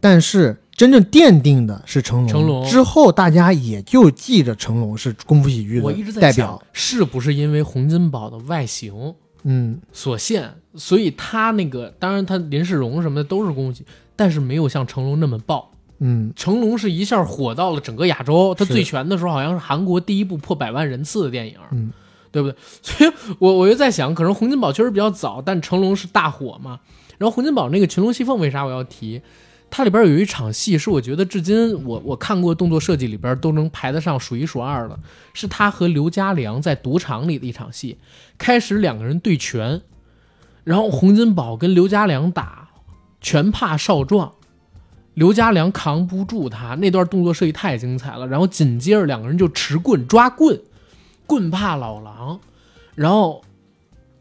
[0.00, 13.84] 但是真正奠定的是成龙，成龙之后大家也就记着成龙是功夫喜剧我一直的代在想表。，是不是因为洪金宝的外形嗯，所限，所以他那个当然他林世荣什么的都是功夫喜，
[14.16, 15.72] 但是没有像成龙那么爆。
[16.00, 21.92] 嗯，成龙是一下火到了整个亚洲，他最全的时候好像是韩国第一部破百万人次的电影，嗯，
[22.30, 22.56] 对不对？
[22.82, 26.80] 所以我我就在想，可能洪金宝确实比较早，但成龙是大火嘛。
[27.18, 29.20] 然后洪金宝那个《群龙戏凤》为啥我要提？
[29.70, 34.98] 它里边有一场戏是我觉得至今我我看过动作设计里边都能排得上数一数二的，
[35.34, 37.98] 是他和刘家良在赌场里的一场戏。
[38.38, 39.82] 开始两个人对拳，
[40.64, 42.70] 然后洪金宝跟刘家良打，
[43.20, 44.32] 拳怕少壮。
[45.14, 48.26] 刘家良扛不住他，那段动作设计太精彩了。
[48.28, 50.60] 然后紧接着两个人就持棍抓棍，
[51.26, 52.38] 棍怕老狼。
[52.94, 53.42] 然后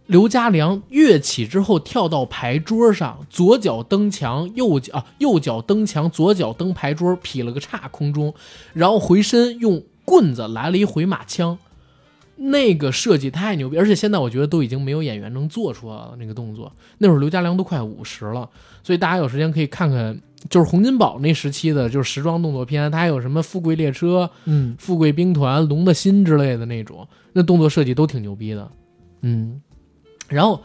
[0.07, 8.33] 刘家良跃起之后跳到牌桌上，左脚蹬墙，右脚啊右脚蹬墙，左脚蹬牌桌，劈了个叉空中，
[8.73, 11.57] 然后回身用棍子来了一回马枪。
[12.39, 16.71] 那个设计太牛逼，而且现在我觉得都已经没有演员能做出来了那个动作。
[16.99, 18.47] 那会儿刘家良都快五十了，
[18.83, 28.71] 所以大家有时间可以看看，就是洪金宝那时期的，就是时装动作片，他还有什么《富贵列车》嗯，《富贵兵团》《龙的心》之类的那种，那动作设计都挺牛逼的。
[29.21, 29.59] 嗯，
[30.29, 30.61] 然后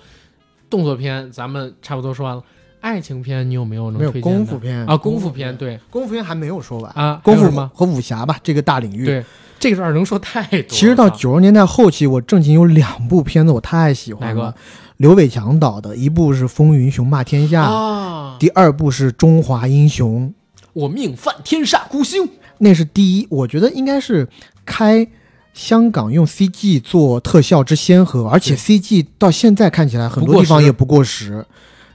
[0.68, 2.42] 动作片咱们差不多说完了，
[2.80, 4.96] 爱情片你有没有能没有推荐的功夫片啊？
[4.96, 7.70] 功夫片对功夫片还没有说完，啊，功夫还有什么？
[7.74, 9.04] 和武侠吧，这个大领域。
[9.04, 9.24] 对，
[9.58, 10.66] 这个事儿能说太多了。
[10.68, 14.54] 其实到九十年代后期，我正经有两部片子我太喜欢了
[14.96, 20.28] 刘伟强导的，一部是《风云雄霸天下》，啊，第二部是《中华英雄》。
[20.72, 22.28] 我命犯天煞孤星。
[22.58, 24.28] 那是第一，我觉得应该是
[24.64, 25.04] 开
[25.54, 31.44] 香港用 CG 做特效之先河，而且 CG 到现在看起来很多地方也不过时，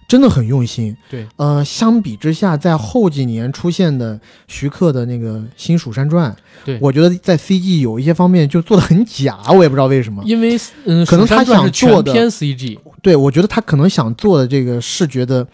[0.07, 0.95] 真的很用心。
[1.09, 6.31] 对，呃，相比之下，在后几年出现的徐克的那个《新蜀山传》，
[6.63, 10.23] 对我觉得在 CG 有一些方面就做的很假，我也不知道为什么。
[10.25, 15.45] 因为嗯，可能他想做的全篇 CG，对，我觉得他可能想做的这个视觉的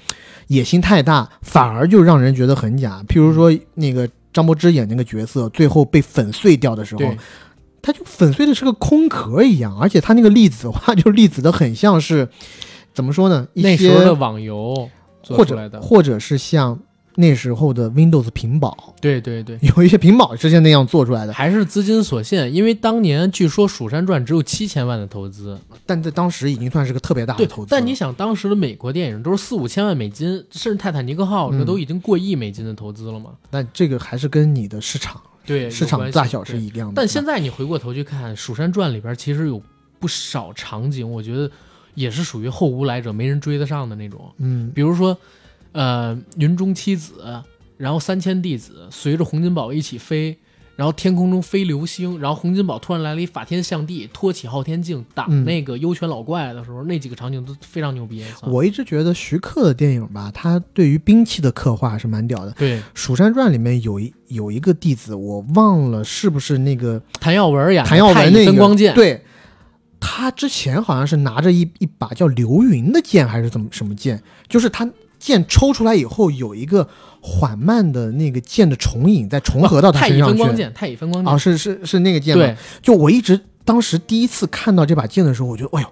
[0.47, 3.01] 野心太大，反而就让人觉得很假。
[3.07, 7.01] 譬如说那个张柏芝演那个角色，最后被粉碎掉的时候
[7.83, 12.27] 对，，他就粉碎的是个空壳一样，而且它那个粒子化 就粒子的很像是
[12.93, 13.45] 怎么说呢？
[13.53, 14.89] 一那时些候的网游
[15.27, 16.79] 或者的，或者是像
[17.15, 27.69] 那时候的 Windows 屏保，对对对，有一些屏保之前那样做出来的，还是资金所限，因为当年据说《蜀山传》只有七千万的投资，但在当时已经算是个特别大对的投资。
[27.69, 33.29] 但你想，当时的美国电影都是四五千万美金，甚至《泰坦尼克号》嗯那都已经过亿美金的投资了嘛？
[33.51, 36.93] 那这个还是跟你的市场对，市场大小是一样的。
[36.95, 39.61] 但现在你回过头去看《蜀山传》里边，其实有
[39.99, 41.49] 不少场景，我觉得
[41.95, 44.33] 也是属于后无来者，没人追得上的那种。
[44.37, 45.17] 嗯，比如说，
[45.73, 47.41] 呃，云中七子，
[47.77, 50.37] 然后三千弟子随着洪金宝一起飞，
[50.75, 58.23] 然后天空中飞流星，然后洪金宝突然来了一法天象地，托起昊天镜挡嗯那个幽泉老怪的时候，那几个场景都非常牛逼。
[58.43, 62.51] 我一直觉得徐克的电影吧，他对于兵器的刻画是蛮屌的。
[62.53, 69.23] 对《蜀山传》里面有一有一个弟子，我忘了是不是那个谭耀文演谭耀文那个分光剑，对，
[69.99, 74.21] 他之前好像是拿着一一把叫流云的剑，还是怎么什么剑？
[74.49, 74.89] 就是他
[75.23, 76.85] 剑抽出来以后，有一个
[77.21, 80.37] 缓慢的那个剑的重影在重合到他太乙身上去。
[80.37, 82.45] 分光剑，太乙分光剑，哦，是是是那个剑吗？
[82.45, 85.87] 对，就我一直当时第一次看到这把剑的时候，我觉得，哎呦，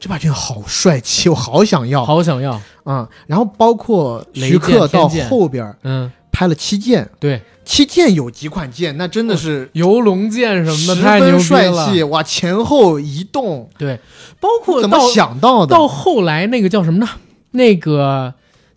[0.00, 2.04] 这把剑好帅气，我好想要。
[2.04, 14.00] 好想要，啊、然后包括雷徐克到后边嗯，拍了七剑，对，七剑有几款剑，那真的是游龙剑什么十的太牛帅，气，哇，前后移动，对，
[14.40, 15.76] 包括怎么到想到的？
[15.76, 17.08] 到后来那个叫什么呢？
[17.52, 18.34] 那个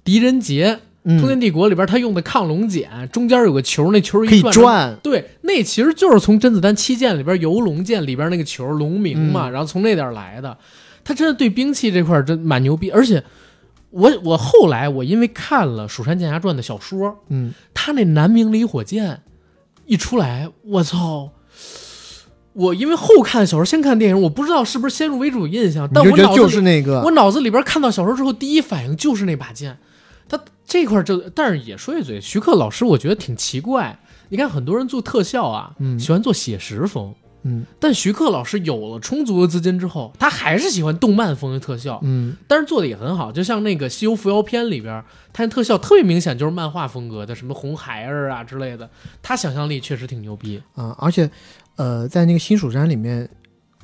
[0.10, 10.57] 狄仁杰，嗯通天帝国》里边他用的亢龙锏，中间有个球，那球可以一转，转，对，那其实就是从甄子丹七剑里边游龙剑里边那个球龙鸣嘛，嗯然后从那点来的。
[11.03, 13.23] 他真的对兵器这块真蛮牛逼，而且
[13.91, 19.22] 我我后来我因为看了《蜀山剑侠传》的小说，嗯，他那南明离火剑
[19.86, 21.30] 一出来，我操！
[22.53, 29.77] 我因为后看小说，先看电影，我不知道是不是先入为主印象，但我脑子里是那个我脑子里边看到小说之后，第一反应就是那把剑。
[30.70, 33.98] 他这块儿就，但是也说一嘴，徐克老师我觉得挺奇怪。
[34.30, 43.32] 你看很多人做特效啊，嗯喜欢做写实风，嗯但徐克老师有了充足的资金之后，他还是喜欢动漫风的特效，嗯但是做的也很好。
[43.32, 48.88] 就像那个《西游伏妖篇》里边，他那特效特别明显就是漫画风格的，什么红孩儿啊之类的，
[49.24, 50.62] 他想象力确实挺牛逼。
[50.76, 51.28] 啊，而且
[51.78, 53.28] 呃，在那个新蜀山里面，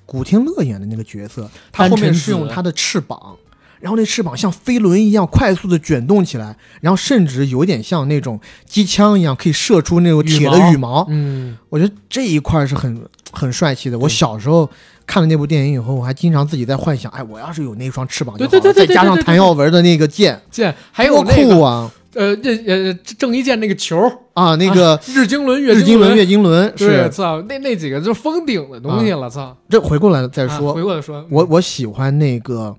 [0.06, 3.36] 古天乐演的那个角色，他后面是用他的翅膀。
[3.80, 11.06] 然后那翅膀像飞轮一样快速的卷动起来，然后甚至有点像那种机枪一样，可以射出那种铁的羽毛。
[11.10, 13.97] 嗯，我觉得这一块是很很帅气的。
[13.99, 14.69] 我小时候
[15.06, 21.91] 看了那部电影以后，我还经常自己在幻想，哎，我要是有那双翅膀就好了，对对对对对再加上谭耀文的那个剑，剑还有多那个酷啊！
[22.15, 29.53] 呃，这呃郑伊健那个球，啊，那个日经轮、月日经轮、月经轮对，是操，那那几个就是封顶的东西了，操！
[29.68, 32.73] 这回过来再啊说，回过来说，我我喜欢那个，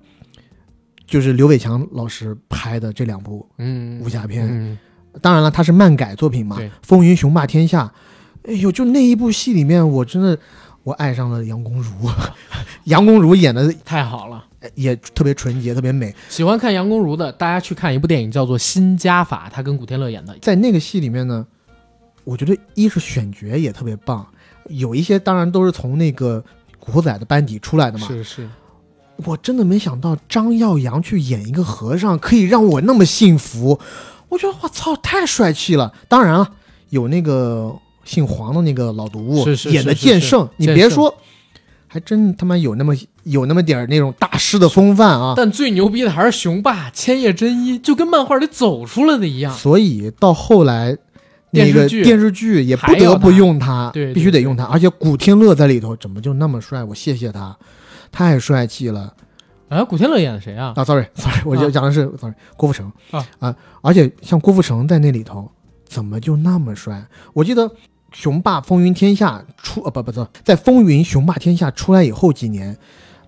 [1.07, 4.47] 就是刘伟强老师拍的这两部嗯武侠片。
[4.47, 4.77] 嗯，
[5.21, 7.91] 当然了，它是漫改作品嘛，对《风云雄霸天下》。
[8.49, 10.37] 哎呦，就那一部戏里面，我真的
[10.83, 11.91] 我爱上了杨恭如，
[12.85, 14.43] 杨恭如演的太好了。
[14.73, 16.13] 也特别纯洁，特别美。
[16.29, 20.35] 喜欢看杨恭如的，大家去看一部电影叫做《新家法》，他跟古天乐演的。
[20.41, 21.45] 在那个戏里面呢，
[22.23, 24.27] 我觉得一是选角也特别棒，
[24.65, 26.41] 有一些当然都是从那个
[26.79, 28.07] 《古惑仔》的班底出来的嘛。
[28.07, 28.49] 是是，
[29.25, 33.79] 我真的没想到张耀扬去演一个和尚，可以让我那么幸福。
[34.29, 35.93] 我觉得我操，太帅气了。
[36.07, 36.49] 当然了，
[36.89, 41.15] 有那个姓黄的那个老毒是是演的剑圣，你别说，
[41.87, 45.33] 还真他妈有那么有那么点儿那种大师的风范啊。
[45.35, 49.53] 但最牛逼的还是雄霸千叶真一，就跟漫画里走出来的一样。
[49.53, 50.97] 所以到后来。
[51.51, 56.83] 那个电视剧也不得不他用他，必须得用他，而且古天乐在里头怎么就那么帅？
[56.83, 57.57] 我谢谢他，
[58.17, 59.13] 太帅气了。
[59.69, 60.73] 哎，古天乐演的谁啊？
[60.75, 62.91] 啊，sorry，sorry，我就啊讲的是 sorry 郭富城
[63.39, 65.51] 啊而且像郭富城在那里头，
[65.85, 67.05] 怎么就那么帅？
[67.33, 67.69] 我记得
[68.11, 72.75] 《雄霸风云天下》出呃不不不，在《风云雄霸天下》出来以后几年，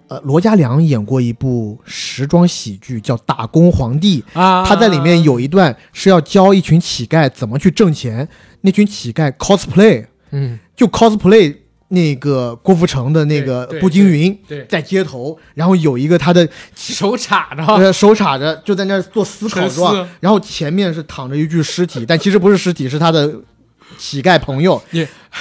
[0.07, 8.27] 呃，罗嘉良演过一部时装喜剧叫《打工皇帝》，啊，他在里面有一段是要教一群乞丐怎么去挣钱，
[8.61, 11.55] 那群乞丐 cosplay 嗯，就 cosplay
[11.89, 14.37] 那个郭富城的那个步惊云。
[14.67, 23.31] 在街头，然后有一个他的手插着，呃， 手插着就在那做思考沉状，然后前面是躺着一具尸体，但其实不是尸体，是他的
[23.97, 24.81] 乞丐朋友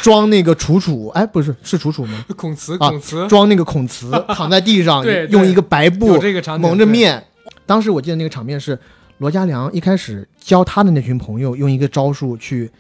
[0.03, 2.25] 装那个楚楚，哎，不是是楚楚吗？
[2.37, 6.19] 孔慈，啊孔慈，装那个孔慈 躺在地上，用一个白布
[6.59, 7.23] 蒙着面。
[7.67, 8.79] 当时我记得那个场面是
[9.19, 12.71] 罗嘉良一开始教他的那群朋友用一个招数去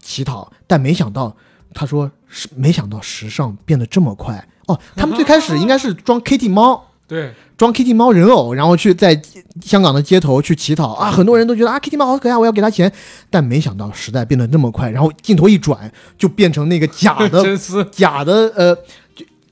[0.00, 1.34] 乞讨，但没想到
[1.72, 6.88] 他说是没想到时尚变得这么快哦，他们最开始应该是装 Kitty 猫。
[7.06, 9.20] 对，装 Kitty 猫人偶，然后去在
[9.60, 12.90] 香港的街头去乞讨啊，很多人都觉得啊 Kitty 猫好可爱，我要给他钱，
[13.28, 18.74] 但没想到时代变得那么快，然后镜头一转就变成那个假的真丝假的呃，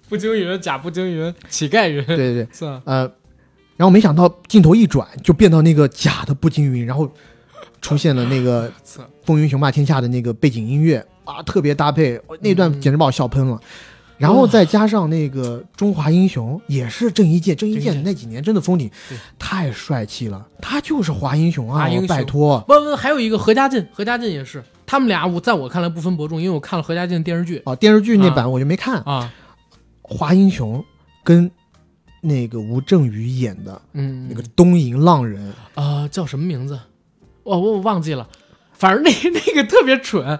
[0.09, 2.81] 步惊 云，假步惊云，乞丐云，对对对，是啊？
[2.87, 3.01] 呃，
[3.77, 7.11] 然后没想到镜头一转就变到那个假的步惊云，然后
[7.83, 8.71] 出现了那个
[9.25, 13.61] 《风云雄霸天下》的那个背景音乐啊，特别搭配，那段嗯简直把我笑喷了。
[14.19, 18.91] 然后再加上那个中华英雄，也是郑伊健，郑伊健健那几年真的封顶，
[19.39, 21.89] 太帅气了，他就是华英雄啊！
[22.07, 29.01] 拜托问问还有一个何家劲，何家劲也是，他们俩我在我看来不分伯仲，因为我看了何家劲的电视剧哦，电视剧那版我就没看。
[29.07, 29.33] 啊，
[30.03, 30.85] 华英雄
[31.25, 31.51] 跟
[32.21, 36.79] 那个吴镇宇演的嗯，那个东瀛浪人，啊、叫什么名字？
[37.43, 38.29] 我我我忘记了，
[38.75, 40.39] 反正那 那个特别蠢。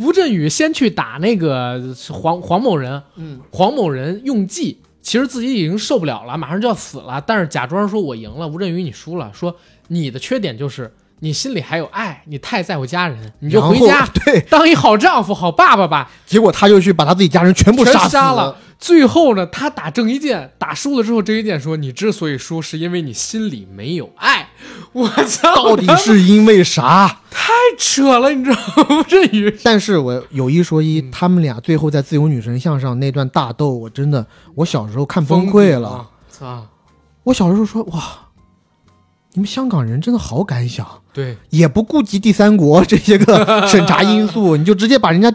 [0.00, 9.54] 吴镇宇先去打那个黄黄某人，嗯，黄某人用计，其实自己已经受不了了，马上就要死了，但是假装说我赢了，吴镇宇你输了，说
[9.88, 16.10] 你的缺点就是你心里还有爱，你太在乎家人，你就回家对，当一好丈夫、好爸爸吧。
[16.24, 18.56] 结果他就去把他自己家人全部杀死杀了。
[18.80, 24.48] 最后呢，他打郑伊健，打输了之后，郑伊健说：“你之所以输，是因为你心里没有爱。”
[24.92, 27.20] 我操，到底是因为啥？
[27.30, 28.86] 太扯了，你知道吗？
[28.88, 35.88] 吴镇宇但是我有一说一，嗯他们俩最后在自由女神像上那段大斗，我真的，我小时候看崩溃了。
[35.90, 36.08] 啊！
[36.30, 36.66] 操，
[37.24, 38.02] 我小时候说哇，
[39.34, 45.30] 你们香港人真的好敢想，对，也不顾及第三国这些个审查因素，你就直接把人家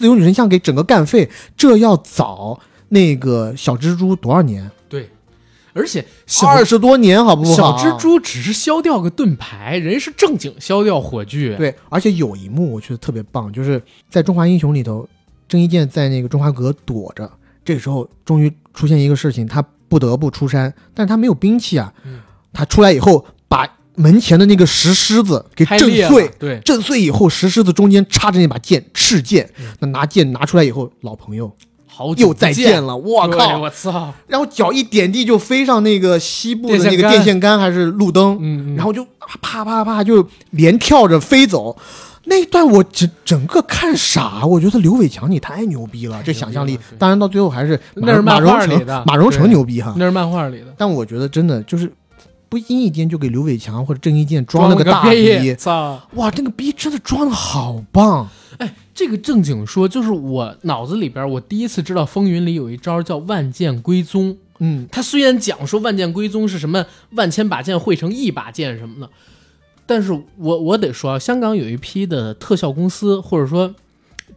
[0.00, 1.28] 自由女神像给整个干废，
[1.58, 2.58] 这要早
[2.88, 4.70] 那个小蜘蛛多少年？
[4.88, 5.10] 对，
[5.74, 7.54] 而且小二十多年，好不好？
[7.54, 11.54] 小蜘蛛只是削掉个盾牌，人是正经削掉火炬。
[11.58, 15.06] 对，而且有一幕我觉得特别棒，就是在《中华英雄》里头，
[15.46, 17.30] 郑伊健在那个中华阁躲着，
[17.62, 22.20] 这个时候终于出现一个事情，他不得不出山，但是他没有兵器啊，嗯
[22.54, 29.66] 他出来以后把门前的那个石狮子给震碎，对，震碎以后，石狮子中间插着那把剑，赤剑嗯。
[29.80, 31.52] 那拿剑拿出来以后，老朋友
[31.86, 33.58] 好久又再见了，我靠！
[33.58, 39.04] 我操，然后脚一点地就飞上那个西部的那个电线杆还是路灯，然后就
[39.42, 41.76] 啪啪啪就连跳着飞走。
[42.24, 49.02] 那一段我整整个看傻，我觉得刘伟强你太牛逼了，这想象力当然到最后还是马那是漫画里的。
[49.06, 49.94] 马荣成牛逼哈。
[49.96, 51.90] 那是漫画里的，但我觉得真的就是
[52.50, 55.98] 不经意间就给刘伟强或者郑伊健装了个个大逼，操！
[56.14, 58.28] 哇，这个逼真的装的好棒。
[58.58, 64.36] 哎，这个正经说，就是我脑子里边，我第一次知道《风云》里有一招叫万剑归宗。
[64.58, 69.10] 嗯，他虽然讲说万剑归宗是什么万千把剑汇成一把剑什么的，
[69.86, 73.72] 但是我我得说啊，香港有一批的特效公司或者说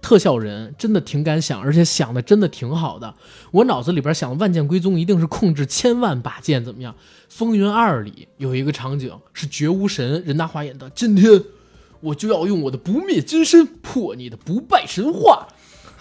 [0.03, 3.11] 特效人真的挺敢想，而且想的真的挺好的。
[3.51, 6.93] 我脑子里边想的万剑归宗一定是控制千万把剑怎么样？
[7.29, 11.41] 《风云二》里有一个场景是绝无神任达华演的，今天
[12.01, 15.47] 我就要用我的不灭金身破你的不败神话。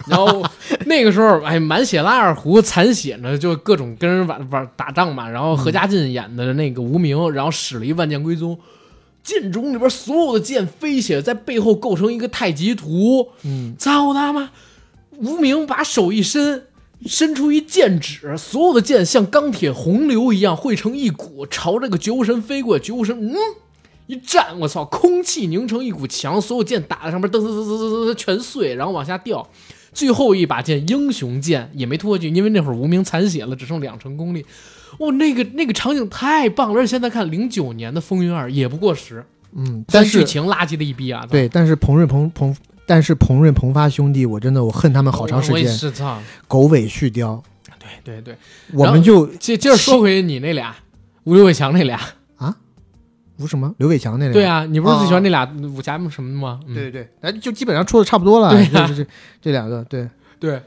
[0.07, 0.43] 然后
[0.85, 5.29] 那个时候，哎，满血拉二胡，残血呢，就各种跟人玩玩打仗嘛。
[5.29, 8.59] 然后何家劲演的那个无名，然后使了一万剑归宗，
[9.23, 13.29] 剑冢里边所有的剑飞起来，在背后构成一个太极图。
[13.43, 14.51] 嗯，操他妈！
[15.17, 16.67] 无名把手一伸，
[17.05, 22.87] 伸出一剑指，所有的剑像钢铁洪流一样汇成一股，朝这个绝无神飞过去。
[22.87, 23.35] 绝无神，嗯，
[24.07, 29.47] 一站，我操，空气凝成一股墙，所有剑打在上面，噔噔噔噔噔噔全碎，然后往下掉。
[29.93, 34.43] 最后一把剑，英雄剑也没拖过去，因为那会儿无名残血了，只剩两成功力。
[34.99, 36.79] 哇、那个那个场景太棒了！
[36.79, 41.25] 而且现在看零九年的《风云二》也不过时，嗯，但是剧情垃圾的一逼啊！
[41.29, 42.55] 对，但是彭润彭彭，
[42.85, 47.41] 但是彭润彭发兄弟，我真的我恨他们好长时我也间，是操，狗尾续貂。
[48.03, 48.37] 对对对。
[48.73, 50.75] 我们就接接着说回你那俩，
[51.23, 51.99] 吴刘伟强那俩
[52.37, 52.55] 啊，
[53.37, 55.45] 吴什么刘伟强那俩，对啊，你不是最喜欢那俩
[55.75, 56.59] 武侠什么的吗？
[56.67, 59.09] 嗯对对对，哎，就基本上出的差不多了，对啊就是这
[59.41, 60.07] 这两个，对，
[60.39, 60.61] 对。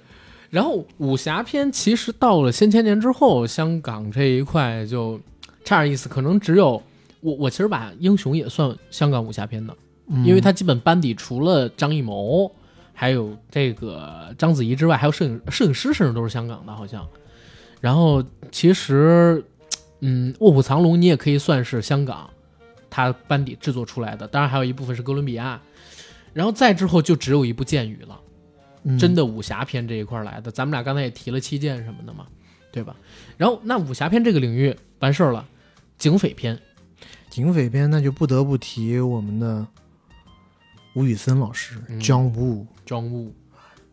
[0.56, 5.20] 然后武侠片其实到了先千年之后，香港这一块就
[5.62, 6.82] 差点意思，可能只有
[7.20, 9.76] 我我其实把英雄也算香港武侠片的，
[10.08, 12.50] 嗯因为他基本班底除了张艺谋，
[12.94, 17.06] 还有这个章子怡之外，还有摄影摄影师甚至都是香港的，好像。
[17.82, 19.44] 然后其实，
[20.00, 22.30] 嗯，《卧虎藏龙》你也可以算是香港
[22.88, 25.60] 他班底制作出来的，当然还有一部分是哥伦比亚。
[26.32, 28.25] 然后再之后就只有一部《剑雨》了，嗯
[28.98, 30.50] 真的武侠片这一块来的。
[30.50, 32.26] 咱们俩刚才也提了七剑什么的嘛，
[32.70, 32.94] 对吧？
[33.36, 35.46] 然后那武侠片这个领域完事儿了，
[35.98, 36.58] 警匪片，
[37.28, 39.66] 警匪片，那就不得不提我们的
[40.94, 42.66] 吴宇森老师、嗯 John Woo。
[42.84, 43.34] 庄务，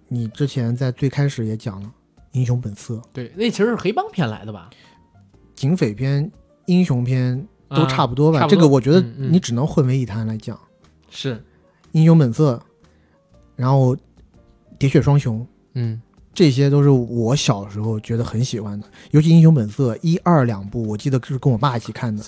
[0.07, 1.87] 你之前在最开始也讲了
[2.33, 4.69] 《英雄本色》，对，那其实是黑帮片来的吧？
[5.55, 6.31] 警匪片、
[6.67, 8.45] 英雄片都差不多吧？
[8.47, 10.59] 这个我觉得你只能混为一谈来讲，
[11.09, 11.35] 是，
[11.93, 12.55] 《英雄本色》，
[13.55, 13.95] 然后
[14.83, 15.39] 《喋血双雄》。
[15.75, 16.01] 嗯，
[16.33, 22.23] 这些都是我小时候觉得很喜欢的，尤其《英雄本色》一二两部，我记得是跟我爸一起看的。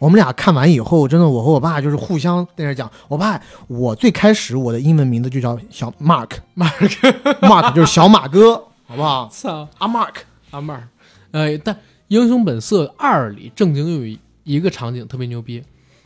[0.00, 2.90] 我们俩看完以后，真的，我和我爸就是互相在那讲。
[3.06, 8.54] 我爸，我最开始我的英文名字就叫小 Mark，Mark，Mark 就是小马哥，
[8.86, 9.28] 好不好？
[9.30, 10.14] 操，阿 Mark，
[10.50, 10.88] 阿妹儿，
[11.32, 11.74] 呃，但
[12.08, 15.62] 《英雄本色二》里正经有一一个场景特别牛逼，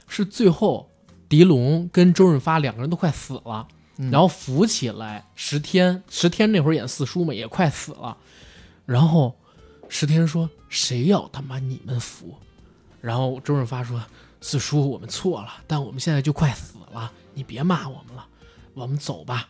[0.09, 0.89] 是最后
[1.28, 8.16] 狄龙跟周润发两个人都快死了，嗯然后扶起来石天，石天那会儿演四叔嘛，也快死了，
[8.87, 9.35] 然后
[9.89, 12.35] 石天说：“谁要他妈你们扶？”
[13.01, 14.03] 然后周润发说
[14.41, 18.27] ：“四叔，我们错了，但我们现在就快死了，你别骂我们了，
[18.75, 19.49] 我们走吧。”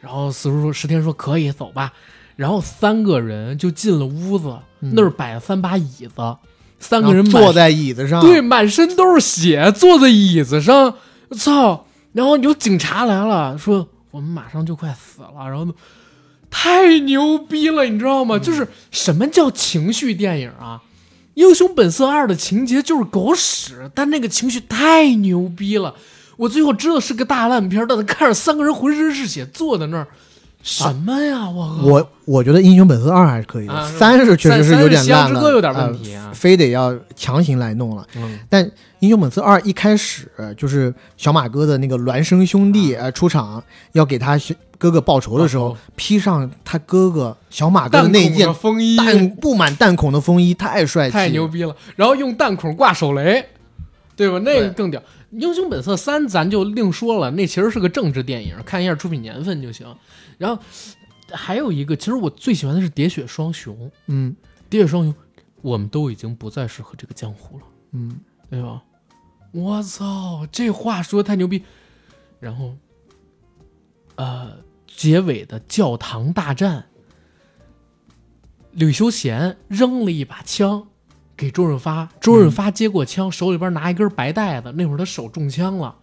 [0.00, 1.92] 然后四叔说：“石天说可以走吧。”
[2.36, 6.36] 然后三个人就进了屋子，那儿摆了三把椅子，
[6.78, 10.98] 三个人坐在椅子上，对，满身都是血，坐在椅子上，
[11.34, 11.85] 操！
[12.16, 15.70] 然后有警察来了，说我们马上就快死了，然后
[16.48, 18.38] 太牛逼了，你知道吗？
[18.38, 20.80] 就是什么叫情绪电影啊？
[21.34, 25.94] 《英雄本色二》的情节就是狗屎，但那个情绪太牛逼了。
[26.38, 30.08] 我最后知道是个大烂片，但是看着三个人浑身是血坐在那儿，
[30.66, 31.48] 什么呀？
[31.48, 38.04] 我我我觉得《英雄本色二》还是可以的，三是确实是有点烂了，之歌有点问呃题啊非得要强行来弄了。
[38.16, 38.64] 嗯但
[38.98, 43.62] 《英雄本色二》一开始就是小马哥的那个孪生兄弟呃出场
[43.92, 44.36] 要给他
[44.76, 51.46] 哥哥报仇的时候披上他哥哥小马哥的那件的风衣，弹布满弹孔的风衣，太帅气，太牛！
[51.46, 51.76] 逼了！
[51.94, 53.46] 然后用弹孔挂手雷，
[54.16, 54.40] 对吧？
[54.40, 55.00] 那个更屌。
[55.30, 59.86] 《英雄本色三》咱就另说了，那其实是个政治电影，看一下出品年份就行。
[60.38, 60.62] 然后
[61.30, 63.74] 还有一个，其实我最喜欢的是《喋血双雄》。
[64.06, 64.34] 嗯
[64.72, 65.12] 《喋血双雄》，
[65.62, 68.82] 我们都已经不再适合这个江湖了，嗯，对吧？
[69.52, 71.62] 我操，这话说的太牛逼。
[72.38, 72.76] 然后，
[74.16, 76.86] 呃，结尾的教堂大战，
[78.72, 80.86] 吕修贤扔了一把枪
[81.36, 85.94] 给周润发，周润发接过枪，手里边拿一根白带子，那会儿他手中枪了，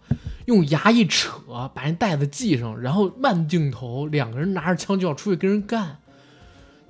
[0.46, 1.40] 用牙一扯
[1.74, 5.98] 把人带子系上，然后慢镜头，两个人拿着枪就要出去跟人干。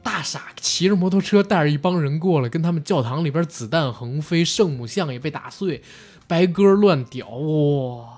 [0.03, 5.83] 大傻骑着摩托车带着一帮人过来，跟他们教堂里边子弹横飞，圣母像也被打碎，
[6.27, 8.09] 白鸽乱屌，哇！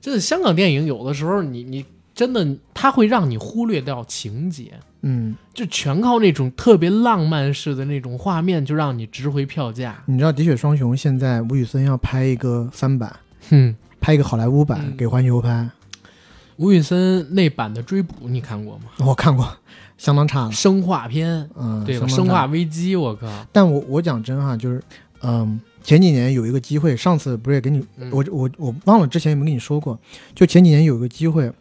[0.00, 1.84] 真的，香港电影有的时候你你
[2.14, 10.02] 真的，它会让你忽略掉情节，嗯，就全靠那种特别浪漫式的那种画面，就让你值回票价。
[10.06, 13.14] 你知道《喋血双雄》现在吴宇森要拍一个翻版，
[13.50, 15.68] 哼，拍一个好莱坞版嗯给环球拍，
[16.56, 18.84] 吴宇森那版的《追捕》你看过吗？
[18.98, 19.48] 我看过，
[19.98, 20.52] 相当差了。
[20.52, 23.26] 生化片，嗯，对生化危机，我靠！
[23.50, 24.80] 但我我讲真哈，就是，
[25.22, 29.98] 嗯，前几年有一个机会，上次不是也给你，嗯我我我忘了之前有没有跟你说过，
[30.32, 31.52] 就前几年有一个机会，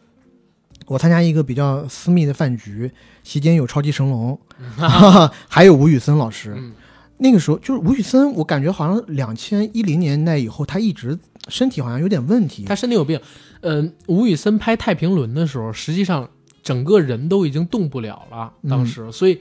[0.85, 2.91] 我参加一个比较私密的饭局，
[3.23, 4.39] 席间有超级神龙，
[5.47, 6.53] 还有吴宇森老师。
[6.57, 6.73] 嗯
[7.18, 12.65] 那个时候就是吴宇森，我感觉好像两千一零年代以后，他一直身体好像有点问题。
[12.65, 13.18] 他身体有病。
[13.61, 16.27] 嗯、吴宇森拍《太平轮》的时候，实际上
[16.61, 19.39] 整个人都已经动不了了，当时，所以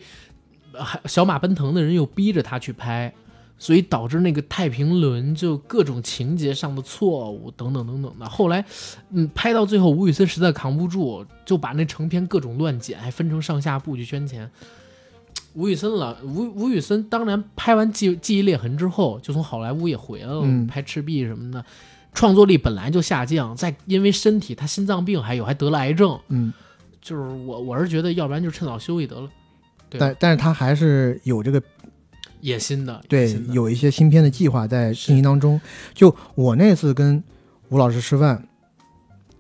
[0.73, 3.13] 呃还小马奔腾的人又逼着他去拍，
[3.63, 8.29] 所以导致那个《太平轮》就各种情节上的错误等等等等的。
[8.29, 8.65] 后来，
[9.11, 14.51] 嗯，拍到最后，吴宇森实在扛不住，就把那成片各种乱剪，还分成上下部去圈钱。
[15.55, 21.65] 吴宇森了，吴吴宇森当然拍完记《记忆裂痕》之后，就从好莱坞也回来了，嗯拍《赤壁》什么的，
[22.13, 26.53] 创作力本来就下降，再因为身体他心脏病还有，还得了癌症，嗯，
[27.01, 29.29] 就是我我是觉得，要不然就趁早休息得了，
[29.89, 31.63] 对但但是他还是有这个
[32.43, 35.61] 野心的，对有一些新片的计划在进行当中。
[35.95, 37.23] 就我那次跟
[37.69, 38.47] 吴老师吃饭，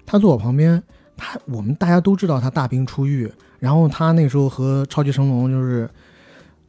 [0.06, 0.80] 他坐我旁边，
[1.16, 5.90] 他我们大家都知道他大病初愈，然后他那时候和超级成龙就是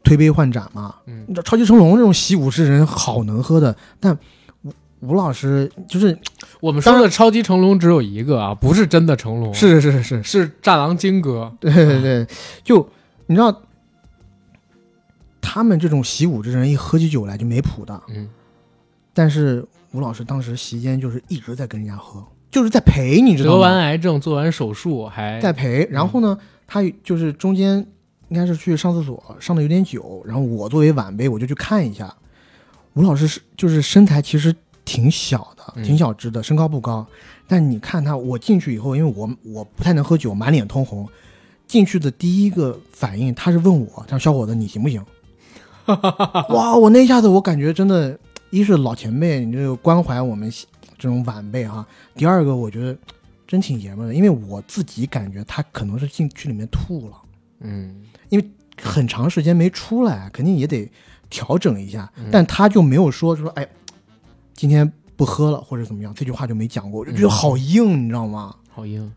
[0.04, 0.96] 推杯换盏嘛。
[1.06, 1.24] 嗯。
[1.28, 4.18] 你知道超级成龙这种习武之人好能喝的，但
[4.64, 6.18] 吴吴老师就是
[6.60, 12.28] 我们说的超级成龙只有一个啊，不是真的成龙，是是是是，是战狼金哥，对对对，
[12.64, 12.90] 就
[13.28, 13.62] 你知道。
[15.46, 18.28] 他们这种习武之人一喝起酒来就没谱的，嗯，
[19.14, 23.78] 但是吴老师当时席间就是一直在跟人家喝，就是在陪，你知道吗得完？
[23.80, 25.86] 癌症做完手术还在陪。
[25.92, 27.86] 然后呢，他就是中间
[28.30, 32.12] 应该是去上厕所，上的有点久，然后我作为晚辈我就去看一下。
[32.94, 34.56] 吴老师是就是身材其实
[34.86, 37.06] 挺小的，嗯挺小只的，身高不高，
[37.48, 41.08] 但你看他，我进去以后，因为我我不太能喝酒，满脸通红。
[41.66, 45.04] 进去的第一个反应，他是问我：“他说小伙子，你行不行？”
[46.50, 46.76] 哇！
[46.76, 48.18] 我那一下子，我感觉真的，
[48.50, 50.52] 一是老前辈，你这个关怀我们
[50.98, 51.86] 这种晚辈哈；
[52.16, 52.98] 第二个，我觉得
[53.48, 57.18] 真挺爷们儿的，因为我自己感觉他可能是进去里面吐了，
[57.60, 58.46] 嗯因为
[58.82, 60.90] 很长时间没出来，肯定也得
[61.30, 62.12] 调整一下。
[62.18, 63.68] 嗯但他就没有说说，哎，
[64.54, 68.56] 今天不喝了或者怎么样，这句话就没讲过，我就觉得好硬，你知道吗？
[68.70, 69.12] 好硬。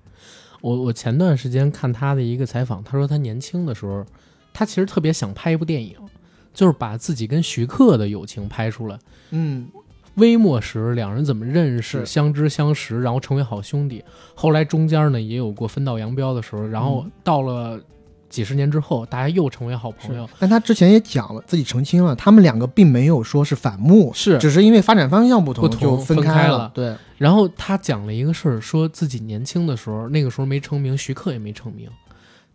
[0.61, 4.05] 我我前段时间看他的一个采访，他说他年轻的时候，
[4.53, 5.97] 他其实特别想拍一部电影，
[6.57, 8.99] 就是把自己跟徐克的友情拍出来。
[9.31, 9.69] 嗯，
[10.15, 14.03] 微末时两人怎么认识、相知相识，然后成为好兄弟。
[14.35, 17.79] 后来中间呢也有过分道扬镳的时候，然后到了
[18.31, 20.27] 几十年之后，大家又成为好朋友。
[20.39, 26.71] 但他之前也讲了，自己澄清了，他们两个并没有说是反目，是只是因为发展方向不同不同就分分开了了。
[26.73, 31.91] 对，然后他讲了一个事儿，说自己年轻的时候，那个时候没成名，徐克也没成名。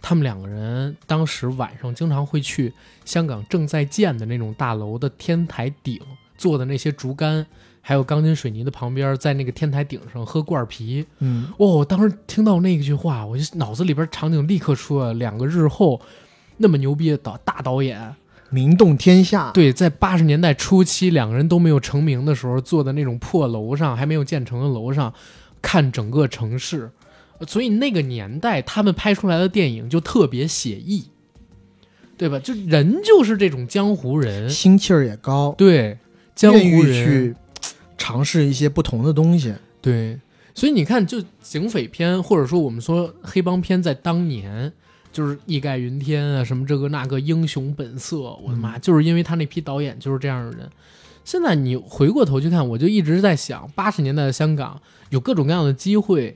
[0.01, 2.73] 他们两个人当时晚上经常会去
[3.05, 6.01] 香港正在建的那种大楼的天台顶，
[6.37, 7.45] 做的那些竹竿，
[7.81, 11.05] 还有钢筋水泥的旁边，在那个天台顶上喝罐啤。
[11.19, 16.01] 嗯，哦，我当时听到那句话，我就脑子里边场景立刻出了两个日后
[16.57, 18.15] 那么牛逼的导大导演，
[18.49, 19.51] 名动天下。
[19.51, 25.13] 对，在八十年代初期，两个人都没有成名的时候，坐在那种破楼上，还没有建成的楼上，
[25.61, 26.89] 看整个城市。
[27.47, 31.05] 所以那个年代，他们拍出来的电影就特别写意，
[32.17, 32.39] 对吧？
[32.39, 35.97] 就人就是这种江湖人，心气儿也高，对，
[36.35, 37.35] 江湖人，去
[37.97, 39.53] 尝试一些不同的东西。
[39.81, 40.19] 对。
[40.53, 44.71] 所以你看，就警匪片，或者说我们说黑帮片，在当年
[45.11, 50.69] 就是义盖云天啊，什么这个那个英雄本色，我的妈，就是因为他那批导演就是这样的人。
[51.23, 56.35] 现在你回过头去看，我就一直在想，八十年代的香港有各种各样的机会，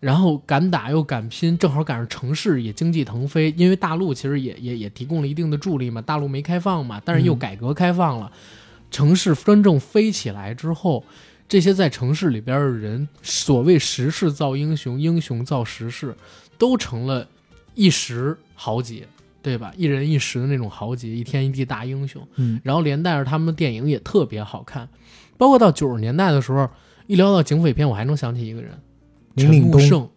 [0.00, 8.30] 然后敢打又敢拼，正好赶上城市也经济腾飞，因为大陆其实也也也提供了一定的助力嘛，大陆没开放嘛，但是又嗯改革开放了，
[8.90, 11.04] 城市真正飞起来之后，
[11.48, 16.14] 这些在城市里边的人，所谓时势造英雄，英雄造时势，
[16.58, 17.26] 都成了
[17.74, 19.06] 一时豪杰，
[19.42, 19.72] 对吧？
[19.76, 22.26] 一人一时的那种豪杰，一天一地大英雄。
[22.36, 24.88] 嗯，然后连带着他们的电影也特别好看，
[25.36, 26.68] 包括到九十年代的时候，
[27.06, 28.70] 一聊到警匪片，我还能想起一个人，
[29.34, 30.10] 林岭东。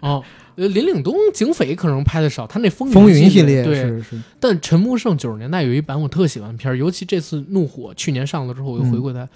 [0.00, 0.24] 哦。
[0.56, 9.00] 林岭东警匪可能拍的少，他那风风云云系列列对，是是，但陈木胜九十年代有一版我特喜欢片儿，尤其这次《怒火》去年上了之后，我又回嗯。
[9.00, 9.26] 过他，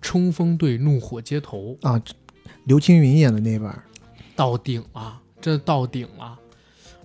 [0.00, 2.00] 冲锋队怒火街头》啊，
[2.66, 3.82] 刘青云演的那版，
[4.36, 6.38] 到顶了，真的到顶了。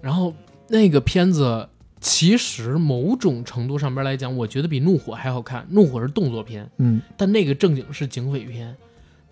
[0.02, 0.32] 然后
[0.68, 1.68] 那个片子
[2.00, 8.76] 其实某种程度上边来讲，我觉得比《怒火》还好看，《怒火》是动作片，嗯，但那个正经是警匪片，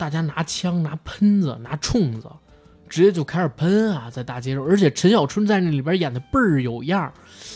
[0.02, 2.28] 大家拿枪、拿喷子、拿冲子，
[2.90, 4.64] 直接就开始喷啊，在大街上。
[4.66, 7.14] 而且陈小春在那里边演的倍儿有样儿。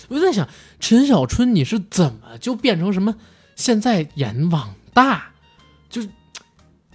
[0.09, 0.47] 我就在想，
[0.80, 3.15] 陈小春你是怎么就变成什么？
[3.55, 5.31] 现在演网大，
[5.89, 6.07] 就是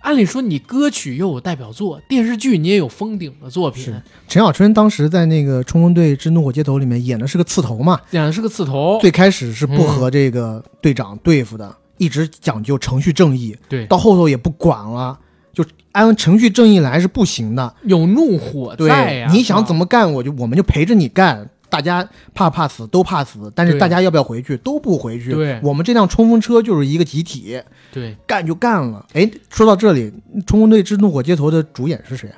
[0.03, 9.01] 按理说你歌曲又有代表作，电视剧你也有封顶的作品是，陈小春当时在那个《冲锋队之怒火街头》里面演的是个刺头嘛，演的是个刺头。
[9.01, 15.19] 最开始是嗯不和这个队长对付的，一直讲究程序正义，对，到后头也不管了，
[15.63, 17.75] 就按程序正义来是不行的。
[17.83, 19.85] 有怒火在对呀、，你想怎么？
[19.87, 21.49] 干，我就我们就陪着你干。
[21.69, 25.33] 大家怕怕死都怕死，但是大家要不要回去都不回去。
[25.33, 27.63] 对我们这辆冲锋车就是一个集体，
[27.93, 29.07] 对，干就干了。
[29.13, 30.11] 哎，说到这里，
[30.45, 32.37] 《冲锋队之怒火街头》的主演是谁啊？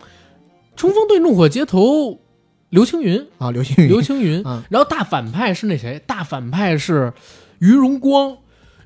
[0.76, 2.20] 冲锋队怒火街头，
[2.68, 3.88] 刘青云，啊，刘青云。
[3.88, 5.98] 刘青云，啊然后大反派是那谁？
[6.06, 7.10] 大反派是
[7.58, 8.36] 于荣光。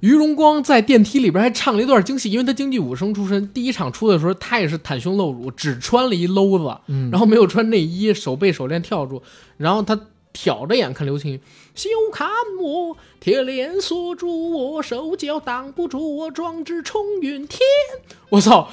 [0.01, 3.48] 于荣光在电梯里边还唱了一段京戏，因为他京剧武生出身。
[3.52, 9.23] 第一场出的时候，他也是袒胸露乳，只穿了一搂子，嗯，然后没有穿内衣，手背手链跳住，
[9.56, 9.98] 然后他
[10.32, 11.40] 挑着眼看刘青云，
[11.74, 12.28] 休看
[12.60, 17.60] 我铁链锁住我手脚，挡不住我壮志冲云天。
[18.28, 18.70] 我操，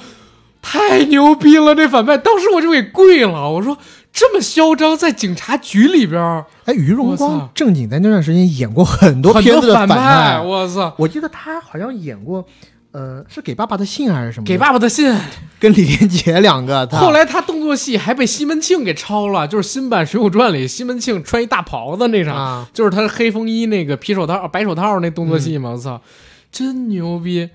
[0.60, 1.74] 太牛逼了！
[1.74, 3.50] 这反派，当时我就给跪了。
[3.50, 3.78] 我说
[4.14, 10.94] 这么嚣张，在警察局里边儿哎，于荣光正经在那段时间演过很多片子的反派，我操！
[10.96, 12.46] 我记得他好像演过，
[12.92, 14.46] 呃，是给爸爸的信还是什么？
[14.46, 15.12] 给爸爸的信，
[15.58, 16.86] 跟李连杰两个。
[16.92, 26.00] 后来他动作戏还被西门庆给抄了，就是新版《水浒传》里西门庆穿一大袍子那场，啊，就是他黑风衣那个皮手套、白手套那动作戏嘛，我操，
[26.52, 27.50] 真牛逼！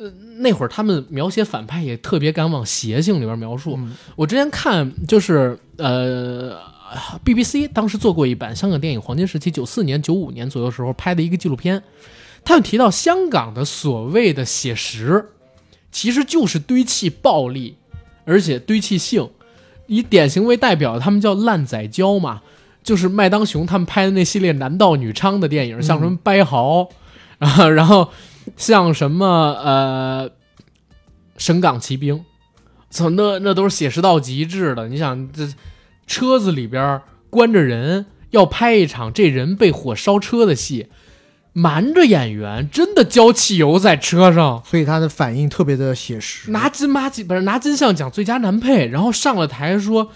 [0.00, 3.74] 呃，那会儿他们描写反派也特别敢往邪性里边描述。
[3.76, 6.56] 嗯我之前看就是呃
[7.22, 11.82] ，BBC 当时做过一版香港电影黄金时期，九四年、九五年左右时候拍的一个纪录片，
[12.42, 15.26] 他们提到香港的所谓的写实，
[15.92, 17.76] 其实就是堆砌暴力，
[18.24, 19.28] 而且堆砌性，
[19.86, 22.40] 以典型为代表，他们叫烂仔胶嘛，
[22.82, 26.88] 就是麦当雄他们拍的那系列男盗女娼的电影，像什么掰豪
[27.38, 28.08] 啊， 然后
[28.60, 29.26] 像什么
[29.64, 30.30] 呃
[31.38, 32.22] 神港骑兵，
[32.90, 34.86] 操，那那都是写实到极致的。
[34.86, 35.48] 你想这
[36.06, 37.00] 车子里边
[37.30, 40.88] 关着人，要拍一场这人被火烧车的戏，
[41.54, 44.62] 瞒着演员，真的浇汽油在车上。
[44.66, 46.50] 所以他的反应特别的写实。
[46.50, 50.10] 拿金马奖不是拿金像奖最佳男配，然后上了台说：“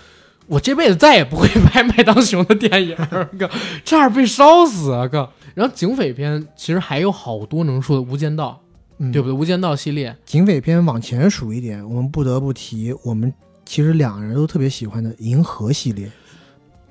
[0.49, 2.95] 我这辈子再也不会拍麦当雄的电影，
[3.39, 3.49] 哥，
[3.87, 8.61] 差点被烧死啊，哥。”然后警匪片其实还有好多能说的，《无间道》
[8.99, 9.35] 嗯对不对？
[9.37, 13.33] 《无间道》系列，警匪片往前数一点，我们不得不提我们
[13.65, 16.11] 其实两个人都特别喜欢的《银河》系列。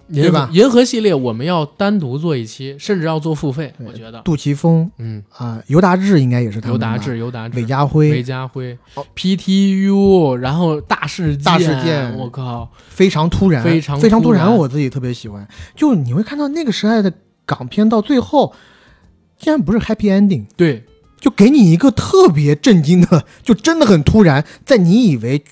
[0.09, 4.21] 银对吧银河系列我们要单独做一期，甚至要做付费，我觉得。
[4.21, 15.47] 杜琪峰嗯，啊、尤达志应该也是他们尤达志，尤达志，韦家辉韦，家辉哦，PTU，然后大事件，大事件我靠，非常突然，非常非常突突然我自己特别喜欢。
[15.73, 17.11] 就你会看到那个时代的
[17.45, 18.53] 港片到最后，
[19.37, 20.85] 竟然不是 happy ending，对，
[21.19, 25.43] 就给你一个特别震惊的，就真的很突然，在你以为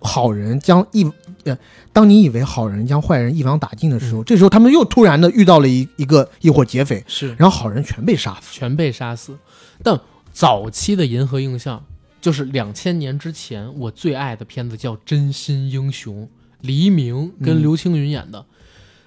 [0.00, 1.10] 好人将一
[1.44, 1.56] 呃，
[1.92, 7.34] 当你以为好人将坏人一网打尽的时候，这时候他们又突然的遇到了一一个一伙劫匪，是。
[7.38, 8.52] 然后好人全被杀死。
[8.52, 9.36] 全被杀死。
[9.82, 9.98] 但
[10.32, 11.82] 早期的银河映像，
[12.20, 16.24] 就是两千年之前我最爱的片子叫《真心英雄》，
[16.60, 17.62] 黎明跟嗯。
[17.62, 18.44] 刘青云演的、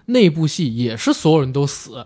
[0.10, 2.06] 那部戏也是所有人都死，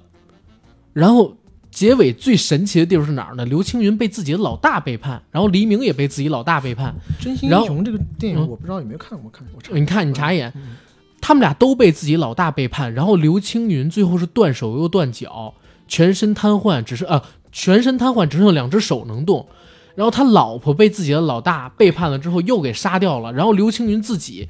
[0.92, 1.38] 然后
[1.72, 3.46] 结尾最神奇的地方是哪儿呢？
[3.46, 6.94] 刘青云被自己的老大背叛，然后黎明也被自己老大背叛。
[7.20, 9.56] 真心英雄这个电影嗯我不知道有没有看过，看过。
[9.56, 10.76] 我查你看，你查一眼，嗯
[11.22, 15.54] 他们俩都被自己老大背叛，然后刘青云最后是断手又断脚，
[15.88, 17.24] 全身瘫痪，只是呃
[17.54, 19.48] 全身瘫痪，只剩两只手能动。
[19.96, 24.50] 然后他老婆被自己的老大背叛了之后又给杀掉了，然后刘青云自己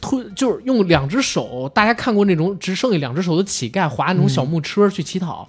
[0.00, 5.48] 推就是用两只手，大家看过那种只剩下两只手的乞丐划那种小木车去乞讨，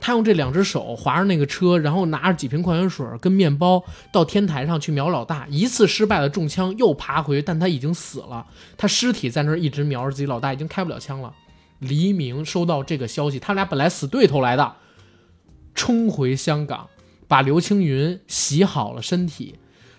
[0.00, 8.46] 他用这两只手划着那个车，然后拿着几瓶矿泉水跟面包到天台上去瞄老大，一次失败了中枪，又爬回去，但他已经死了，
[8.76, 11.34] 他尸体在那儿一直瞄着自己老大，已经开不了枪了。
[11.80, 14.74] 黎明收到这个消息，他俩本来死对头来的，
[15.74, 16.88] 冲回香港，
[17.26, 19.56] 把刘青云洗好了身体，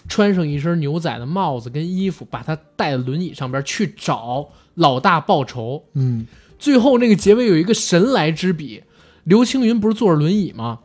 [0.09, 5.85] 穿上一身牛仔的帽子跟衣服，把他带到轮椅上边去找老大报仇。
[5.93, 6.25] 嗯，
[6.57, 8.83] 最后那个结尾有一个神来之笔，
[9.23, 10.79] 刘青云不是坐着轮椅吗？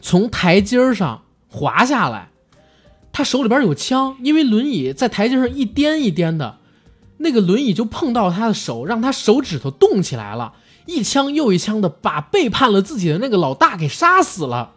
[0.00, 2.30] 从台阶上滑下来，
[3.12, 6.58] 他手里边有枪，因为轮椅在台阶上一颠一颠的，
[7.18, 10.54] 那个轮椅就碰到他的手，让他手指头动起来了，
[10.86, 14.72] 一枪又一枪的把背叛了自己的那个老大给杀死了，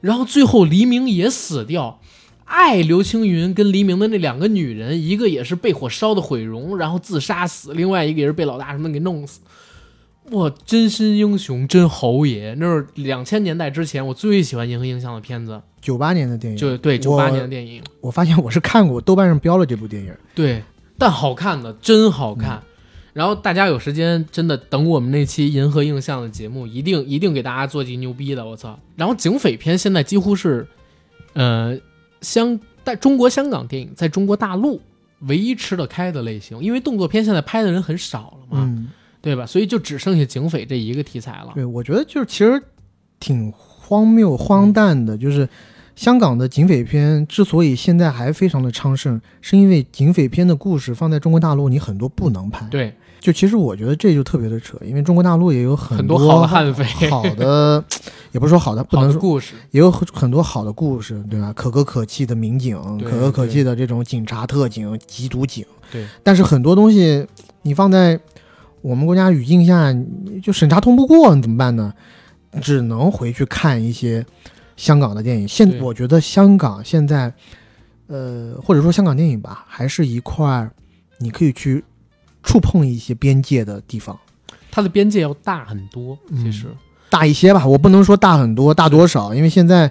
[0.00, 2.00] 然后最后黎明也死掉。
[2.44, 9.40] 爱刘青云跟黎明的那两个女人，一个也是被火烧的毁容，然后自杀死；另外一个也是被老大什么给弄死。
[10.30, 12.54] 哇，真心英雄真侯爷！
[12.58, 20.14] 那是两千年代之前我最喜欢银河映像的片子，九八年的电影，就对九八年的电影，我发现我是看过，豆瓣上标了这部电影。
[20.34, 20.62] 对，
[20.96, 22.62] 但好看的真好看。
[23.12, 28.80] 然后大家有时间真的等我们那期银河映像的节目，一定一定给大家做集牛逼的，我操！
[28.96, 30.66] 然后警匪片现在几乎是，
[31.34, 31.78] 呃，
[32.24, 34.80] 香但中国香港电影在中国大陆
[35.20, 38.88] 唯一吃得开的类型，因为动作片现在拍的人很少了嘛，嗯，
[39.22, 39.46] 对吧？
[39.46, 41.52] 所以就只剩下警匪这一个题材了。
[41.54, 42.60] 对，我觉得就是其实
[43.20, 45.48] 挺荒谬、荒诞的，就是
[45.96, 52.66] 香港的警匪片之所以现在还非常的昌盛，是因为警匪片的故事放在中国大陆，你很多不能拍。
[52.68, 52.94] 对，
[53.24, 57.82] 就其实我觉得这就特别的扯，因为中国大陆也有很很多好的悍匪， 好的，
[58.32, 59.18] 也不是说好的，不能说。
[59.18, 61.50] 故事，也有很很多好的故事，对吧？
[61.54, 65.64] 可歌可泣的民警，可歌可泣的这种警察特警、缉毒警。
[65.90, 67.26] 对，但是很多东西
[67.62, 68.20] 你放在
[68.82, 71.94] 我们国家语境下，你就审查通不过，你怎么办呢？
[72.60, 74.22] 只能回去看一些
[74.76, 75.48] 香港的电影。
[75.48, 77.32] 现我觉得香港现在，
[78.08, 80.70] 呃，或者说香港电影吧，还是一块儿
[81.20, 81.82] 你可以去
[82.44, 84.16] 触碰一些边界的地方。
[84.70, 86.16] 它的边界要大很多。
[86.36, 86.66] 其实，
[87.08, 89.90] 大一些吧，我不能说大很多，大多少，因为现在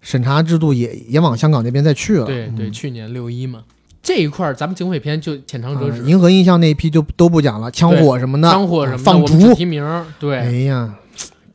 [0.00, 2.24] 审查制度也也往香港那边再去了。
[2.24, 3.64] 对对，嗯去年六一嘛，
[4.02, 9.54] 这一块儿咱们警匪片就浅尝辄止，啊银河印象那一批就都不讲了，枪火什么的，枪火什么的，放逐。
[9.54, 9.84] 提名。
[10.18, 10.94] 对，哎呀，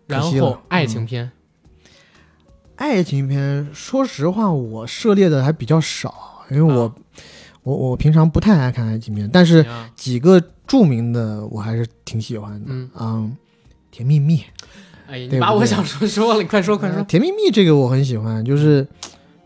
[0.06, 1.32] 然后爱情片，
[2.76, 6.94] 爱情片，说实话，我涉猎的还比较少，因为我、啊
[7.63, 9.65] 我我平常不太爱看爱情片，但是
[9.95, 12.65] 几个著名的我还是挺喜欢的。
[12.69, 13.38] 嗯嗯
[13.91, 14.41] 甜蜜蜜，
[15.07, 16.99] 哎你把我想说 说了，你快说快说。
[16.99, 18.88] 呃甜蜜蜜这个我很喜欢，就是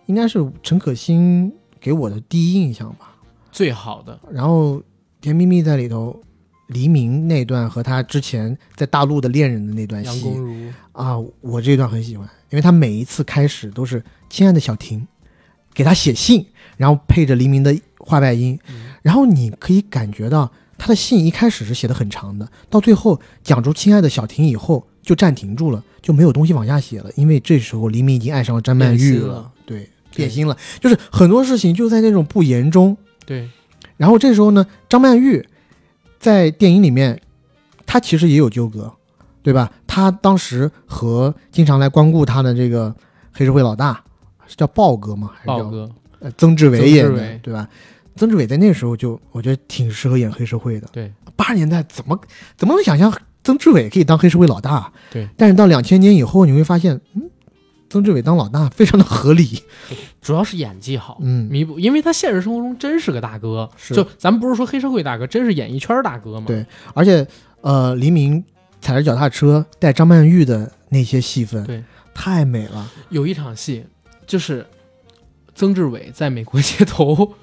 [0.06, 3.16] 应该是陈可辛给我的第一印象吧。
[3.52, 4.82] 最好的，然后
[5.20, 6.22] 甜蜜蜜在里头，
[6.68, 10.32] 黎明那段和他之前在大陆的恋人的那段戏
[10.92, 15.08] 啊，我这段很喜欢，因为他每一次开始都是“亲爱的小婷”，
[15.74, 16.46] 给他写信，
[16.78, 17.76] 然后配着黎明的
[18.06, 32.96] 话外音，嗯然后你可以感觉到他的信一开始是写的很长的，到最后讲出“亲爱的小婷”以后就暂停住了，就没有东西往下写了，因为这时候黎明已经爱上了张曼玉了了，对，变心了，就是很多事情就在那种不言中。
[33.26, 33.50] 对，
[33.98, 35.46] 然后这时候呢，张曼玉
[36.20, 37.22] 在电影里面，
[37.86, 38.92] 她其实也有纠葛，
[39.44, 39.72] 对吧？
[39.86, 42.94] 她当时和经常来光顾她的这个
[43.32, 44.04] 黑社会老大
[44.48, 45.32] 是叫豹哥吗？
[45.36, 47.70] 还是叫豹哥，呃曾志伟演的伟，对吧？
[48.16, 50.88] 曾志伟在那时候就我觉得挺适合演黑社会的。
[50.92, 52.20] 对，八十年代怎么
[52.58, 53.14] 怎么能想象
[53.44, 54.92] 曾志伟可以当黑社会老大？
[55.12, 57.30] 对，但是到两千年以后，你会发现，嗯，
[57.90, 59.64] 曾志伟当老大非常的合理。
[60.22, 66.46] 主要是演技好，嗯，弥补，因为他现实生活中真是个大哥，是就咱们不是说黑社会大哥，真是演艺圈大哥嘛。
[66.48, 67.28] 对而且
[67.62, 68.44] 呃，黎明
[68.82, 71.84] 踩着脚踏车带张曼玉的那些戏份，对，
[72.14, 72.90] 太美了。
[73.10, 73.86] 有一场戏
[74.26, 74.66] 就是
[75.54, 77.34] 曾志伟在美国街头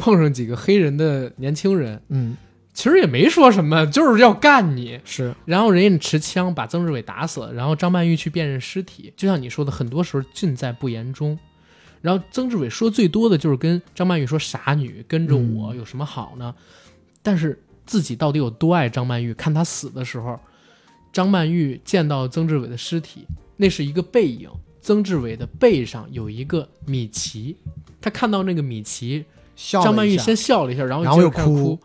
[0.00, 2.36] 碰上几个黑人的年轻人，嗯，
[2.72, 4.98] 其实也没说什么，就是要干你。
[5.04, 11.38] 是然后人家持枪把曾志伟打死了，然后张曼玉去辨认尸体，就像你说的，很多时候尽在不言中。
[12.00, 16.54] 然后曾志伟说最多的就是跟张曼玉说：“傻女，跟着我嗯有什么好呢？”
[17.22, 19.34] 但是自己到底有多爱张曼玉？
[19.34, 20.40] 看她死的时候，
[21.12, 23.26] 张曼玉见到曾志伟的尸体，
[23.58, 24.48] 那是一个背影，
[24.80, 27.54] 曾志伟的背上有一个米奇，
[28.00, 29.26] 他看到那个米奇，
[29.82, 31.78] 张曼玉先笑了一下，然后然后又哭。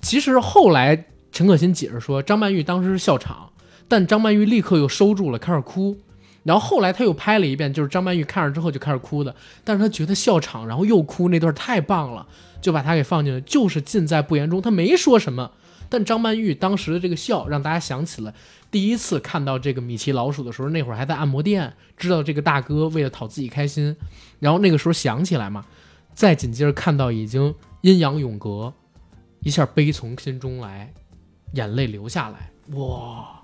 [0.00, 3.50] 其实后来陈可辛解释说，张曼玉当时是笑场，
[3.88, 5.96] 但张曼玉立刻又收住了，开始哭。
[6.44, 12.26] 然后后来他又拍了一遍，就是张曼玉看着之后就开始哭的，但是他觉得笑场，然后又哭那段太棒了，
[12.60, 15.52] 就把他给放进了，就是尽在不言中，他没说什么，
[15.88, 18.34] 但张曼玉当时的这个笑让大家想起了
[18.72, 23.94] 第一次看到这个米奇老鼠的时候，那会儿还在按摩店，知道这个大哥为了讨自己开心，
[24.40, 25.64] 然后那个时候想起来嘛，
[26.14, 28.72] 再紧接着看到已经阴阳永隔，
[29.40, 30.92] 一下悲从心中来，
[31.54, 33.42] 眼泪流下来，哇！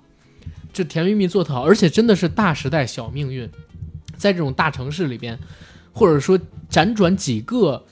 [0.71, 3.49] 这甜蜜蜜做得好，而且真的是大时代小命运，
[4.15, 5.37] 在这种大城市里边，
[5.91, 6.39] 或者说
[6.69, 7.83] 辗转几个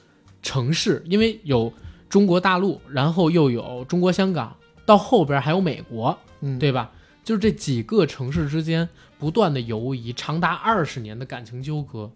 [0.41, 1.73] 城市，因为有
[2.07, 4.55] 中国大陆，然后又有中国香港，
[4.85, 6.91] 到后边还有美国，嗯，对吧？
[7.23, 8.87] 就是这几个城市之间
[9.19, 12.09] 不断的游移，长达二十年的感情纠葛，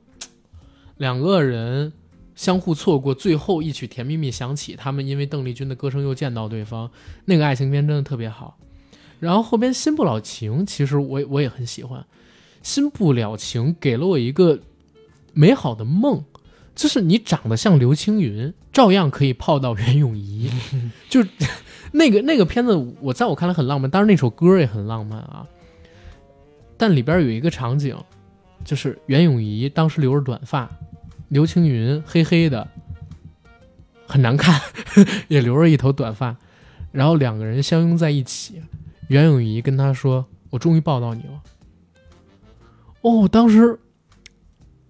[0.98, 1.92] 两个人
[2.42, 6.90] 相互错过，最后一曲甜蜜蜜响起，他们因为邓丽君的歌声又见到对方，
[7.26, 8.58] 那个爱情片真的特别好。
[9.20, 12.04] 然后后边新不了情，其实我我也很喜欢，
[12.64, 14.60] 新不了情给了我一个
[15.34, 16.24] 美好的梦，
[16.74, 20.50] 就是你长得像刘青云，照样可以泡到袁咏仪，
[21.08, 21.24] 就
[21.92, 25.46] 那个那个片子，我在我看来很浪漫，当然那首歌也很浪漫啊。
[26.76, 27.96] 但里边有一个场景，
[28.66, 30.68] 就是袁咏仪当时留着短发，
[31.32, 32.68] 刘青云黑黑的，
[34.06, 34.60] 很难看，
[35.30, 36.36] 也留着一头短发，
[36.92, 38.62] 然后两个人相拥在一起。
[39.08, 41.42] 袁咏仪跟他说：“我终于抱到你了。”
[43.00, 43.80] 哦，当时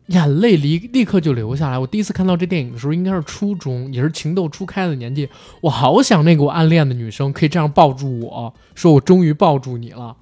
[0.08, 1.78] 眼泪立立刻就流下来。
[1.78, 5.30] 我第一次看到这电影的时候，应该是初中，也是情窦初开的年纪。
[5.62, 10.18] 我好想那个我暗恋的女生可以这样抱住我，说我终于抱住你了。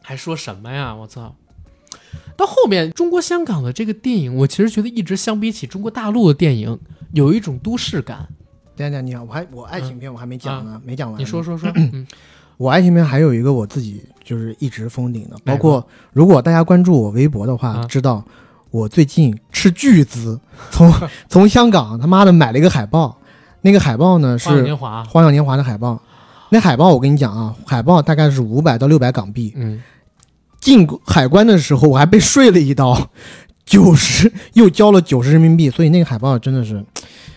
[0.00, 0.94] 还说什么呀？
[0.94, 1.36] 我操！
[2.36, 6.78] 到后面中国香港的这个电影，我其实觉得一直相比起中国大陆的电影，
[7.12, 8.26] 有一种都市感。
[8.76, 11.18] 等一下，你好，我还我爱情片我还没讲呢，没讲完。
[11.18, 12.06] 你说说说，嗯，
[12.58, 18.22] 我爱情片还有一个我自己就是一直封顶的，包括如果大家关注我微博的话，啊知道
[18.70, 20.38] 我最近斥巨资
[20.70, 20.92] 从
[21.28, 23.18] 从香港他妈的买了一个海报，
[23.62, 25.98] 那个海报呢花样是《年华，花样年华》的海报。
[26.50, 29.52] 那海报我跟你讲啊，海报大概是五百到六百港币。
[29.56, 29.82] 嗯，
[30.66, 33.08] 进海关的时候我还被税了一刀，
[33.64, 36.84] 九十 又交了九十人民币，所以那个海报真的是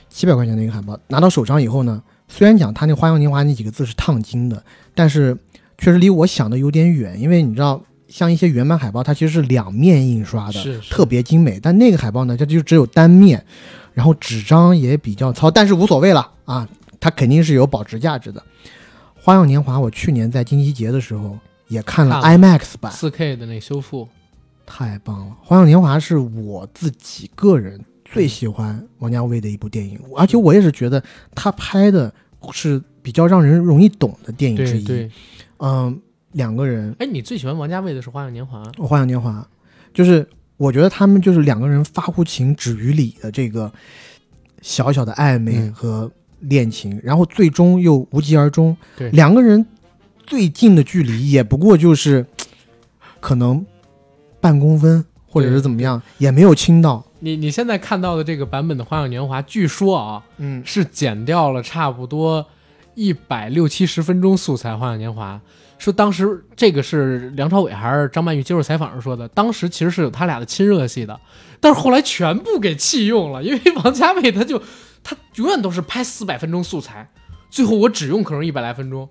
[0.10, 0.98] 七百块钱的一个海报。
[1.10, 4.64] 拿到手上以后呢，虽然讲它那“花样年华”那几个字是烫金的，
[4.96, 5.38] 但是
[5.78, 13.46] 确实离我想的有点远，因为你知道，像一些原版海报它其实是两面印刷的，是是特别精美，但那个海报呢，它就只有单面，
[13.94, 16.68] 然后纸张也比较糙，但是无所谓了啊，
[17.00, 18.42] 它肯定是有保值价值的。
[19.24, 21.38] 《花样年华》，我去年在金鸡节的时候
[21.70, 24.08] 也看了 IMAX 版，四 K 的那修复，
[24.66, 25.36] 太棒了！
[25.48, 31.02] 《花样年华》是我自己个人最喜欢王家卫的一部电影，而且我也是觉得
[31.34, 32.14] 他拍的
[32.52, 34.84] 是比较让人容易懂的电影之一。
[34.84, 35.12] 对对。
[35.60, 36.02] 嗯，
[36.32, 38.64] 两个人，哎，你最喜欢王家卫的是《花样年华》？
[38.84, 39.42] 《花样年华》
[39.94, 40.28] 就是
[40.58, 43.72] 我觉得他们就是两个人发乎情止于理的这个
[44.62, 48.76] 小小的暧昧嗯和恋情，然后最终又无疾而终。
[48.98, 49.66] 对两个人
[50.30, 52.24] 最近的距离也不过就是
[53.20, 53.66] 可能
[54.40, 57.04] 半公分，或者是怎么样，也没有亲到。
[57.20, 62.46] 你你现在看到的这个版本的《花样年华》，据说啊嗯，是剪掉了差不多
[62.94, 65.42] 一百六七十分钟素材，《花样年华》
[65.84, 71.20] 说当时这个是梁朝伟还是张曼玉接受采访时说的，当时其实是有他俩的亲热戏的，
[71.60, 74.62] 但是后来全部给弃用了，因为 王家卫他就
[75.04, 77.10] 他永远都是拍四百分钟素材，
[77.50, 79.10] 最后我只用可能一百来分钟。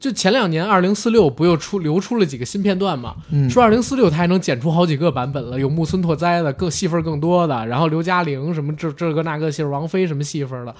[0.00, 3.16] 就前两年二零四六不又出流出了几个新片段嘛？
[3.30, 10.74] 嗯说二零四六他还能剪出好几个版本了，有木村拓哉的，更戏份更多的，然后刘嘉玲什么这这个那个戏，王菲什么戏份的，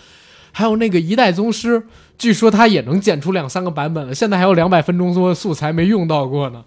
[0.53, 1.83] 还有那个一代宗师，
[2.17, 6.65] 据说他也能剪出两三个版本了，现在还有两百分钟多的素材没用到过呢，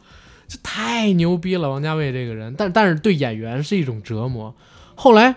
[0.48, 1.68] 这太牛逼了！
[1.68, 4.54] 王家卫这个人，但但是对演员是一种折磨。
[4.94, 5.36] 后来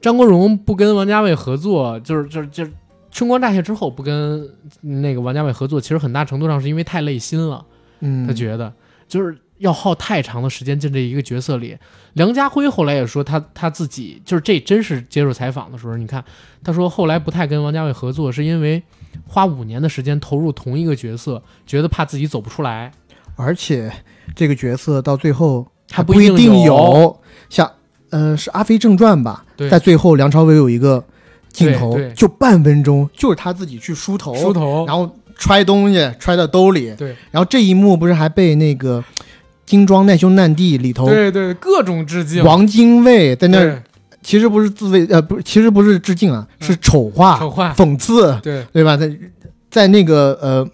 [0.00, 2.72] 张国荣不跟王家卫合作，就是就是就是
[3.16, 4.46] 春光乍泄之后不跟
[4.82, 7.64] 那个王家卫合作，其实很大程度上是因为太累心了。
[8.00, 8.70] 嗯，他觉得
[9.08, 11.78] 就是要耗太长的时间进这一个角色里。
[12.12, 16.22] 梁家辉后来也说他他自己就是这真是接受采访的时候，你看
[16.62, 18.82] 他说后来不太跟王家卫合作，是因为
[19.26, 22.92] 花五年的时间投入同一个角色，觉得怕自己走不出来。
[23.34, 23.90] 而且
[24.34, 27.72] 这个角色到最后还不一定有有，像
[28.10, 31.02] 呃是《阿飞正传》吧，在最后梁朝伟有一个
[31.56, 37.16] 镜头就半分钟，就是他自己去梳头，梳头，然后揣东西揣到兜里，对。
[37.30, 39.00] 然后这一幕不是还被那个
[39.64, 42.44] 《精装难兄难弟》里头对对，各种致敬。
[42.44, 43.82] 王精卫在那儿，
[44.22, 46.66] 其实不是自卫，呃，不是，其实不是致敬啊，嗯。
[46.66, 48.62] 是丑化、丑化，讽刺，对。
[48.70, 48.94] 对吧？
[48.94, 49.10] 在
[49.70, 50.64] 在那个呃《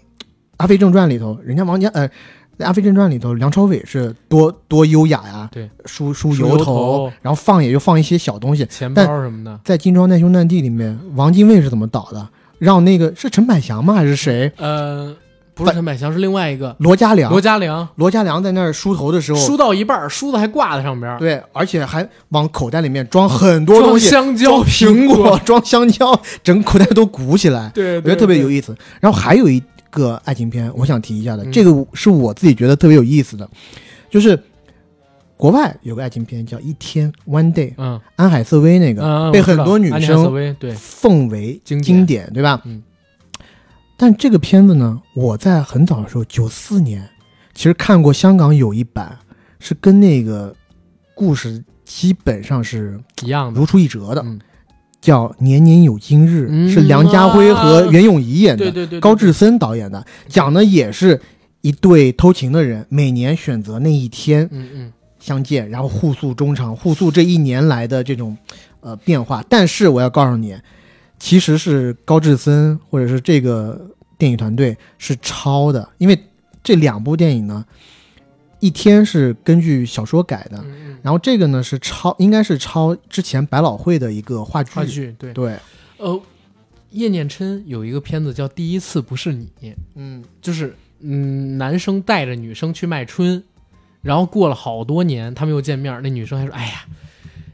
[0.57, 2.09] 阿飞正传》里头，人家王家呃
[2.57, 8.65] 在《阿飞正传》里头，梁朝伟是多多优雅呀，对，梳梳梳油头，然后放也就放一些小东西。
[8.67, 9.59] 钱包什么的。
[9.63, 12.27] 在《金装难兄难弟》里面，王精卫是怎么倒的？
[12.59, 13.93] 让那个是陈百祥吗？
[13.93, 14.51] 还是谁？
[14.57, 15.13] 呃，
[15.53, 17.29] 不是陈百祥，是另外一个罗家良。
[17.29, 28.73] 罗家良，罗家良在那儿梳头的时候，梳到一半，梳子还挂在上边儿，对，而且还往口袋里面装很多东装西，香蕉、装苹果，装香蕉，整个口袋都鼓起来，对，我觉得特别有意意思。
[29.01, 29.61] 然后还有一
[29.93, 31.51] 个爱情片，我想提一下的，嗯。
[31.51, 33.49] 这个是我自己觉得特别有意思的，
[34.09, 34.37] 就是
[35.37, 37.99] 国外有个爱情片叫《一天 One Day》，嗯。
[38.15, 41.83] 安海瑟薇那个、嗯，被很多女生对，奉为经典。
[41.83, 42.61] 经典，对吧？
[42.65, 42.83] 嗯。
[43.95, 47.07] 但这个片子呢，我在很早的时候，九四年，
[47.53, 49.17] 其实看过香港有一版，
[49.59, 50.53] 是跟那个
[51.15, 53.59] 故事基本上是一样的。
[53.59, 54.39] 如出一辙的，嗯
[55.03, 56.69] 叫《年年有今日》，嗯。
[56.71, 61.19] 是梁家辉和啊袁咏仪演的，对对对，对高志森导演的，讲的也是
[61.59, 64.93] 一对偷情的人，每年选择那一天嗯嗯。
[65.19, 68.37] 相见，然后互诉衷肠，互诉这一年来的这种
[68.81, 69.43] 呃变化。
[69.47, 70.55] 但是我要告诉你，
[71.17, 76.19] 其实是高志森或者是这个电影团队是抄的，因为
[76.61, 77.63] 这两部电影呢，
[78.59, 80.61] 一天是根据小说改的，
[81.03, 84.71] 然后这个呢是抄，应该是抄之前百老汇的一个话剧。
[84.71, 85.59] 话剧对，对，
[85.97, 86.19] 呃，
[86.89, 89.45] 叶念琛有一个片子叫《第一次不是你》，
[89.95, 93.43] 嗯，就是嗯，男生带着女生去卖春，
[94.01, 96.85] 然后过了好多年，他们又见面，那女生还说：“哎呀，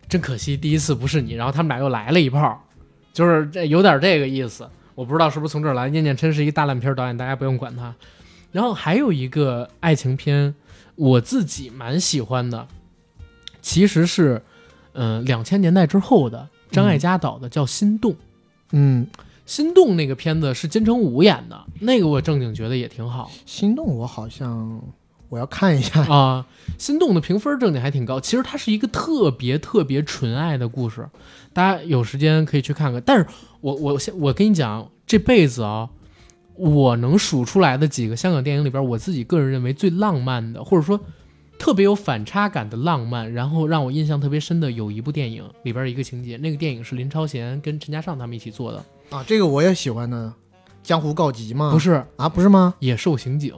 [0.08, 2.64] 真可惜，第一次不是你。”然后他们俩又来了一炮，
[3.12, 4.70] 就是这有点这个意思。
[4.94, 5.88] 我不知道是不是从这儿来。
[5.88, 7.96] 叶念琛是一个大烂片导演，大家不用管他。
[8.52, 10.54] 然后还有一个爱情片，
[10.96, 12.68] 我自己蛮喜欢的，
[13.62, 14.42] 其实是
[14.94, 18.12] 嗯两千年代之后的张艾嘉导的，叫《心动》。
[18.72, 19.08] 嗯，
[19.46, 23.32] 心动那个片子是金城武演的，那个我正经觉得也挺好。
[23.46, 24.82] 心动我好像
[25.30, 26.02] 我要看一下。
[26.12, 26.46] 啊，
[26.78, 28.20] 心动的评分正经还挺高。
[28.20, 31.10] 其实它是一个特别特别纯爱的故事，
[31.52, 33.02] 大家有时间可以去看看。
[33.04, 33.26] 但是
[33.62, 35.90] 我我先我跟你讲，这辈子啊，
[36.56, 41.00] 我能数出来的几个香港电影里边，我自己个人认为最浪漫的，或者说
[41.60, 50.34] 特别有反差感的浪漫，然后让我印象特别深的有一部电影里边一个情节，那个电影是林超贤跟陈嘉上他们一起做的，啊，这个我也喜欢的，
[50.82, 51.70] 江湖告急吗？
[51.72, 52.74] 不是《啊，不是吗？
[52.80, 53.54] 野兽刑警》。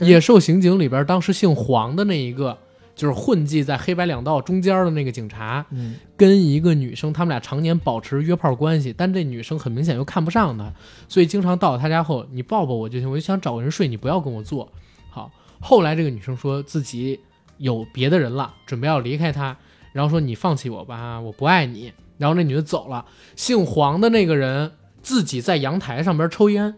[0.00, 2.56] 野兽刑警里边当时姓黄的那一个，
[2.96, 10.72] 就是混迹在黑白两道中间的那个警察，嗯跟一个女生，他们俩常年保持约炮关系，但这女生很明显又看不上他，
[11.06, 14.72] 所以经常到了他家后，你抱抱我就行，我就想找个人睡，你不要跟我做。
[15.10, 17.20] 好，后来这个女生说自己
[17.58, 19.56] 有别的人了，准备要离开他，
[19.92, 21.92] 然后说你放弃我吧，我不爱你。
[22.16, 23.06] 然后那女的走了，
[23.36, 26.74] 姓黄的那个人自己在阳台上边抽烟，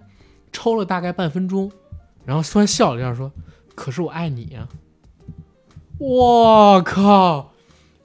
[0.53, 1.73] 抽了大概半分钟，
[2.27, 3.33] 然后突然笑了一下说
[3.75, 4.69] ：“可是我爱你呀、
[5.97, 7.55] 我靠！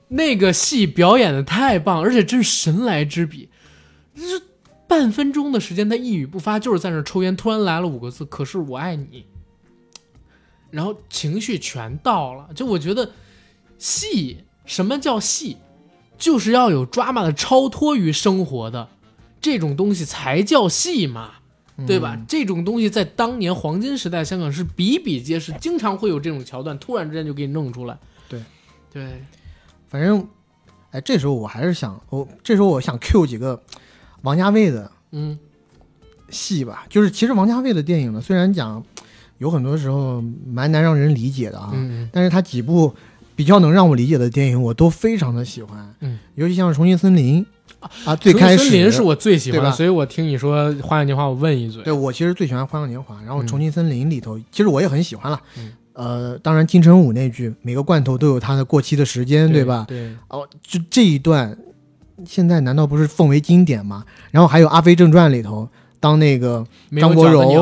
[0.07, 3.49] 那个戏表演的太棒，而且真是神来之笔。
[4.15, 4.21] 这
[4.87, 9.25] 半分钟的时间，他一语不发，就是在那抽烟，突然来了五个字：“可是我爱你。”
[10.75, 12.49] 然后情绪全到了。
[12.53, 13.11] 就我觉得
[13.77, 15.57] 戏，什么叫戏？
[16.17, 18.89] 就是要有 drama 的超脱于生活的
[19.39, 21.31] 这种东西才叫戏嘛。
[21.85, 22.17] 对吧？
[22.25, 27.97] 这种东西在当年黄金时代香港是比比皆是，经常会有这种桥段，突然之间就给你弄出来。
[28.29, 28.41] 对，
[28.93, 29.21] 对，
[29.89, 30.25] 反正，
[30.91, 33.61] 哎，这时候我还是想，我这时候我想 Q 几个
[34.21, 35.37] 王家卫的嗯
[36.29, 36.85] 戏吧。
[36.89, 38.81] 就是其实王家卫的电影呢，虽然讲
[39.37, 42.93] 有很多时候蛮难让人理解的啊，嗯但是他几部
[43.35, 45.93] 比较能让我理解的电影，我都非常的喜欢。
[45.99, 47.45] 嗯，尤其像《重庆森林》
[48.05, 51.83] 啊，最开始庆森林是我最喜欢的，对吧所以我听你说《花样年华》，我问一嘴。
[51.83, 55.39] 对我其实最喜欢《花样年华》，然后《嗯重庆森林》里头，其实我也很喜欢了。
[55.57, 59.85] 嗯呃，当然金城武那句“每个罐头都有它的过期的时间”，对吧？
[59.87, 61.57] 对，哦，就这一段，
[62.25, 64.03] 现在难道不是奉为经典吗？
[64.31, 65.69] 然后还有《阿飞正传》里头，
[66.01, 66.65] 当那个
[66.99, 67.53] 张国荣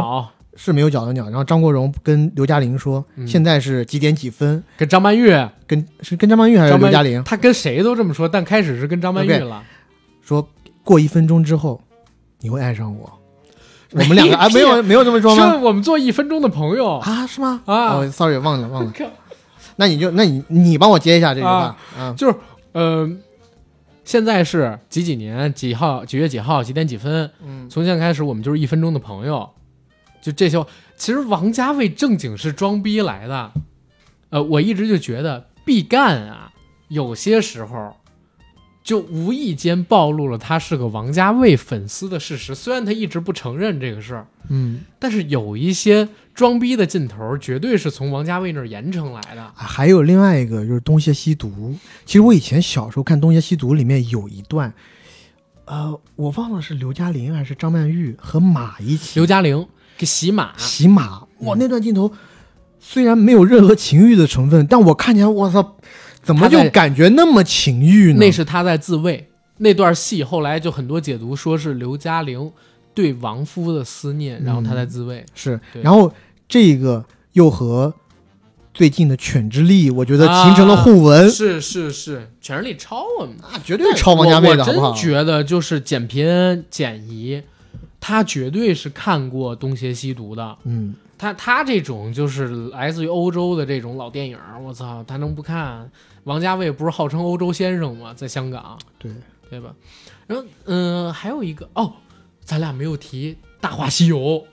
[0.55, 4.63] 是没有脚的鸟，然后张国荣跟刘嘉玲说，嗯现在是几点几分？
[4.77, 5.29] 跟张曼玉，
[5.65, 9.63] 跟是跟张曼玉还是张曼刘嘉玲他跟谁都这么说，但开始是跟张曼玉 OK 了。
[10.21, 10.47] 说，
[10.83, 11.81] 过一分钟之后
[12.39, 13.11] 你会爱上我。
[13.95, 15.51] 我们两个啊，没有没有这么说吗？
[15.51, 17.61] 说我们做一分钟的朋友啊，是吗？
[17.65, 18.91] 啊哦，sorry，忘了忘了。
[18.97, 19.05] 靠
[19.75, 22.35] 那你就那你你帮我接一下这句话啊啊就是
[22.71, 23.07] 呃，
[24.03, 27.29] 现在是几几年几号几月几号几点几分？
[27.45, 29.47] 嗯，从现在开始，我们就是一分钟的朋友。
[30.23, 33.51] 就这些，其实王家卫正经是装逼来的。
[34.29, 36.51] 呃，我一直就觉得毕赣啊，
[36.87, 37.97] 有些时候
[38.83, 42.55] 就无意间暴露了他是个王家卫粉丝的事实。
[42.55, 49.43] 虽然他一直不承认这个事儿，嗯，但是有一些装逼的劲头，绝对是从王家卫那儿严惩来的。
[49.43, 51.49] 啊还有另外一个就是《东邪西毒》。
[52.05, 54.73] 其实我以前小时候看《东邪西毒》里面有一段，
[55.65, 59.67] 呃，我忘了是刘嘉玲还是张曼玉和马一起刘嘉玲
[59.97, 62.11] 给洗马，洗马，哇，那段镜头
[62.79, 65.75] 虽然没有任何情欲的成分，但我看起来，我操，
[66.21, 68.19] 怎么就感觉那么情欲呢？
[68.19, 69.29] 那是他在自慰。
[69.57, 72.51] 那段戏后来就很多解读说是刘嘉玲
[72.93, 75.23] 对亡夫的思念，然后他在自慰。
[75.35, 76.11] 是，然后
[76.47, 77.93] 这个又和
[78.73, 83.53] 最近的《犬之力》，我觉得形成了互文，是是是，犬之力超啊！
[83.53, 85.03] 那绝对超王家卫的，我好不好我真？
[85.03, 87.41] 觉得就是简平恩、简怡，
[88.05, 90.57] 他绝对是看过《东邪西毒》的。
[90.65, 95.89] 嗯，他他这种就是来自于欧洲的这种老电影儿，我操，他能不看？
[96.25, 98.13] 王家卫不是号称欧洲先生吗？
[98.13, 99.09] 在香港，对，
[99.49, 99.73] 对吧？
[100.27, 101.93] 然后，嗯、还有一个哦，
[102.43, 103.31] 咱俩没有提
[103.61, 104.17] 《大话西游》。《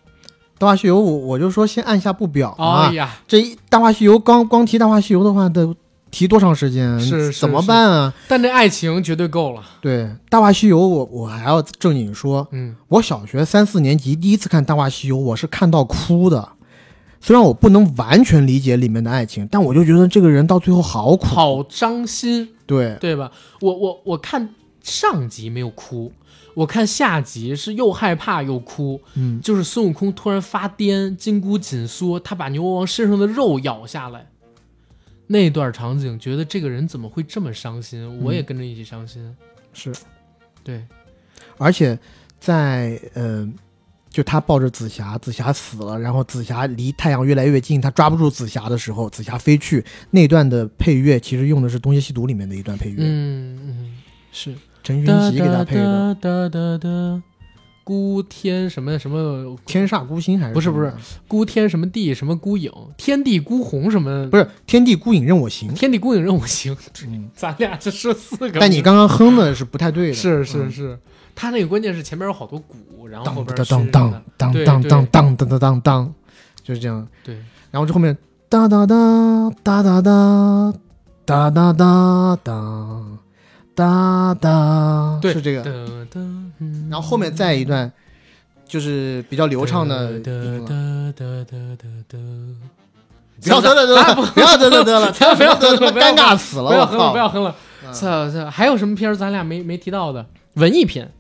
[0.57, 2.87] 大话西游》，我我就说先按下不表啊。
[2.87, 5.75] 哎呀，这一《大话西游》刚光提《大话西游》的话，得
[6.11, 6.99] 提多长时间？
[6.99, 8.15] 是是怎么办啊？
[8.27, 9.63] 但这爱情绝对够了。
[9.81, 16.51] 对，《大话西游》我我还要正经说，嗯，我小学三四年级第一次看《大话西游》，我是看到哭的。
[17.23, 21.27] 虽然我不能完全理解里面的爱情，但我就觉得这个人到最后好苦。
[21.27, 23.31] 好伤心，对，对吧？
[23.61, 26.11] 我我我看上集没有哭，
[26.55, 28.99] 我看下集是又害怕又哭。
[29.17, 34.30] 嗯，就是孙悟空突然发癫，筋骨紧缩，他把牛魔王身上的肉咬下来，
[35.33, 38.21] 那段场景，觉得这个人怎么会这么伤心？
[38.21, 39.33] 我也跟着一起伤心。
[39.73, 39.93] 是，
[40.65, 40.85] 对，
[41.57, 41.97] 而且
[42.41, 43.49] 在呃，
[44.09, 49.85] 就他抱着紫霞，紫霞死了，然后紫霞离太阳越来越近，他抓不住紫霞的时候，紫霞飞去。
[50.11, 53.99] 那段的配乐，其实用的是《东邪西毒》里面的一段配乐，嗯嗯，
[54.33, 54.53] 是。
[54.83, 57.23] 陈勋奇给他配的，哒哒哒，
[57.91, 60.95] 孤天什么什么，天煞孤星还是不是不是
[61.27, 65.75] 孤天什么地什么孤影，天地孤鸿什么，不是天地孤影任我行。
[65.75, 66.77] 天地孤影任我行。
[67.05, 70.71] 嗯， 咱俩这说四个，但你刚刚哼的是不太对的，是是嗯。
[70.71, 70.97] 是，
[71.35, 76.15] 他那个关键是前面有好多鼓，然后后边当当是当当当当当当当当当当，
[76.63, 77.05] 就是这样。
[77.25, 77.35] 对，
[77.73, 78.17] 然后这后面
[78.49, 80.73] 哒哒哒哒哒哒
[81.27, 83.03] 哒哒哒哒
[83.81, 85.63] 哒哒，对是这个。
[86.91, 87.91] 然后后面再一段
[88.67, 90.67] 就是比较流畅的哒音了。
[90.67, 90.75] 哒
[91.17, 92.19] 哒哒哒哒。
[93.43, 97.13] 不要得了得了，不要得了得了，不要不要得了，不要尴尬死了，我不要哼了，靠！
[97.13, 97.57] 不要哼了。
[97.87, 100.27] 嗯操操，还有什么片儿咱俩没没提到的？
[100.57, 101.11] 文艺片，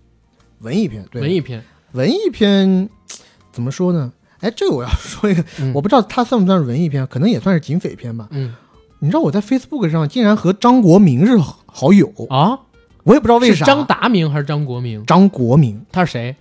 [0.58, 2.90] 文艺片，对，文艺片，文艺片
[3.50, 4.12] 怎么说呢？
[4.40, 8.28] 哎，这个我要说一个，嗯我不知道它算不算是文艺片，可能也算是警匪片吧。
[8.32, 8.54] 嗯
[9.02, 11.38] 你知道我在 Facebook 上竟然和张国明是
[11.72, 12.59] 好友，啊，
[13.05, 13.55] 我也不知道为啥。
[13.55, 15.05] 是张达明还是张国明？
[15.06, 16.36] 张国明，他是谁？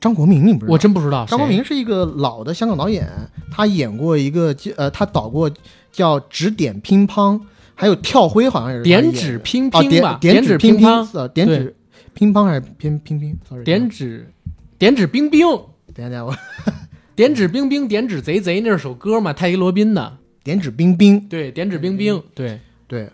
[0.00, 0.72] 张国明你不知道？
[0.72, 1.26] 我真不知道。
[1.26, 3.08] 张国明是一个老的香港导演，
[3.50, 5.50] 他演过一个呃，他导过
[5.90, 7.36] 叫《指点乒乓》，
[7.74, 11.74] 还有《跳灰》，好像也是点指乒乓，吧，点指乒乓，呃，点指
[12.14, 14.32] 乒乓还是乒乒乒？sorry，点指
[14.78, 15.46] 点指冰冰，
[15.92, 16.34] 等一下等一下我
[17.16, 20.18] 点指冰冰，点指贼贼，那是首歌嘛，泰迪罗宾的。
[20.44, 22.60] 点指冰冰，对，点指冰冰，对。
[22.86, 23.06] 对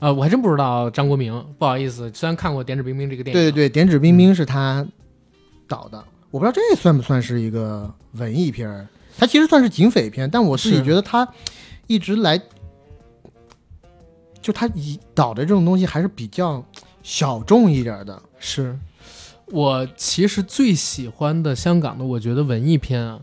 [0.00, 4.84] 啊、我还真不知道张国明，不好意思，虽然看过《点指冰冰》这个电影，对对对，点指冰冰是他
[5.68, 10.82] 导的，我不知道这算不算是一个文艺片儿，它其实算是警匪片，但我自己是。
[10.82, 11.28] 觉得他
[11.86, 12.40] 一直来，
[14.40, 16.64] 就他以导的这种东西还是比较
[17.02, 18.20] 小众一点的。
[18.38, 18.76] 是。
[19.46, 23.20] 我其实最喜欢的香港的，我觉得文艺片啊，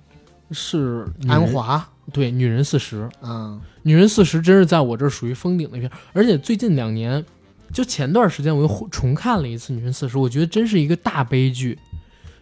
[0.52, 7.24] 是安，华，对《女人四十》，《嗯，女人四十》真是在我这儿属于封顶的一片，而且最近两年，
[7.72, 11.80] 就前段时间我又重看了一次《女人四十》，我觉得真是一个大悲剧，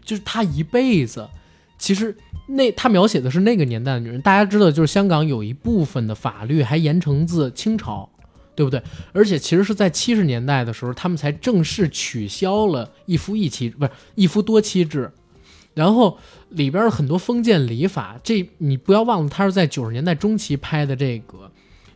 [0.04, 1.30] 就是她一辈子。
[1.78, 2.18] 其实
[2.48, 8.10] 那她描写的是那个年代的女人，大家知道，就是香港有一部分的法律还沿承自清朝，
[8.56, 8.82] 对不对？
[9.14, 15.12] 而且其实是在七十年代的时候，他们才正式取消了一夫一妻，不是一夫多妻制。
[15.76, 16.18] 然后
[16.50, 21.52] 里边儿很多封建礼法，这你不要忘了，他是在九十年代中期拍的这个，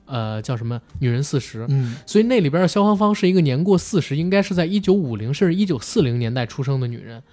[0.06, 1.64] 呃，叫什么《女人四十》。
[1.70, 7.24] 嗯，所以那里边的萧芳芳是一个年过四十，应该是在一九五零甚至一九四零年代出生的女人。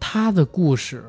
[0.00, 1.04] 她的故事，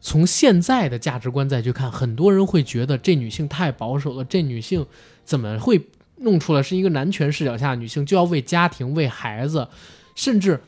[0.00, 4.86] 从现在的价值观再去看，很多人会觉得这女性太保守了，这女性
[5.22, 5.80] 怎么会
[6.16, 9.68] 弄出来是一个男权视角下的女性就要为家庭、为孩子，
[10.14, 10.60] 甚至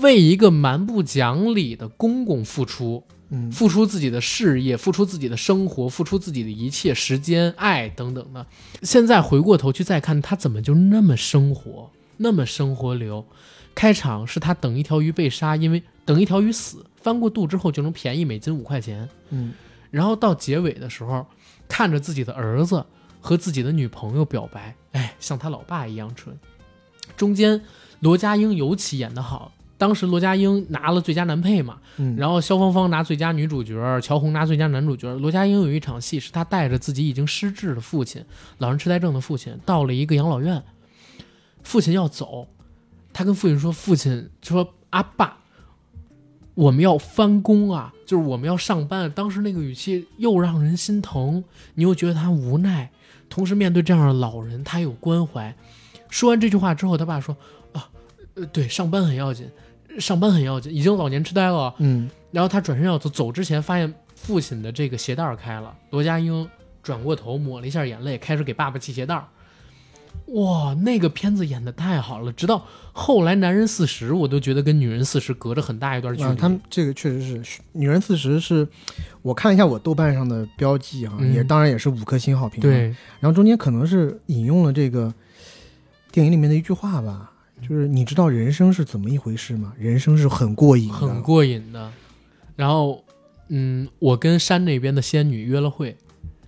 [0.00, 3.04] 为一个蛮不讲理的公公付出。
[3.28, 8.46] 嗯付出自己的事业，付出自己的生活，付出自己的一切时间、爱等等的。
[8.82, 13.26] 现在回过头去再看，他怎么就那么生活，那么生活流？
[13.74, 19.08] 开场是他等一条鱼被杀，因为等一条鱼死，翻过肚之后就能便宜每斤五块钱。
[19.30, 19.52] 嗯
[19.90, 21.26] 然后到结尾的时候，
[21.68, 22.84] 看着自己的儿子
[23.20, 26.38] 和自己的女朋友表白，哎，像他老爸一样蠢。
[27.16, 27.60] 中间
[27.98, 35.14] 罗家英尤其演得好，当时罗家英拿了最佳男配嘛，嗯，然后肖芳芳拿最佳女主角，乔红拿最佳男主角。
[35.16, 38.24] 罗家英有一场戏是他带着自己已经失智的父亲，
[38.58, 40.62] 老人痴呆症的父亲，到了一个养老院，
[41.62, 42.48] 父亲要走，
[43.12, 45.38] 他跟父亲说：“父亲就说阿爸，
[46.54, 51.42] 我们要翻工啊，就是我们要上班。”当时那个语气又让人心疼，
[51.74, 52.90] 你又觉得他无奈，
[53.28, 55.54] 同时面对这样的老人，他有关怀。
[56.08, 57.36] 说完这句话之后，他爸说
[57.72, 57.88] ：“啊，
[58.34, 59.50] 呃，对，上班很要紧，
[59.98, 66.46] 上班很要紧，已经老年痴呆了。”嗯然后他转身要走，走之前发现父亲的这个鞋带开了，罗家英
[66.82, 69.24] 转过头抹了一下眼泪，开始给爸爸系鞋带。
[70.34, 72.32] 哇，那个片子演的太好了！
[72.32, 76.28] 直到后来《男人四十》，我都觉得跟《女人四十》隔着很大一段距离。
[76.28, 77.38] 啊，他们这个确实是
[77.72, 78.66] 《女人四十》是，
[79.22, 85.14] 我看一下我豆瓣上的标记哈，嗯也当然也是五颗星好评。，对，然后中间可能是引用了这个
[86.10, 87.30] 电影里面的一句话吧，
[87.62, 89.72] 就是你知道人生是怎么一回事吗？
[89.78, 91.90] 人生是很过瘾的，很过瘾的。
[92.54, 93.04] 然后，
[93.48, 95.96] 嗯，我跟山那边的仙女约了会，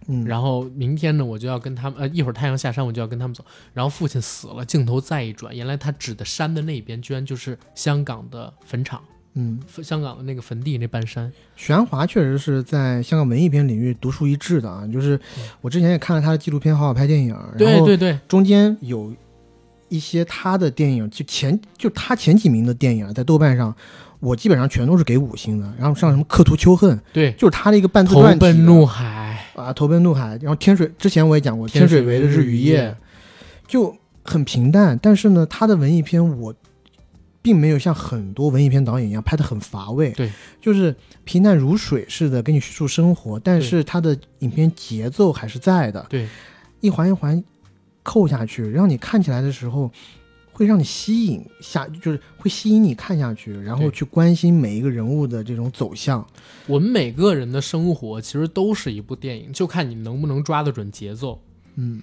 [0.06, 3.44] 嗯，然后明天呢，我就要跟他们，呃，一会儿太阳下山，我就要跟他们走。
[3.74, 9.02] 然后父亲死了，镜头再一转，原来他指的山的那边，居然就是香港的坟场，
[9.34, 11.30] 嗯，香港的那个坟地那半山。
[11.56, 15.20] 许鞍华确实是在香港文艺片领域独树一帜的啊，就是
[15.60, 19.14] 我之前也看了他的纪录片《好好拍电影》，对对对，中间有
[19.88, 23.74] 一些他的电影，就前就他前几名的电影，在豆瓣上，
[24.20, 25.72] 我基本上全都是给五星的。
[25.78, 30.38] 然后像什么《刻图秋恨》，对，就是他的一个半自投传体的奔怒海，啊，投奔怒海。
[30.42, 32.96] 然后天水之前我也讲过，天水水围的日与夜夜，
[33.66, 34.98] 就很平淡。
[35.02, 36.54] 但是呢，他的文艺片我
[37.40, 40.94] 并没有像很多文艺片导演一样拍的很乏味，对，就是
[41.24, 46.28] 平淡如水似的给你叙述生活，但是他的影片节奏还是在的，对，
[46.80, 47.42] 一环一环
[48.08, 49.90] 扣下去，让你看起来的时候。
[50.50, 56.26] 会让你吸引下，就是会吸引你看下去，然后去关心每一个人物的这种走向。
[56.66, 61.40] 我们每个人的生活其实都是一部电影，就看你能不能抓得准节奏。
[61.76, 62.02] 嗯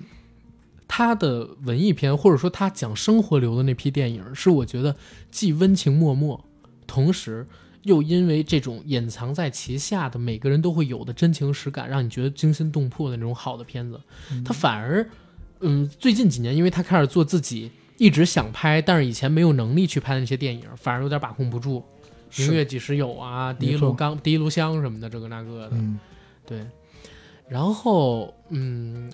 [0.87, 4.95] 他的文艺片，或者说他讲生活流的那批电影，是我觉得
[5.29, 6.39] 既温情脉脉，
[6.87, 7.45] 同时
[7.83, 13.99] 又因为这种隐藏在其下的每个人都会有的真情实感，让你觉得惊心动魄的那种好的片子。
[14.45, 15.05] 他反而，
[15.61, 21.83] 嗯，最近几年，因为他开始做自己一直想拍，但是以前没有能力去拍的那些电影，反而有点把控不住。
[22.37, 23.53] 明月几时有啊？
[23.53, 25.71] 第一炉钢、第一炉香什么的，这个那个的。
[25.73, 25.97] 嗯
[26.45, 26.63] 对，
[27.47, 29.11] 然后嗯，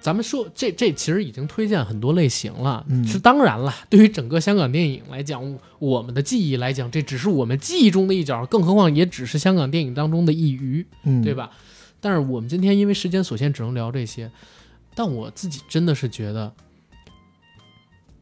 [0.00, 2.84] 咱们说这这其实已经推荐很多类型了。
[2.88, 11.34] 嗯是当然了， 对于整个香港电影来讲，我们的记忆来讲，这只是我们记忆中的一角，更何况也只是香港电影当中的一隅，嗯，对？
[11.34, 11.50] 吧？
[12.00, 14.30] 但是我们今天因为时间所限，只能聊这些。
[14.94, 16.52] 但我自己真的是觉得。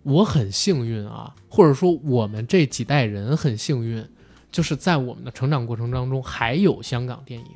[0.03, 4.03] 我很幸运啊，或者说我们这几代人很幸运，
[4.51, 7.47] 就是在我们的成长过程当中还有香港电影。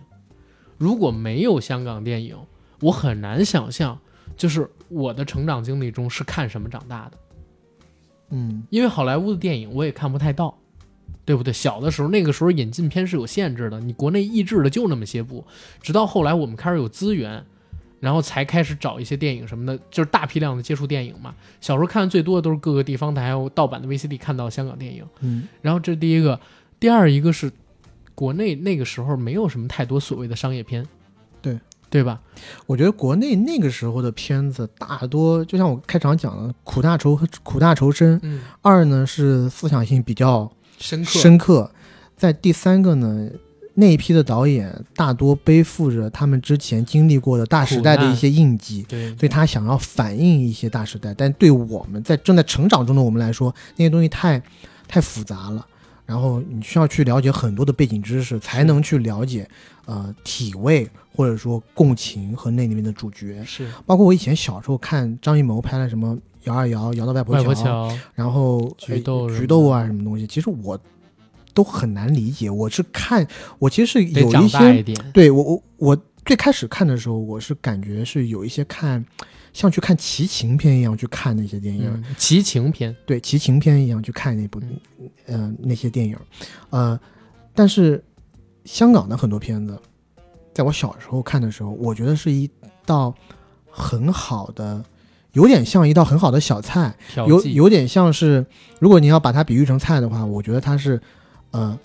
[0.77, 2.37] 如果没有香港电影，
[2.81, 3.99] 我很难想象，
[4.37, 7.19] 就是我的成长经历中是看什么长大的。
[8.29, 10.59] 嗯因为好莱坞的电影我也看不太到，
[11.25, 11.51] 对不对？
[11.51, 15.47] 小的时候那个时候引进片是有限制的，你国内译制的就那么些部，
[15.81, 17.43] 直到后来我们开始有资源，
[18.05, 21.35] 然后才开始找一些电影什么的，就是大批量的接触电影嘛。
[21.59, 25.03] 小时候看的最多的都是各个地方台还有盗版的 VCD 看到香港电影。
[25.21, 26.39] 嗯然后这是第一个，
[26.79, 27.51] 第二一个是
[28.15, 30.87] 国内那个时候没有什么太多所谓的商业片，
[31.41, 31.59] 对
[31.89, 32.21] 对吧？
[32.67, 38.21] 我觉得国内那个时候的片子大多，就像我开场讲的，苦大仇苦大仇深。
[38.23, 41.71] 嗯，二呢是思想性比较深刻，深刻，
[42.17, 43.31] 在第三个呢，
[43.75, 51.13] 那一批的导演大多背负着他们之前经历过的大时代的一些印记，对，所以他想要反映一些大时代。
[51.13, 54.41] 但对我们在正在成长中的我们来说，那些东西太
[54.87, 55.67] 太复杂了。
[56.07, 59.49] 然后你需要去了解很多的背景知识，才能去了解，
[59.87, 60.87] 呃，体味
[61.17, 63.43] 或者说共情和那里面的主角。
[63.45, 70.79] 是包括我以前小时候看张艺谋拍了什么《摇啊摇》，摇到外婆桥，然后菊豆菊豆啊什么东西，其实我
[71.55, 72.51] 都很难理解。
[72.51, 73.27] 我是看，
[73.59, 79.03] 我其实是有一些，对我我我最开始看的时候，我是感觉是有一些看
[79.53, 86.17] 像去看奇情片一样去看那些电影，嗯，齐情片，对奇情片一样去看那部、嗯呃那些电影，
[86.71, 86.99] 呃，
[87.55, 88.03] 但是
[88.65, 89.79] 香港的很多片子，
[90.53, 92.51] 在我小时候看的时候，我觉得是一
[92.85, 93.15] 道
[93.71, 94.85] 很好的
[95.33, 98.45] 有点像一道很好的小菜，有有点像是，
[98.81, 101.01] 如果你要把它比喻成菜的话，我觉得它是，
[101.55, 101.79] 呃，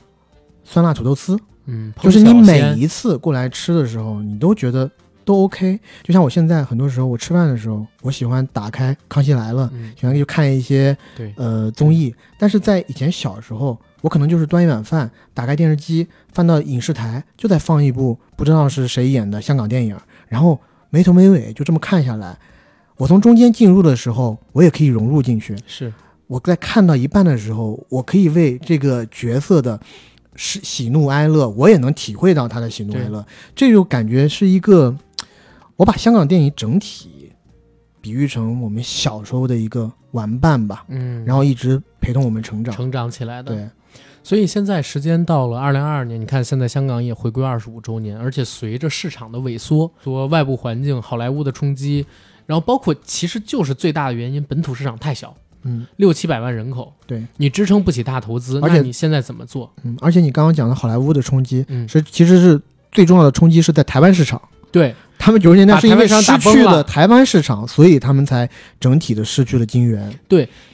[0.64, 4.90] 酸辣土豆丝，嗯，就是你每一次过来吃的时候，你都觉得
[5.24, 5.80] 都 OK。
[6.02, 19.96] 就像我现在很多时候我吃饭的时候，我喜欢打开《康熙来了》，嗯喜欢去看一些对呃综艺，但是在以前小时候，我可能就是端一碗饭，打开电视机，翻到影视台，就在放一部不知道是谁演的香港电影，
[20.28, 20.60] 然后
[20.90, 22.36] 没头没尾就这么看下来。
[22.98, 25.56] 我从中间进入的时候，我也可以融入进去。
[25.68, 25.94] 是
[26.30, 29.80] 我在看到一半的时候，我可以为这个角色的
[30.36, 33.26] 喜喜怒哀乐，我也能体会到他的喜怒哀乐。
[33.56, 34.96] 这就感觉是一个，
[35.76, 37.32] 我把香港电影整体
[38.00, 42.76] 比喻成我们小时候的一个玩伴吧，嗯，然后一直陪同我们成长。
[42.76, 43.56] 成长起来的。
[43.56, 43.68] 对，
[44.22, 52.06] 所以现在时间到了二零二二年，你看现在香港也回归二十五周年，而且随着市场的萎缩，说外部环境、好莱坞的冲击，
[52.46, 59.72] 然后包括其实就是最大的原因，本土市场太小，嗯六七百万人口，对你支撑不起大投资，而且那你现在怎么做？
[59.84, 62.62] 嗯，而且你刚刚讲的好莱坞的冲击，嗯，是其实是
[62.92, 64.42] 最重要的冲击是在台湾市场。
[64.72, 68.48] 对，他们九十年代是因为失去了了台湾市场，所以他们才
[68.80, 70.20] 整体的失去了金元。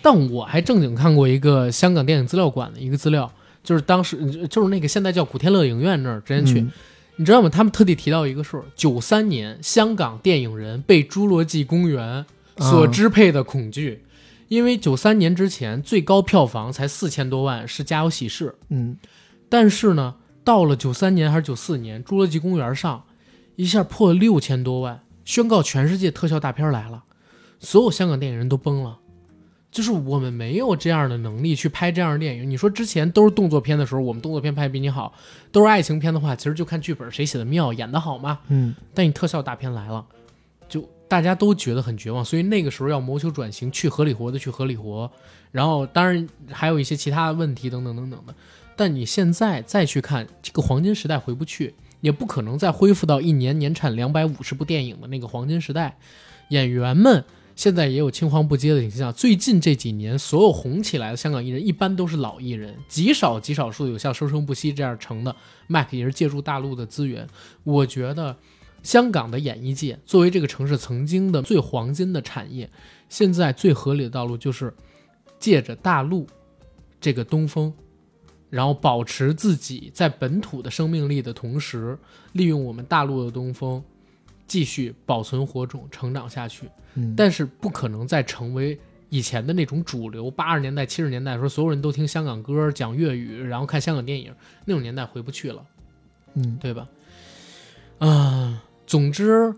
[0.02, 3.32] 但我还正经看过一个香港电影资料馆的一个资料，
[3.64, 4.18] 就是当时
[4.48, 6.72] 就是那个现在叫古天乐影院那儿之前去，嗯
[7.18, 7.48] 你知道吗？
[7.48, 12.26] 他们特地提到一个数，九三年香港电影人被《侏罗纪公园》
[12.62, 14.02] 所啊支配的恐惧，
[14.48, 18.98] 因为九三年之前最高票房才四千多万，是《家有喜事》，嗯，
[19.50, 23.04] 但是呢，到了九三年还是九四年，《侏罗纪公园》上
[23.56, 27.04] 一下破了六千多万，宣告全世界特效大片来了，
[27.60, 29.00] 所有香港电影人都崩了。
[29.72, 32.50] 就是我们没有这样的能力去拍这样的电影。
[32.50, 35.12] 你说之前都是动作片的时候，我们动作片拍比你好；
[35.52, 38.40] 都是爱情片的话，其实就看剧本谁写的妙，演的好嘛。
[38.48, 40.25] 嗯，但你特效大片来了，就
[41.16, 45.10] 大家都觉得很绝望，所以那个时候要谋求转型，去合理活的去合理活，
[45.50, 48.36] 然后当然还有一些其他的问题等等等等的。
[48.76, 55.98] 但你现在再去看这个黄金时代回不去，也不可能再恢复到一年年产两百五十部电影的那个黄金时代。
[56.50, 57.24] 演员们
[57.56, 59.14] 现在也有青黄不接的倾向。
[59.14, 65.34] 最近这几年，所有红起来的香港艺人一般都是老艺人，极少极少数有像生生不息这样成的。
[65.68, 67.26] Mac 也是借助大陆的资源，
[67.64, 68.36] 我觉得
[68.86, 72.70] 香港的演艺界作为这个城市曾经的最黄金的产业，
[73.10, 74.72] 现在最合理的道路就是
[75.40, 76.28] 借着大陆
[77.02, 77.74] 这个东风，
[78.52, 81.98] 然后保持自己在本土的生命力的同时，
[82.34, 83.84] 利用我们大陆的东风，
[84.46, 86.70] 继续保存火种，成长下去。
[86.94, 88.80] 嗯但是不可能再成为
[89.10, 90.30] 以前的那种主流。
[90.30, 94.32] 八十年代、七十年代的时候所有人都听香港歌、讲粤语，然后看香港电影，
[94.64, 95.66] 那种年代回不去了。
[96.36, 96.88] 嗯对吧？
[98.00, 99.54] 啊、总之，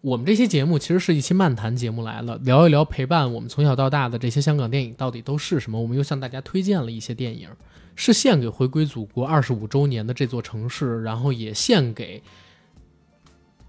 [0.00, 5.80] 我们这期节目其实是一期漫谈节目来了，聊一聊陪伴我们从小到大的这些香港电影到底都是什么。
[5.80, 7.48] 我们又向大家推荐了一些电影，
[7.94, 12.22] 是献给回归祖国二十五周年的这座城市，然后也献给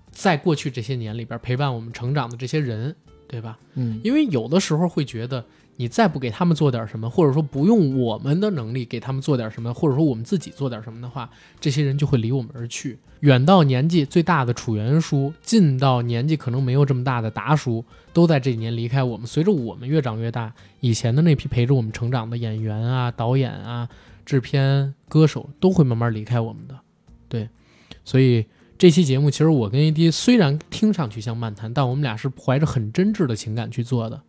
[0.09, 2.95] 在过去这些年里边陪伴我们成长的这些人，
[3.27, 3.57] 对吧？
[3.75, 5.43] 嗯因为有的时候会觉得，
[5.81, 11.27] 你再不给他们做点什么，或者说不用我们的能力给他们做点什么，或者说我们自己做点什么的话，
[11.59, 12.99] 这些人就会离我们而去。
[13.21, 17.83] 远到年纪最大的楚元叔，近到年纪可能没有这么大的达叔，
[18.13, 19.25] 都在这几年离开我们。
[19.25, 23.89] 随着我们越长越大，以前的那批陪着我们成长的演员啊、导演啊、
[24.23, 26.77] 制片、歌手，都会慢慢离开我们的。
[27.27, 27.49] 对，
[28.05, 28.45] 所以
[28.77, 34.21] 这期节目其实我跟 AD 虽然听上去像漫谈，但我们俩是怀着很真挚的情感去做的，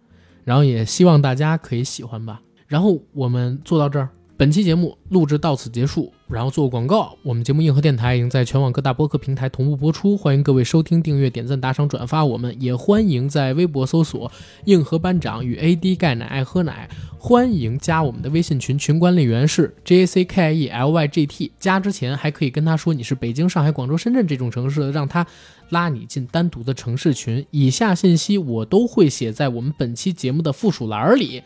[0.44, 2.40] 然后也希望大家可以喜欢吧。
[2.66, 6.12] 然后我们做到这儿，本期节目录制到此结束。
[6.28, 12.24] 然后做个广告，我们节目硬核电台已经在全网各大播客平台同步播出，欢迎各位收听、订阅、点赞、打赏、转发。
[12.24, 14.32] 我们，也欢迎在微博搜索
[14.64, 16.89] “硬核班长与 AD 钙奶爱喝奶”，
[17.20, 25.27] 欢迎加我们的微信群，群管理员是 J A C K I E L Y G T，加之前还可以跟他说你是北京、上海、广州、深圳这种城市的，让他
[25.73, 27.44] 拉你进单独的城市群。
[27.51, 31.43] 以下信息我都会写在我们本期节目的附属栏里。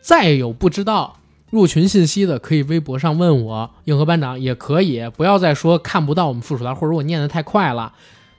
[0.00, 1.18] 再有不知道
[1.50, 7.92] 入群信息的，可以微博上问我，硬核班长也可以，不要再说看不到我们附属栏，或者我念的太快了。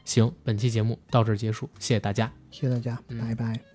[0.06, 2.32] 行，本期节目到这儿结束，谢谢大家。
[2.50, 3.70] 谢谢大家，嗯拜拜。